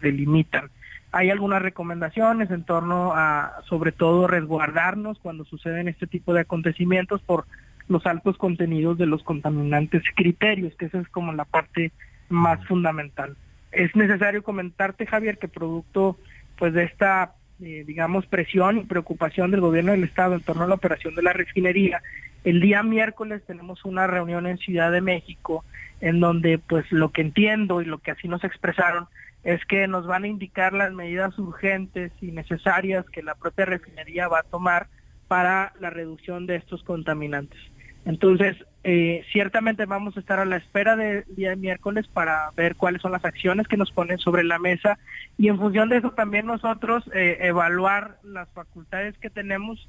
[0.00, 0.70] delimitan.
[1.12, 7.22] Hay algunas recomendaciones en torno a, sobre todo, resguardarnos cuando suceden este tipo de acontecimientos
[7.22, 7.46] por
[7.88, 11.92] los altos contenidos de los contaminantes criterios, que esa es como la parte
[12.28, 13.36] más fundamental.
[13.72, 16.18] Es necesario comentarte, Javier, que producto
[16.58, 20.66] pues de esta eh, digamos, presión y preocupación del gobierno del Estado en torno a
[20.66, 22.02] la operación de la refinería.
[22.46, 25.64] El día miércoles tenemos una reunión en Ciudad de México
[26.00, 29.08] en donde pues lo que entiendo y lo que así nos expresaron
[29.42, 34.28] es que nos van a indicar las medidas urgentes y necesarias que la propia refinería
[34.28, 34.86] va a tomar
[35.26, 37.58] para la reducción de estos contaminantes.
[38.04, 43.02] Entonces, eh, ciertamente vamos a estar a la espera del día miércoles para ver cuáles
[43.02, 45.00] son las acciones que nos ponen sobre la mesa
[45.36, 49.88] y en función de eso también nosotros eh, evaluar las facultades que tenemos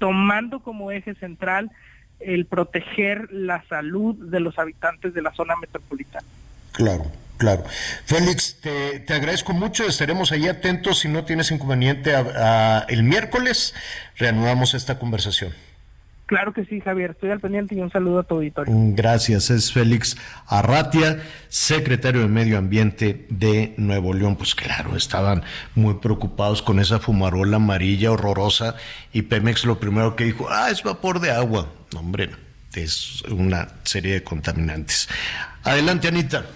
[0.00, 1.70] tomando como eje central
[2.18, 6.26] el proteger la salud de los habitantes de la zona metropolitana.
[6.72, 7.06] Claro,
[7.38, 7.64] claro.
[8.04, 12.12] Félix, te, agradezco mucho, estaremos ahí atentos si no tienes inconveniente
[12.88, 13.74] el miércoles,
[14.16, 15.52] reanudamos esta conversación.
[16.30, 18.72] Claro que sí, Javier, estoy al pendiente y un saludo a tu auditorio.
[18.72, 20.16] Mm, gracias, es Félix
[20.46, 24.36] Arratia, secretario de Medio Ambiente de Nuevo León.
[24.36, 25.42] Pues claro, estaban
[25.74, 28.76] muy preocupados con esa fumarola amarilla horrorosa
[29.12, 31.66] y Pemex lo primero que dijo, ah, es vapor de agua.
[31.92, 32.30] No, hombre,
[32.76, 35.08] es una serie de contaminantes.
[35.64, 36.46] Adelante, Anita.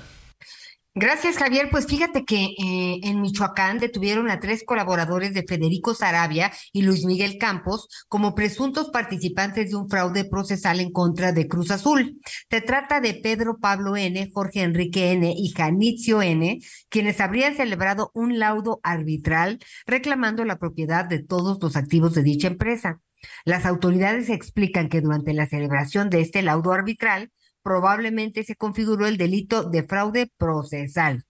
[0.96, 1.70] Gracias, Javier.
[1.72, 7.04] Pues fíjate que eh, en Michoacán detuvieron a tres colaboradores de Federico Sarabia y Luis
[7.04, 12.20] Miguel Campos como presuntos participantes de un fraude procesal en contra de Cruz Azul.
[12.48, 15.34] Se trata de Pedro Pablo N., Jorge Enrique N.
[15.36, 16.60] y Janitzio N.,
[16.90, 22.46] quienes habrían celebrado un laudo arbitral reclamando la propiedad de todos los activos de dicha
[22.46, 23.00] empresa.
[23.44, 27.32] Las autoridades explican que durante la celebración de este laudo arbitral,
[27.64, 31.24] probablemente se configuró el delito de fraude procesal.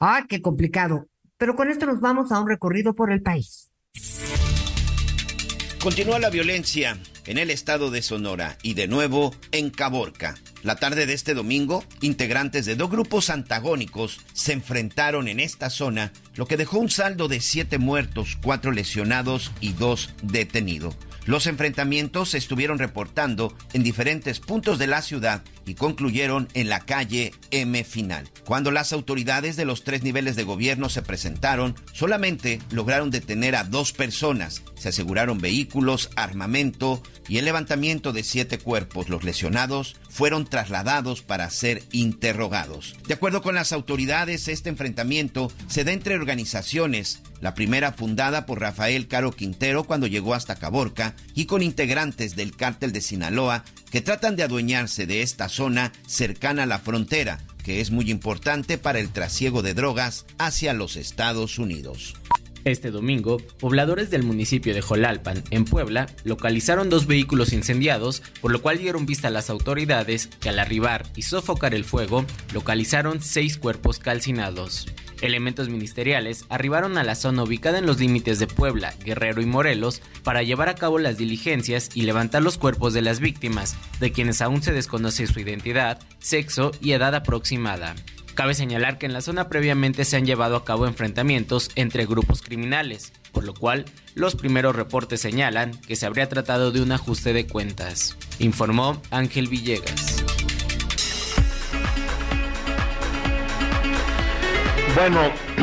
[0.00, 1.08] Ah, qué complicado.
[1.36, 3.70] Pero con esto nos vamos a un recorrido por el país.
[5.82, 10.36] Continúa la violencia en el estado de Sonora y de nuevo en Caborca.
[10.62, 16.12] La tarde de este domingo, integrantes de dos grupos antagónicos se enfrentaron en esta zona,
[16.34, 20.96] lo que dejó un saldo de siete muertos, cuatro lesionados y dos detenidos.
[21.28, 26.80] Los enfrentamientos se estuvieron reportando en diferentes puntos de la ciudad y concluyeron en la
[26.80, 28.28] calle M Final.
[28.44, 33.64] Cuando las autoridades de los tres niveles de gobierno se presentaron, solamente lograron detener a
[33.64, 34.62] dos personas.
[34.76, 39.08] Se aseguraron vehículos, armamento y el levantamiento de siete cuerpos.
[39.08, 42.96] Los lesionados fueron trasladados para ser interrogados.
[43.06, 48.60] De acuerdo con las autoridades, este enfrentamiento se da entre organizaciones, la primera fundada por
[48.60, 54.00] Rafael Caro Quintero cuando llegó hasta Caborca y con integrantes del cártel de Sinaloa que
[54.00, 58.98] tratan de adueñarse de esta zona cercana a la frontera, que es muy importante para
[58.98, 62.14] el trasiego de drogas hacia los Estados Unidos.
[62.64, 68.60] Este domingo, pobladores del municipio de Jolalpan, en Puebla, localizaron dos vehículos incendiados, por lo
[68.60, 73.56] cual dieron vista a las autoridades que al arribar y sofocar el fuego, localizaron seis
[73.56, 74.86] cuerpos calcinados.
[75.20, 80.00] Elementos ministeriales arribaron a la zona ubicada en los límites de Puebla, Guerrero y Morelos
[80.22, 84.40] para llevar a cabo las diligencias y levantar los cuerpos de las víctimas, de quienes
[84.40, 87.94] aún se desconoce su identidad, sexo y edad aproximada.
[88.34, 92.40] Cabe señalar que en la zona previamente se han llevado a cabo enfrentamientos entre grupos
[92.40, 93.84] criminales, por lo cual
[94.14, 99.48] los primeros reportes señalan que se habría tratado de un ajuste de cuentas, informó Ángel
[99.48, 100.24] Villegas.
[104.94, 105.20] Bueno,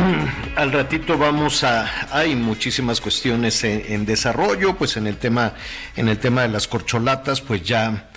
[0.56, 5.53] al ratito vamos a hay muchísimas cuestiones en, desarrollo, pues en el tema
[5.95, 8.10] en el tema de las corcholatas, pues ya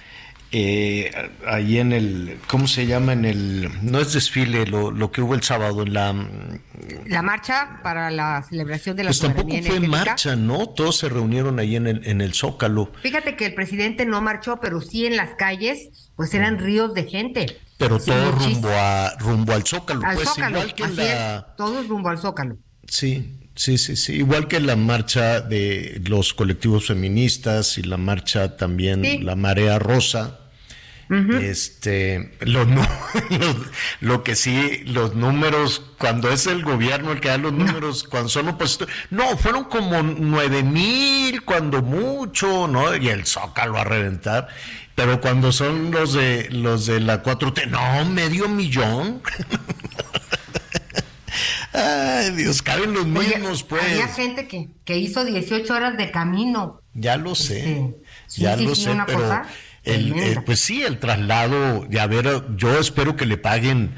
[0.52, 1.10] eh,
[1.47, 3.12] ahí en el ¿cómo se llama?
[3.12, 6.14] en el no es desfile lo, lo que hubo el sábado en la
[7.06, 10.68] la marcha para la celebración de la pues tampoco fue marcha, ¿no?
[10.68, 12.93] Todos se reunieron ahí en el en el Zócalo.
[13.02, 17.05] Fíjate que el presidente no marchó, pero sí en las calles pues eran ríos de
[17.05, 17.59] gente.
[17.78, 22.09] Pero todo rumbo a rumbo al Zócalo, al pues Zócalo, igual que la todos rumbo
[22.09, 22.59] al Zócalo.
[22.88, 28.56] Sí, sí, sí, sí, igual que la marcha de los colectivos feministas y la marcha
[28.56, 30.40] también la Marea Rosa.
[31.10, 32.66] Este, lo,
[34.01, 38.28] lo, que sí, los números, cuando es el gobierno el que da los números, cuando
[38.28, 42.94] son opositores, no, fueron como nueve mil, cuando mucho, ¿no?
[42.94, 44.48] Y el Zócalo a reventar.
[44.94, 49.22] Pero cuando son los de los de la 4T, no, medio millón.
[51.72, 53.82] Ay, Dios, caben los mismos, pues.
[53.82, 56.82] Había gente que, que hizo 18 horas de camino.
[56.94, 57.93] Ya lo sé,
[58.26, 59.43] este, ya lo sé, pero
[59.84, 63.94] el, pues sí, el traslado, ya ver, yo espero que le paguen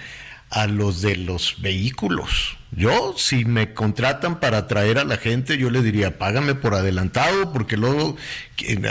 [0.50, 2.56] a los de los vehículos.
[2.72, 7.52] Yo, si me contratan para traer a la gente, yo le diría, págame por adelantado,
[7.52, 8.16] porque luego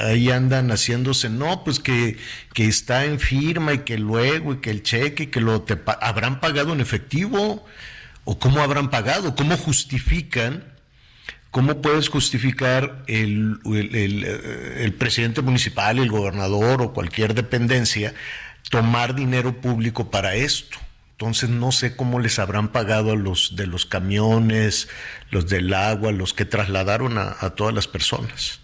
[0.05, 2.17] ahí andan haciéndose, no, pues que,
[2.53, 6.41] que está en firma y que luego y que el cheque, que lo te habrán
[6.41, 7.65] pagado en efectivo,
[8.25, 10.65] o cómo habrán pagado, cómo justifican
[11.51, 18.13] ¿cómo puedes justificar el, el, eh, el, presidente municipal, el gobernador o cualquier dependencia
[18.69, 20.77] tomar dinero público para esto?
[21.19, 24.87] Entonces no sé cómo les habrán pagado a los de los camiones,
[25.31, 28.61] los del agua, los que trasladaron a, todas las personas.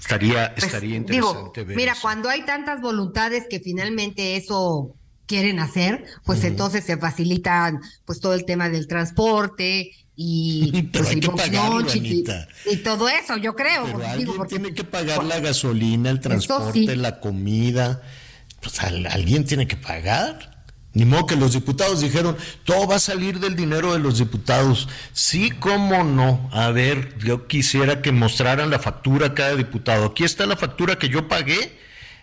[0.00, 1.76] Estaría, pues, estaría interesante ver.
[1.76, 4.96] Mira, cuando hay tantas voluntades que finalmente eso
[5.26, 11.20] quieren hacer, pues entonces se facilitan pues todo el tema del transporte y, pues, y,
[12.76, 13.84] todo eso, yo creo.
[13.86, 18.02] Pero alguien tiene que pagar la gasolina, el transporte, la comida.
[18.60, 20.50] Pues alguien tiene que pagar.
[20.94, 24.90] Ni modo que los diputados dijeron, todo va a salir del dinero de los diputados.
[25.14, 26.50] Sí, cómo no.
[26.52, 30.04] A ver, yo quisiera que mostraran la factura a cada diputado.
[30.04, 31.78] Aquí está la factura que yo pagué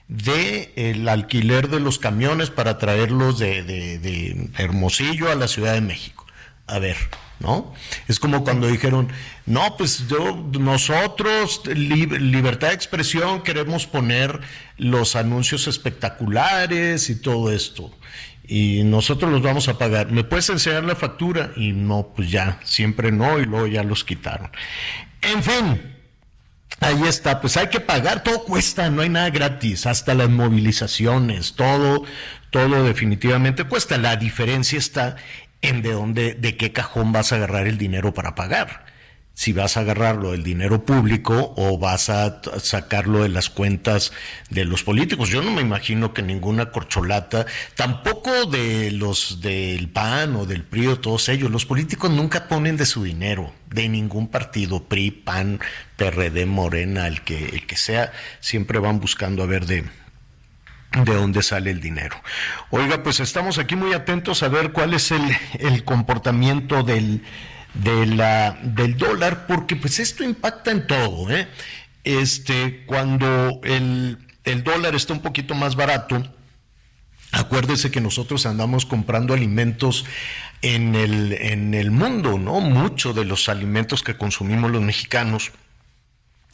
[0.07, 5.81] de el alquiler de los camiones para traerlos de, de Hermosillo a la Ciudad de
[5.81, 6.27] México.
[6.67, 6.95] A ver,
[7.39, 7.73] ¿no?
[8.07, 9.09] Es como cuando dijeron,
[9.45, 14.39] no, pues yo, nosotros, libertad de expresión, queremos poner
[14.77, 17.91] los anuncios espectaculares y todo esto
[18.49, 20.11] y nosotros los vamos a pagar.
[20.11, 21.51] ¿Me puedes enseñar la factura?
[21.55, 24.49] Y no, pues ya, siempre no, y luego ya los quitaron.
[25.21, 25.95] En fin,
[26.79, 31.53] ahí está, pues hay que pagar, todo cuesta, no hay nada gratis, hasta las movilizaciones,
[31.53, 32.05] todo,
[32.49, 33.99] todo definitivamente cuesta.
[33.99, 35.17] La diferencia está
[35.61, 38.89] en de dónde, de qué cajón vas a agarrar el dinero para pagar
[39.39, 44.11] si vas a agarrarlo del dinero público o vas a sacarlo de las cuentas
[44.49, 45.29] de los políticos.
[45.29, 47.45] Yo no me imagino que ninguna corcholata,
[47.75, 52.75] tampoco de los del PAN o del PRI o todos ellos, los políticos nunca ponen
[52.75, 55.61] de su dinero, de ningún partido, PRI, PAN,
[55.95, 58.11] PRD, Morena, el que, el que sea,
[58.41, 59.85] siempre van buscando a ver de,
[60.91, 62.21] de dónde sale el dinero.
[62.71, 65.21] Oiga, pues estamos aquí muy atentos a ver cuál es el,
[65.59, 67.23] el comportamiento del
[67.73, 71.29] del dólar, porque pues esto impacta en todo.
[71.29, 71.47] ¿eh?
[72.03, 76.23] Este, cuando el, el dólar está un poquito más barato,
[77.31, 80.05] Acuérdese que nosotros andamos comprando alimentos
[80.63, 82.59] en el, en el mundo, ¿no?
[82.59, 85.51] Muchos de los alimentos que consumimos los mexicanos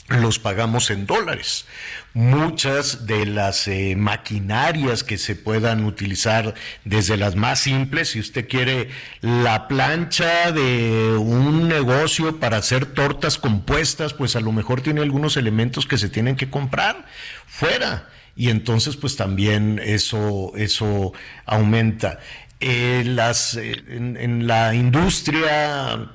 [0.07, 1.65] los pagamos en dólares.
[2.13, 6.53] Muchas de las eh, maquinarias que se puedan utilizar,
[6.83, 8.89] desde las más simples, si usted quiere
[9.21, 15.37] la plancha de un negocio para hacer tortas compuestas, pues a lo mejor tiene algunos
[15.37, 17.05] elementos que se tienen que comprar
[17.47, 18.07] fuera.
[18.35, 21.13] Y entonces, pues también eso, eso
[21.45, 22.19] aumenta.
[22.59, 26.14] Eh, las, eh, en la industria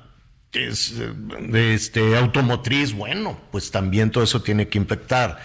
[0.53, 0.95] es,
[1.55, 5.41] este, automotriz, bueno, pues también todo eso tiene que impactar.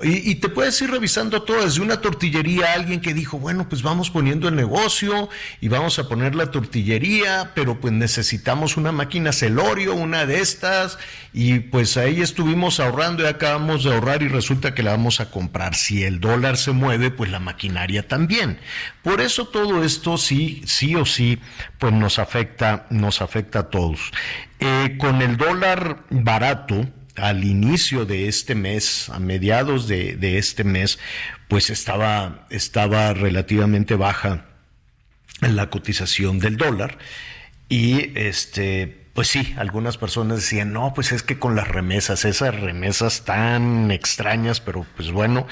[0.00, 4.10] Y, te puedes ir revisando todo, desde una tortillería, alguien que dijo, bueno, pues vamos
[4.10, 5.28] poniendo el negocio
[5.60, 10.98] y vamos a poner la tortillería, pero pues necesitamos una máquina celorio, una de estas,
[11.32, 15.32] y pues ahí estuvimos ahorrando y acabamos de ahorrar y resulta que la vamos a
[15.32, 15.74] comprar.
[15.74, 18.60] Si el dólar se mueve, pues la maquinaria también.
[19.02, 21.40] Por eso todo esto sí, sí o sí,
[21.78, 24.12] pues nos afecta, nos afecta a todos.
[24.60, 26.88] Eh, con el dólar barato,
[27.18, 30.98] al inicio de este mes, a mediados de, este mes,
[31.48, 34.46] pues estaba, estaba relativamente baja
[35.40, 36.98] la cotización del dólar.
[37.68, 42.54] Y este pues sí, algunas personas decían, no, pues es que con las remesas, esas
[42.54, 45.48] remesas tan extrañas, pero pues bueno,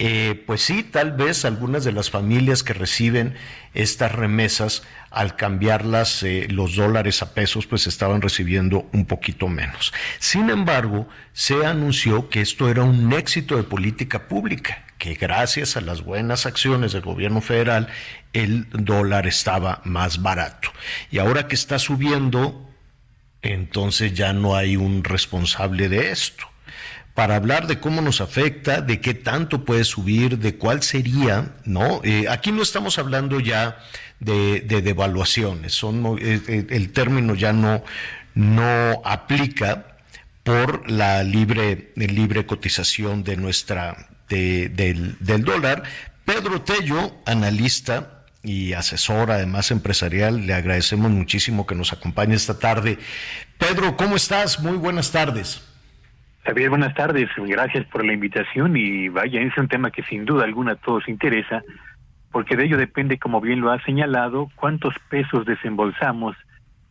[0.00, 3.34] eh, pues sí, tal vez algunas de las familias que reciben
[3.74, 9.92] estas remesas, al cambiarlas eh, los dólares a pesos, pues estaban recibiendo un poquito menos.
[10.18, 15.80] Sin embargo, se anunció que esto era un éxito de política pública, que gracias a
[15.80, 17.88] las buenas acciones del gobierno federal,
[18.32, 20.72] el dólar estaba más barato.
[21.12, 22.68] Y ahora que está subiendo,
[23.42, 26.48] entonces ya no hay un responsable de esto
[27.14, 32.00] para hablar de cómo nos afecta, de qué tanto puede subir, de cuál sería, ¿no?
[32.02, 33.78] Eh, aquí no estamos hablando ya
[34.18, 37.84] de, devaluaciones, son, eh, eh, el término ya no,
[38.34, 39.96] no aplica
[40.42, 45.84] por la libre, libre cotización de nuestra, del, del dólar.
[46.24, 52.98] Pedro Tello, analista y asesor, además empresarial, le agradecemos muchísimo que nos acompañe esta tarde.
[53.56, 54.60] Pedro, ¿cómo estás?
[54.60, 55.62] Muy buenas tardes.
[56.44, 57.30] Javier, buenas tardes.
[57.38, 61.08] Gracias por la invitación y vaya, es un tema que sin duda alguna a todos
[61.08, 61.62] interesa,
[62.30, 66.36] porque de ello depende, como bien lo ha señalado, cuántos pesos desembolsamos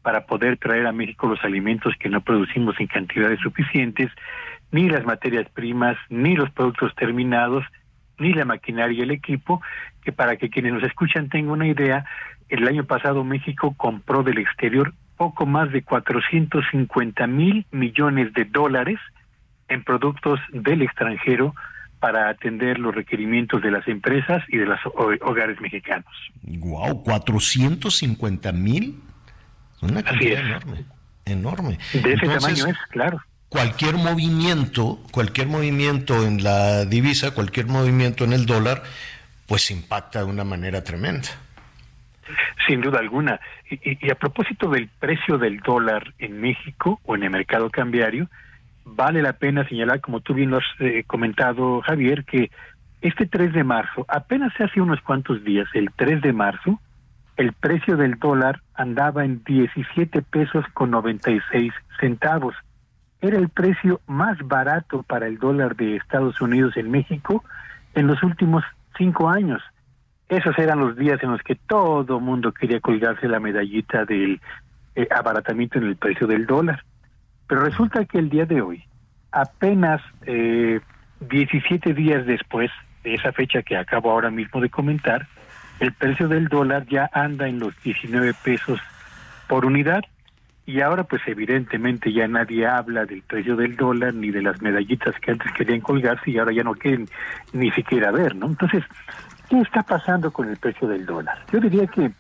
[0.01, 4.09] para poder traer a México los alimentos que no producimos en cantidades suficientes,
[4.71, 7.63] ni las materias primas, ni los productos terminados,
[8.17, 9.61] ni la maquinaria y el equipo,
[10.03, 12.05] que para que quienes nos escuchan tengan una idea,
[12.49, 18.99] el año pasado México compró del exterior poco más de 450 mil millones de dólares
[19.67, 21.55] en productos del extranjero
[21.99, 24.79] para atender los requerimientos de las empresas y de los
[25.21, 26.13] hogares mexicanos.
[26.41, 29.01] Wow, 450 mil,
[29.81, 30.85] una cantidad enorme,
[31.23, 31.79] enorme.
[31.93, 33.21] De ese tamaño es, claro.
[33.47, 38.83] Cualquier movimiento, cualquier movimiento en la divisa, cualquier movimiento en el dólar,
[39.45, 41.29] pues impacta de una manera tremenda.
[42.67, 43.39] Sin duda alguna.
[43.69, 48.29] Y, a propósito del precio del dólar en México o en el mercado cambiario,
[48.85, 52.51] vale la pena señalar, como tú bien lo has eh, comentado, Javier, que
[53.01, 56.79] este 3 de marzo, apenas hace unos cuantos días, el 3 de marzo,
[57.35, 62.55] el precio del dólar andaba en 17 pesos con 96 centavos.
[63.21, 67.43] Era el precio más barato para el dólar de Estados Unidos en México
[67.95, 68.63] en los últimos
[68.97, 69.61] cinco años.
[70.29, 74.39] Esos eran los días en los que todo mundo quería colgarse la medallita del
[74.95, 76.83] eh, abaratamiento en el precio del dólar.
[77.53, 78.83] Pero resulta que el día de hoy,
[79.31, 80.79] apenas eh,
[81.19, 82.71] 17 días después
[83.03, 85.27] de esa fecha que acabo ahora mismo de comentar,
[85.79, 88.79] el precio del dólar ya anda en los 19 pesos
[89.47, 90.01] por unidad
[90.65, 95.13] y ahora pues evidentemente ya nadie habla del precio del dólar ni de las medallitas
[95.19, 97.07] que antes querían colgarse y ahora ya no quieren
[97.51, 98.47] ni siquiera ver, ¿no?
[98.47, 98.83] Entonces,
[99.47, 101.37] ¿qué está pasando con el precio del dólar?
[101.51, 102.13] Yo diría que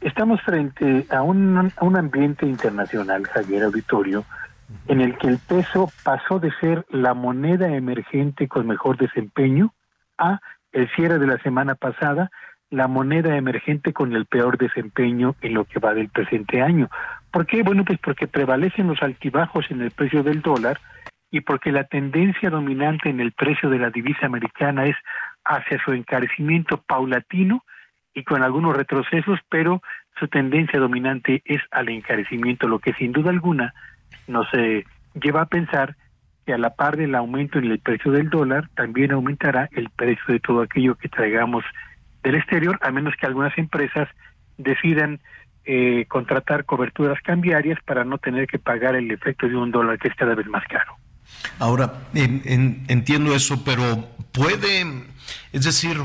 [0.00, 4.24] estamos frente a un, ambiente internacional, Javier Auditorio,
[4.86, 9.72] en el que el peso pasó de ser la moneda emergente con mejor desempeño
[10.18, 10.40] a
[10.72, 12.30] el cierre de la semana pasada
[12.70, 16.90] la moneda emergente con el peor desempeño en lo que va del presente año.
[17.30, 17.62] ¿Por qué?
[17.62, 20.78] Bueno, pues porque prevalecen los altibajos en el precio del dólar
[21.30, 24.96] y porque la tendencia dominante en el precio de la divisa americana es
[25.44, 27.64] hacia su encarecimiento paulatino
[28.18, 29.80] y con algunos retrocesos, pero
[30.18, 33.74] su tendencia dominante es al encarecimiento, lo que sin duda alguna
[34.26, 34.84] nos eh,
[35.14, 35.94] lleva a pensar
[36.44, 40.24] que a la par del aumento en el precio del dólar, también aumentará el precio
[40.34, 41.64] de todo aquello que traigamos
[42.24, 44.08] del exterior, a menos que algunas empresas
[44.56, 45.20] decidan
[45.64, 50.08] eh, contratar coberturas cambiarias para no tener que pagar el efecto de un dólar que
[50.08, 50.96] es cada vez más caro.
[51.60, 55.04] Ahora, entiendo eso, pero puede,
[55.52, 55.98] es decir,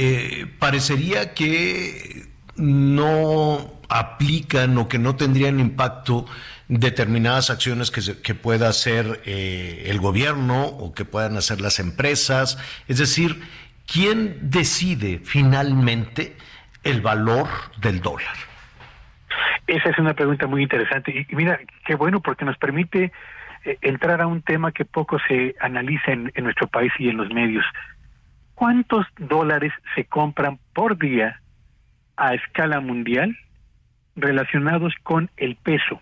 [0.00, 6.24] eh, parecería que no aplican o que no tendrían impacto
[6.68, 12.58] determinadas acciones que, que pueda hacer eh, el gobierno o que puedan hacer las empresas.
[12.86, 13.42] Es decir,
[13.92, 16.36] ¿quién decide finalmente
[16.84, 17.48] el valor
[17.80, 18.36] del dólar?
[19.66, 23.10] Esa es una pregunta muy interesante y, mira, qué bueno porque nos permite
[23.64, 27.30] eh, entrar a un tema que poco se analiza en nuestro país y en los
[27.30, 27.64] medios.
[28.58, 31.40] ¿Cuántos dólares se compran por día
[32.16, 33.38] a escala mundial
[34.16, 36.00] relacionados con el peso?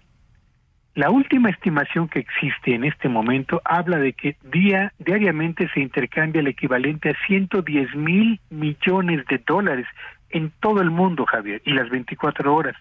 [0.94, 6.40] La última estimación que existe en este momento habla de que día, diariamente se intercambia
[6.40, 9.86] el equivalente a 110 mil millones de dólares
[10.30, 12.76] en todo el mundo, Javier, y las 24 horas.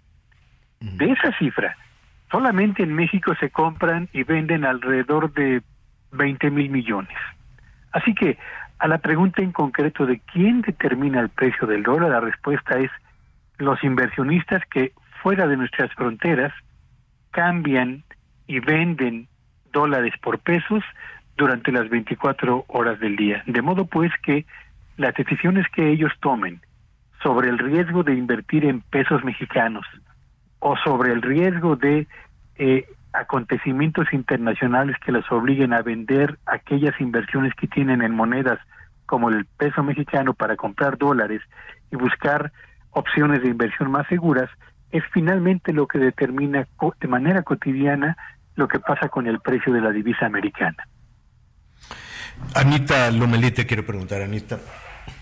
[0.79, 1.75] De esa cifra,
[2.31, 5.61] solamente en México se compran y venden alrededor de
[6.13, 7.17] 20 mil millones.
[7.91, 8.37] Así que
[8.79, 12.91] a la pregunta en concreto de quién determina el precio del dólar, la respuesta es
[13.57, 14.91] los inversionistas que
[15.21, 16.53] fuera de nuestras fronteras
[17.31, 18.03] cambian
[18.47, 19.27] y venden
[19.71, 20.83] dólares por pesos
[21.37, 23.43] durante las 24 horas del día.
[23.45, 24.45] De modo pues que
[24.97, 26.61] las decisiones que ellos tomen
[27.23, 29.85] sobre el riesgo de invertir en pesos mexicanos
[30.59, 32.07] o sobre el riesgo de
[32.57, 32.85] eh,
[33.19, 38.59] acontecimientos internacionales que los obliguen a vender aquellas inversiones que tienen en monedas
[39.05, 41.41] como el peso mexicano para comprar dólares
[41.91, 42.51] y buscar
[42.91, 44.49] opciones de inversión más seguras,
[44.91, 46.67] es finalmente lo que determina
[46.99, 48.17] de manera cotidiana
[48.55, 50.87] lo que pasa con el precio de la divisa americana.
[52.53, 54.59] Anita Lomelite quiero preguntar, Anita.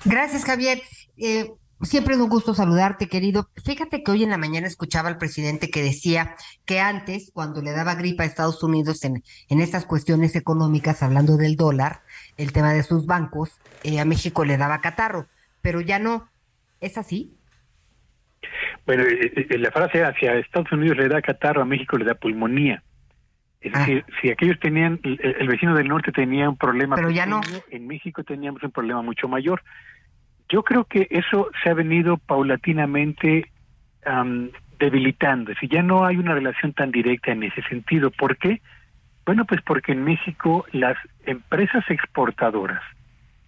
[0.05, 0.79] Gracias, Javier.
[1.17, 1.51] Eh,
[1.83, 3.49] siempre es un gusto saludarte, querido.
[3.63, 6.35] Fíjate que hoy en la mañana escuchaba al presidente que decía
[6.65, 11.37] que antes, cuando le daba gripa a Estados Unidos en, en estas cuestiones económicas, hablando
[11.37, 12.01] del dólar,
[12.37, 15.27] el tema de sus bancos, eh, a México le daba catarro,
[15.61, 16.29] pero ya no.
[16.81, 17.33] ¿Es así?
[18.85, 22.83] Bueno, eh, la frase hacia Estados Unidos le da catarro, a México le da pulmonía.
[23.61, 23.79] Es ah.
[23.79, 27.39] decir, si aquellos tenían, el, vecino del norte tenía un problema, pero ya no.
[27.71, 29.63] en México teníamos un problema mucho mayor.
[30.49, 33.49] Yo creo que eso se ha venido paulatinamente
[34.77, 38.11] debilitando, si ya no hay una relación tan directa en ese sentido.
[38.11, 38.61] ¿Por qué?
[39.25, 42.81] Bueno, pues porque en México las empresas exportadoras,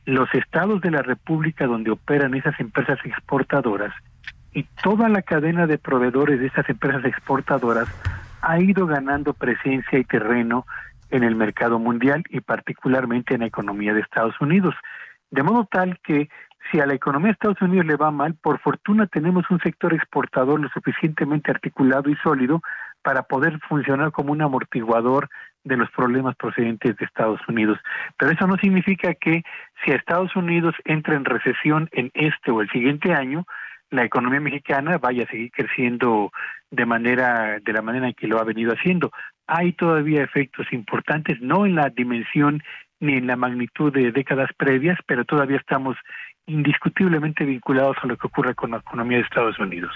[0.06, 3.94] los estados de la República donde operan esas empresas exportadoras,
[4.54, 7.90] y toda la cadena de proveedores de estas empresas exportadoras
[8.42, 10.66] ha ido ganando presencia y terreno
[11.12, 14.74] en el mercado mundial y particularmente en la economía de Estados Unidos.
[15.30, 16.30] De modo tal que
[16.72, 19.94] si a la economía de Estados Unidos le va mal, por fortuna tenemos un sector
[19.94, 22.62] exportador lo suficientemente articulado y sólido
[23.02, 25.30] para poder funcionar como un amortiguador
[25.64, 27.80] de los problemas procedentes de Estados Unidos.
[28.18, 29.44] Pero eso no significa que
[29.84, 33.46] si Estados Unidos entra en recesión en este o el siguiente año,
[33.92, 36.32] la economía mexicana vaya a seguir creciendo
[36.72, 39.12] de manera de la manera en que lo ha venido haciendo.
[39.48, 42.64] Hay todavía efectos importantes, no en la dimensión
[43.00, 45.96] ni en la magnitud de décadas previas, pero todavía estamos
[46.48, 49.92] indiscutiblemente vinculados a lo que ocurre con la economía de Estados Unidos.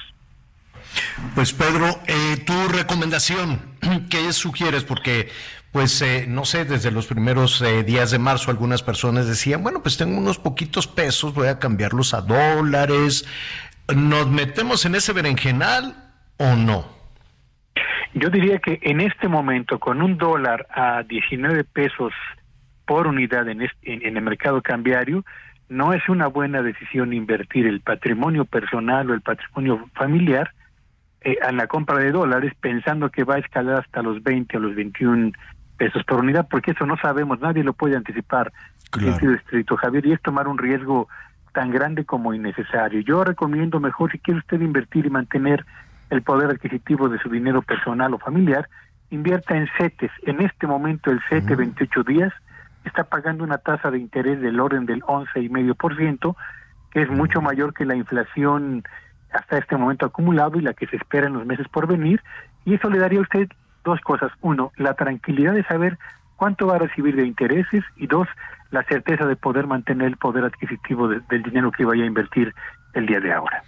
[1.36, 3.60] Pues Pedro, eh, tu recomendación,
[4.10, 4.84] ¿qué sugieres?
[4.84, 5.30] Porque,
[5.72, 9.82] pues, eh, no sé, desde los primeros eh, días de marzo algunas personas decían, bueno,
[9.82, 13.28] pues tengo unos poquitos pesos, voy a cambiarlos a dólares.
[13.94, 15.96] ¿Nos metemos en ese berenjenal
[16.38, 16.86] o no?
[18.14, 22.12] Yo diría que en este momento, con un dólar a 19 pesos
[22.86, 25.24] por unidad en, en el mercado cambiario,
[25.70, 30.52] no es una buena decisión invertir el patrimonio personal o el patrimonio familiar
[31.22, 34.60] eh, en la compra de dólares pensando que va a escalar hasta los 20 o
[34.60, 35.32] los 21
[35.78, 38.52] pesos por unidad, porque eso no sabemos, nadie lo puede anticipar
[38.96, 41.08] en sentido estricto, Javier, y es tomar un riesgo
[41.54, 43.02] tan grande como innecesario.
[43.02, 45.66] Yo recomiendo mejor, si quiere usted invertir y mantener
[46.10, 48.68] el poder adquisitivo de su dinero personal o familiar,
[49.10, 50.12] invierta en CETES.
[50.24, 52.34] En este momento el CETE 28 días
[52.86, 56.36] está pagando una tasa de interés del orden del 11,5%,
[56.92, 58.84] que es mucho mayor que la inflación
[59.32, 62.22] hasta este momento acumulado y la que se espera en los meses por venir.
[62.66, 63.48] Y eso le daría a usted
[63.84, 64.32] dos cosas.
[64.42, 65.98] Uno, la tranquilidad de saber
[66.36, 68.28] cuánto va a recibir de intereses y dos,
[68.72, 72.54] la certeza de poder mantener el poder adquisitivo del dinero que vaya a invertir
[72.94, 73.64] el día de ahora.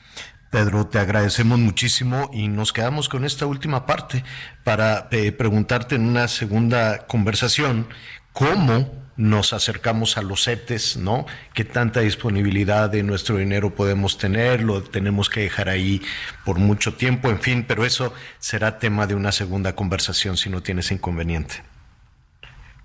[0.51, 4.23] Pedro, te agradecemos muchísimo y nos quedamos con esta última parte
[4.65, 7.88] para eh, preguntarte en una segunda conversación
[8.33, 11.25] cómo nos acercamos a los CETES, ¿no?
[11.53, 14.63] ¿Qué tanta disponibilidad de nuestro dinero podemos tener?
[14.63, 16.01] Lo tenemos que dejar ahí
[16.45, 20.61] por mucho tiempo, en fin, pero eso será tema de una segunda conversación si no
[20.61, 21.55] tienes inconveniente.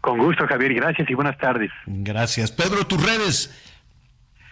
[0.01, 1.71] Con gusto, Javier, gracias y buenas tardes.
[1.87, 2.53] Gracias.
[2.53, 3.73] Pedro, tus redes.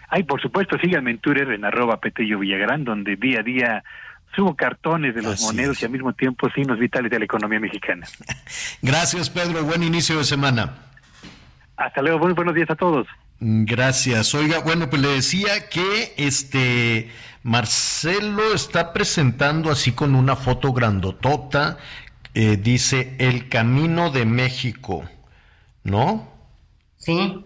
[0.09, 3.83] Ay, por supuesto, síganme en Twitter en arroba Petello Villagrán, donde día a día
[4.35, 8.05] subo cartones de los monedos y al mismo tiempo signos vitales de la economía mexicana.
[8.81, 9.63] Gracias, Pedro.
[9.63, 10.73] Buen inicio de semana.
[11.77, 13.07] Hasta luego, muy buenos días a todos.
[13.39, 14.33] Gracias.
[14.33, 17.09] Oiga, bueno, pues le decía que este
[17.43, 21.77] Marcelo está presentando así con una foto grandotota,
[22.33, 25.03] eh, dice El Camino de México,
[25.83, 26.31] ¿no?
[26.97, 27.45] Sí.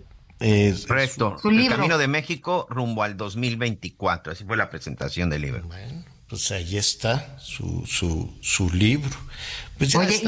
[0.88, 1.35] Correcto.
[1.43, 4.31] el Camino de México rumbo al 2024.
[4.31, 5.64] Así fue la presentación del libro.
[5.64, 9.18] Bueno, pues ahí está su, su, su libro.
[9.80, 10.19] Pues Oye,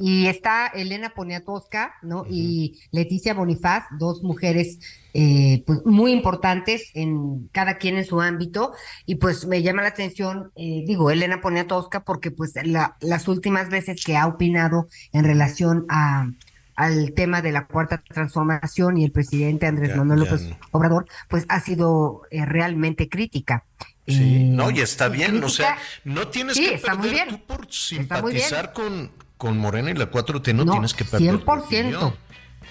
[0.00, 2.26] Y, está Elena Poniatowska, ¿no?
[2.28, 4.80] Y Leticia Bonifaz, dos mujeres
[5.14, 8.72] eh, pues muy importantes en cada quien en su ámbito.
[9.06, 12.54] Y pues me llama la atención, eh, digo, Elena Poniatowska, porque pues
[13.00, 16.28] las últimas veces que ha opinado en relación a
[16.76, 21.60] al tema de la cuarta transformación y el presidente Andrés Manuel López Obrador, pues ha
[21.60, 23.64] sido eh, realmente crítica.
[24.06, 29.10] Sí, no, y está bien, o sea, no tienes que perder tú por simpatizar con,
[29.36, 31.90] con Morena y la 4T, no, tienes que perder 100%.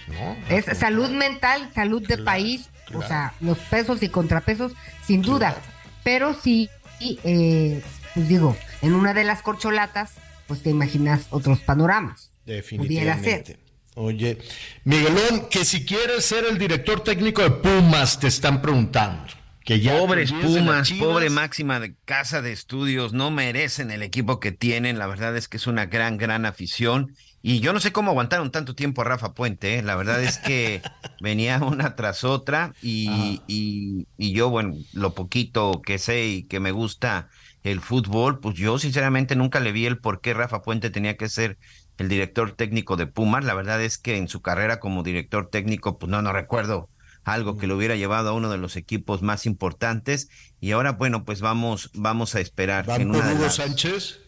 [0.07, 4.73] No, es salud mental, salud de país, o sea, los pesos y contrapesos,
[5.03, 5.57] sin duda.
[6.03, 6.69] Pero sí,
[7.02, 7.82] eh,
[8.14, 10.14] pues digo, en una de las corcholatas,
[10.48, 12.32] pues te imaginas otros panoramas.
[12.45, 13.64] Definitivamente.
[13.95, 14.38] Oye,
[14.84, 19.23] Miguelón, que si quieres ser el director técnico de Pumas, te están preguntando.
[19.65, 24.99] Pobres Pumas, pobre máxima de casa de estudios, no merecen el equipo que tienen.
[24.99, 27.15] La verdad es que es una gran, gran afición.
[27.41, 29.80] Y yo no sé cómo aguantaron tanto tiempo a Rafa Puente.
[29.80, 29.81] ¿eh?
[29.81, 30.81] La verdad es que
[31.22, 32.73] venía una tras otra.
[32.84, 37.30] Y, y, y, yo, bueno, lo poquito que sé y que me gusta
[37.63, 41.30] el fútbol, pues yo sinceramente nunca le vi el por qué Rafa Puente tenía que
[41.30, 41.57] ser
[41.97, 43.45] el director técnico de Pumas.
[43.45, 46.89] La verdad es que en su carrera como director técnico, pues no, no recuerdo
[47.26, 50.30] algo que lo hubiera llevado a uno de los equipos más importantes.
[50.61, 52.85] Y ahora, bueno, pues vamos, vamos a esperar.
[52.85, 54.19] ¿Van Hugo Sánchez?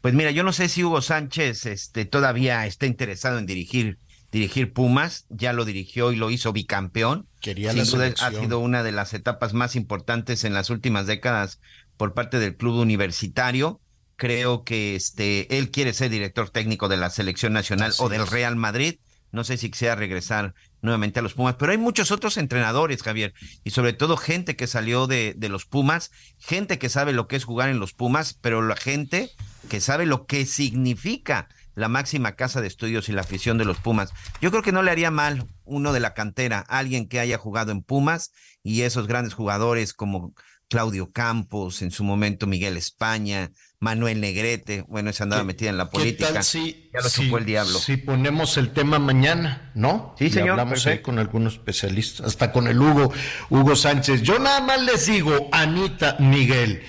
[0.00, 3.98] Pues mira, yo no sé si Hugo Sánchez este, todavía está interesado en dirigir,
[4.32, 5.26] dirigir Pumas.
[5.28, 7.26] Ya lo dirigió y lo hizo bicampeón.
[7.40, 11.60] Quería Sin duda ha sido una de las etapas más importantes en las últimas décadas
[11.96, 13.80] por parte del club universitario.
[14.18, 18.56] Creo que este, él quiere ser director técnico de la selección nacional o del Real
[18.56, 18.96] Madrid
[19.30, 21.56] no sé si sea regresar nuevamente a los Pumas.
[21.58, 23.34] Pero hay muchos otros entrenadores, Javier,
[23.64, 27.36] y sobre todo gente que salió de, de los Pumas, gente que sabe lo que
[27.36, 29.30] es jugar en los Pumas, pero la gente
[29.68, 33.78] que sabe lo que significa la máxima casa de estudios y la afición de los
[33.78, 34.12] Pumas.
[34.40, 37.70] Yo creo que no le haría mal uno de la cantera, alguien que haya jugado
[37.70, 38.32] en Pumas
[38.62, 40.34] y esos grandes jugadores como
[40.68, 43.50] Claudio Campos, en su momento Miguel España,
[43.80, 46.32] Manuel Negrete, bueno, esa andaba metida en la política.
[46.32, 47.78] tal si, ya lo si- supo el diablo.
[47.78, 50.14] Si ponemos el tema mañana, ¿no?
[50.18, 53.12] Sí, Y señor, hablamos ahí con algunos especialistas, hasta con el Hugo,
[53.50, 54.22] Hugo Sánchez.
[54.22, 56.82] Yo nada más les digo, Anita, Miguel,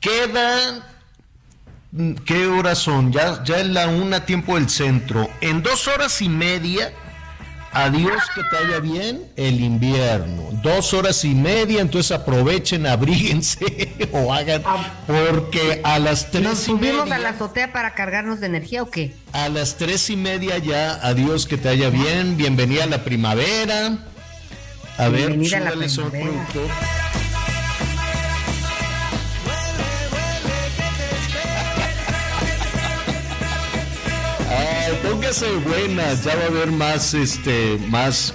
[0.00, 0.82] quedan.
[2.26, 3.12] ¿Qué horas son?
[3.12, 5.28] Ya, ya es la una tiempo del centro.
[5.40, 6.92] En dos horas y media,
[7.72, 10.48] adiós que te haya bien el invierno.
[10.62, 14.62] Dos horas y media, entonces aprovechen, abríguense o hagan,
[15.06, 18.82] porque a las tres ¿Nos y subimos media- a la azotea para cargarnos de energía
[18.82, 19.14] o qué?
[19.32, 23.98] a las tres y media ya, adiós, que te haya bien, bienvenida a la primavera.
[24.96, 26.46] A ver, Bienvenida a la primavera.
[35.10, 38.34] Póngase buenas, ya va a haber más, este, más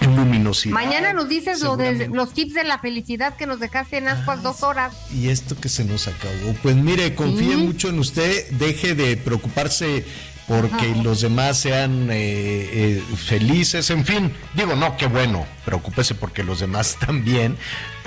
[0.00, 0.74] luminosidad.
[0.74, 4.42] Mañana nos dices lo de los tips de la felicidad que nos dejaste en ascuas
[4.42, 4.94] dos horas.
[5.12, 6.54] Y esto que se nos acabó.
[6.62, 10.04] Pues mire, confíe mucho en usted, deje de preocuparse
[10.46, 11.02] porque Ajá.
[11.02, 16.60] los demás sean eh, eh, felices, en fin, digo, no, qué bueno, preocúpese porque los
[16.60, 17.56] demás también,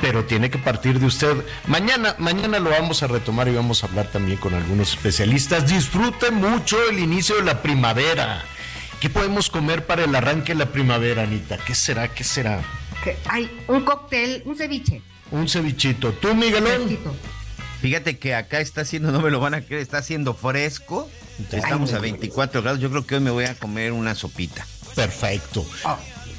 [0.02, 1.36] pero tiene que partir de usted.
[1.68, 5.68] Mañana, mañana lo vamos a retomar y vamos a hablar también con algunos especialistas.
[5.68, 8.44] Disfrute mucho el inicio de la primavera.
[9.00, 11.58] ¿Qué podemos comer para el arranque de la primavera, Anita?
[11.58, 12.10] ¿Qué será?
[12.10, 12.62] ¿Qué será?
[13.04, 15.02] Que hay un cóctel, un ceviche.
[15.32, 16.12] Un cevichito.
[16.14, 16.98] ¿Tú, Miguelón?
[17.82, 21.10] Fíjate que acá está haciendo, no me lo van a creer, está haciendo fresco.
[21.52, 22.82] Estamos Ay, a 24 grados.
[22.82, 24.68] Yo creo que hoy me voy a comer una sopita.
[24.96, 25.66] Perfecto.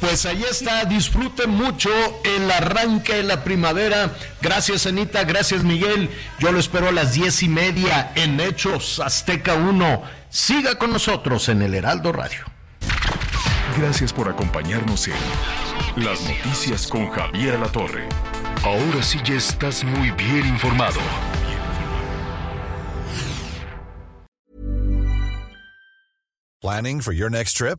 [0.00, 1.90] Pues ahí está, disfruten mucho
[2.24, 4.16] el arranque de la primavera.
[4.40, 6.08] Gracias Anita, gracias Miguel.
[6.38, 10.02] Yo lo espero a las diez y media en Hechos Azteca 1.
[10.30, 12.44] Siga con nosotros en el Heraldo Radio.
[13.76, 15.14] Gracias por acompañarnos en
[15.96, 18.08] Las Noticias con Javier Alatorre.
[18.64, 21.00] Ahora sí ya estás muy bien informado.
[26.62, 27.78] Planning for your next trip?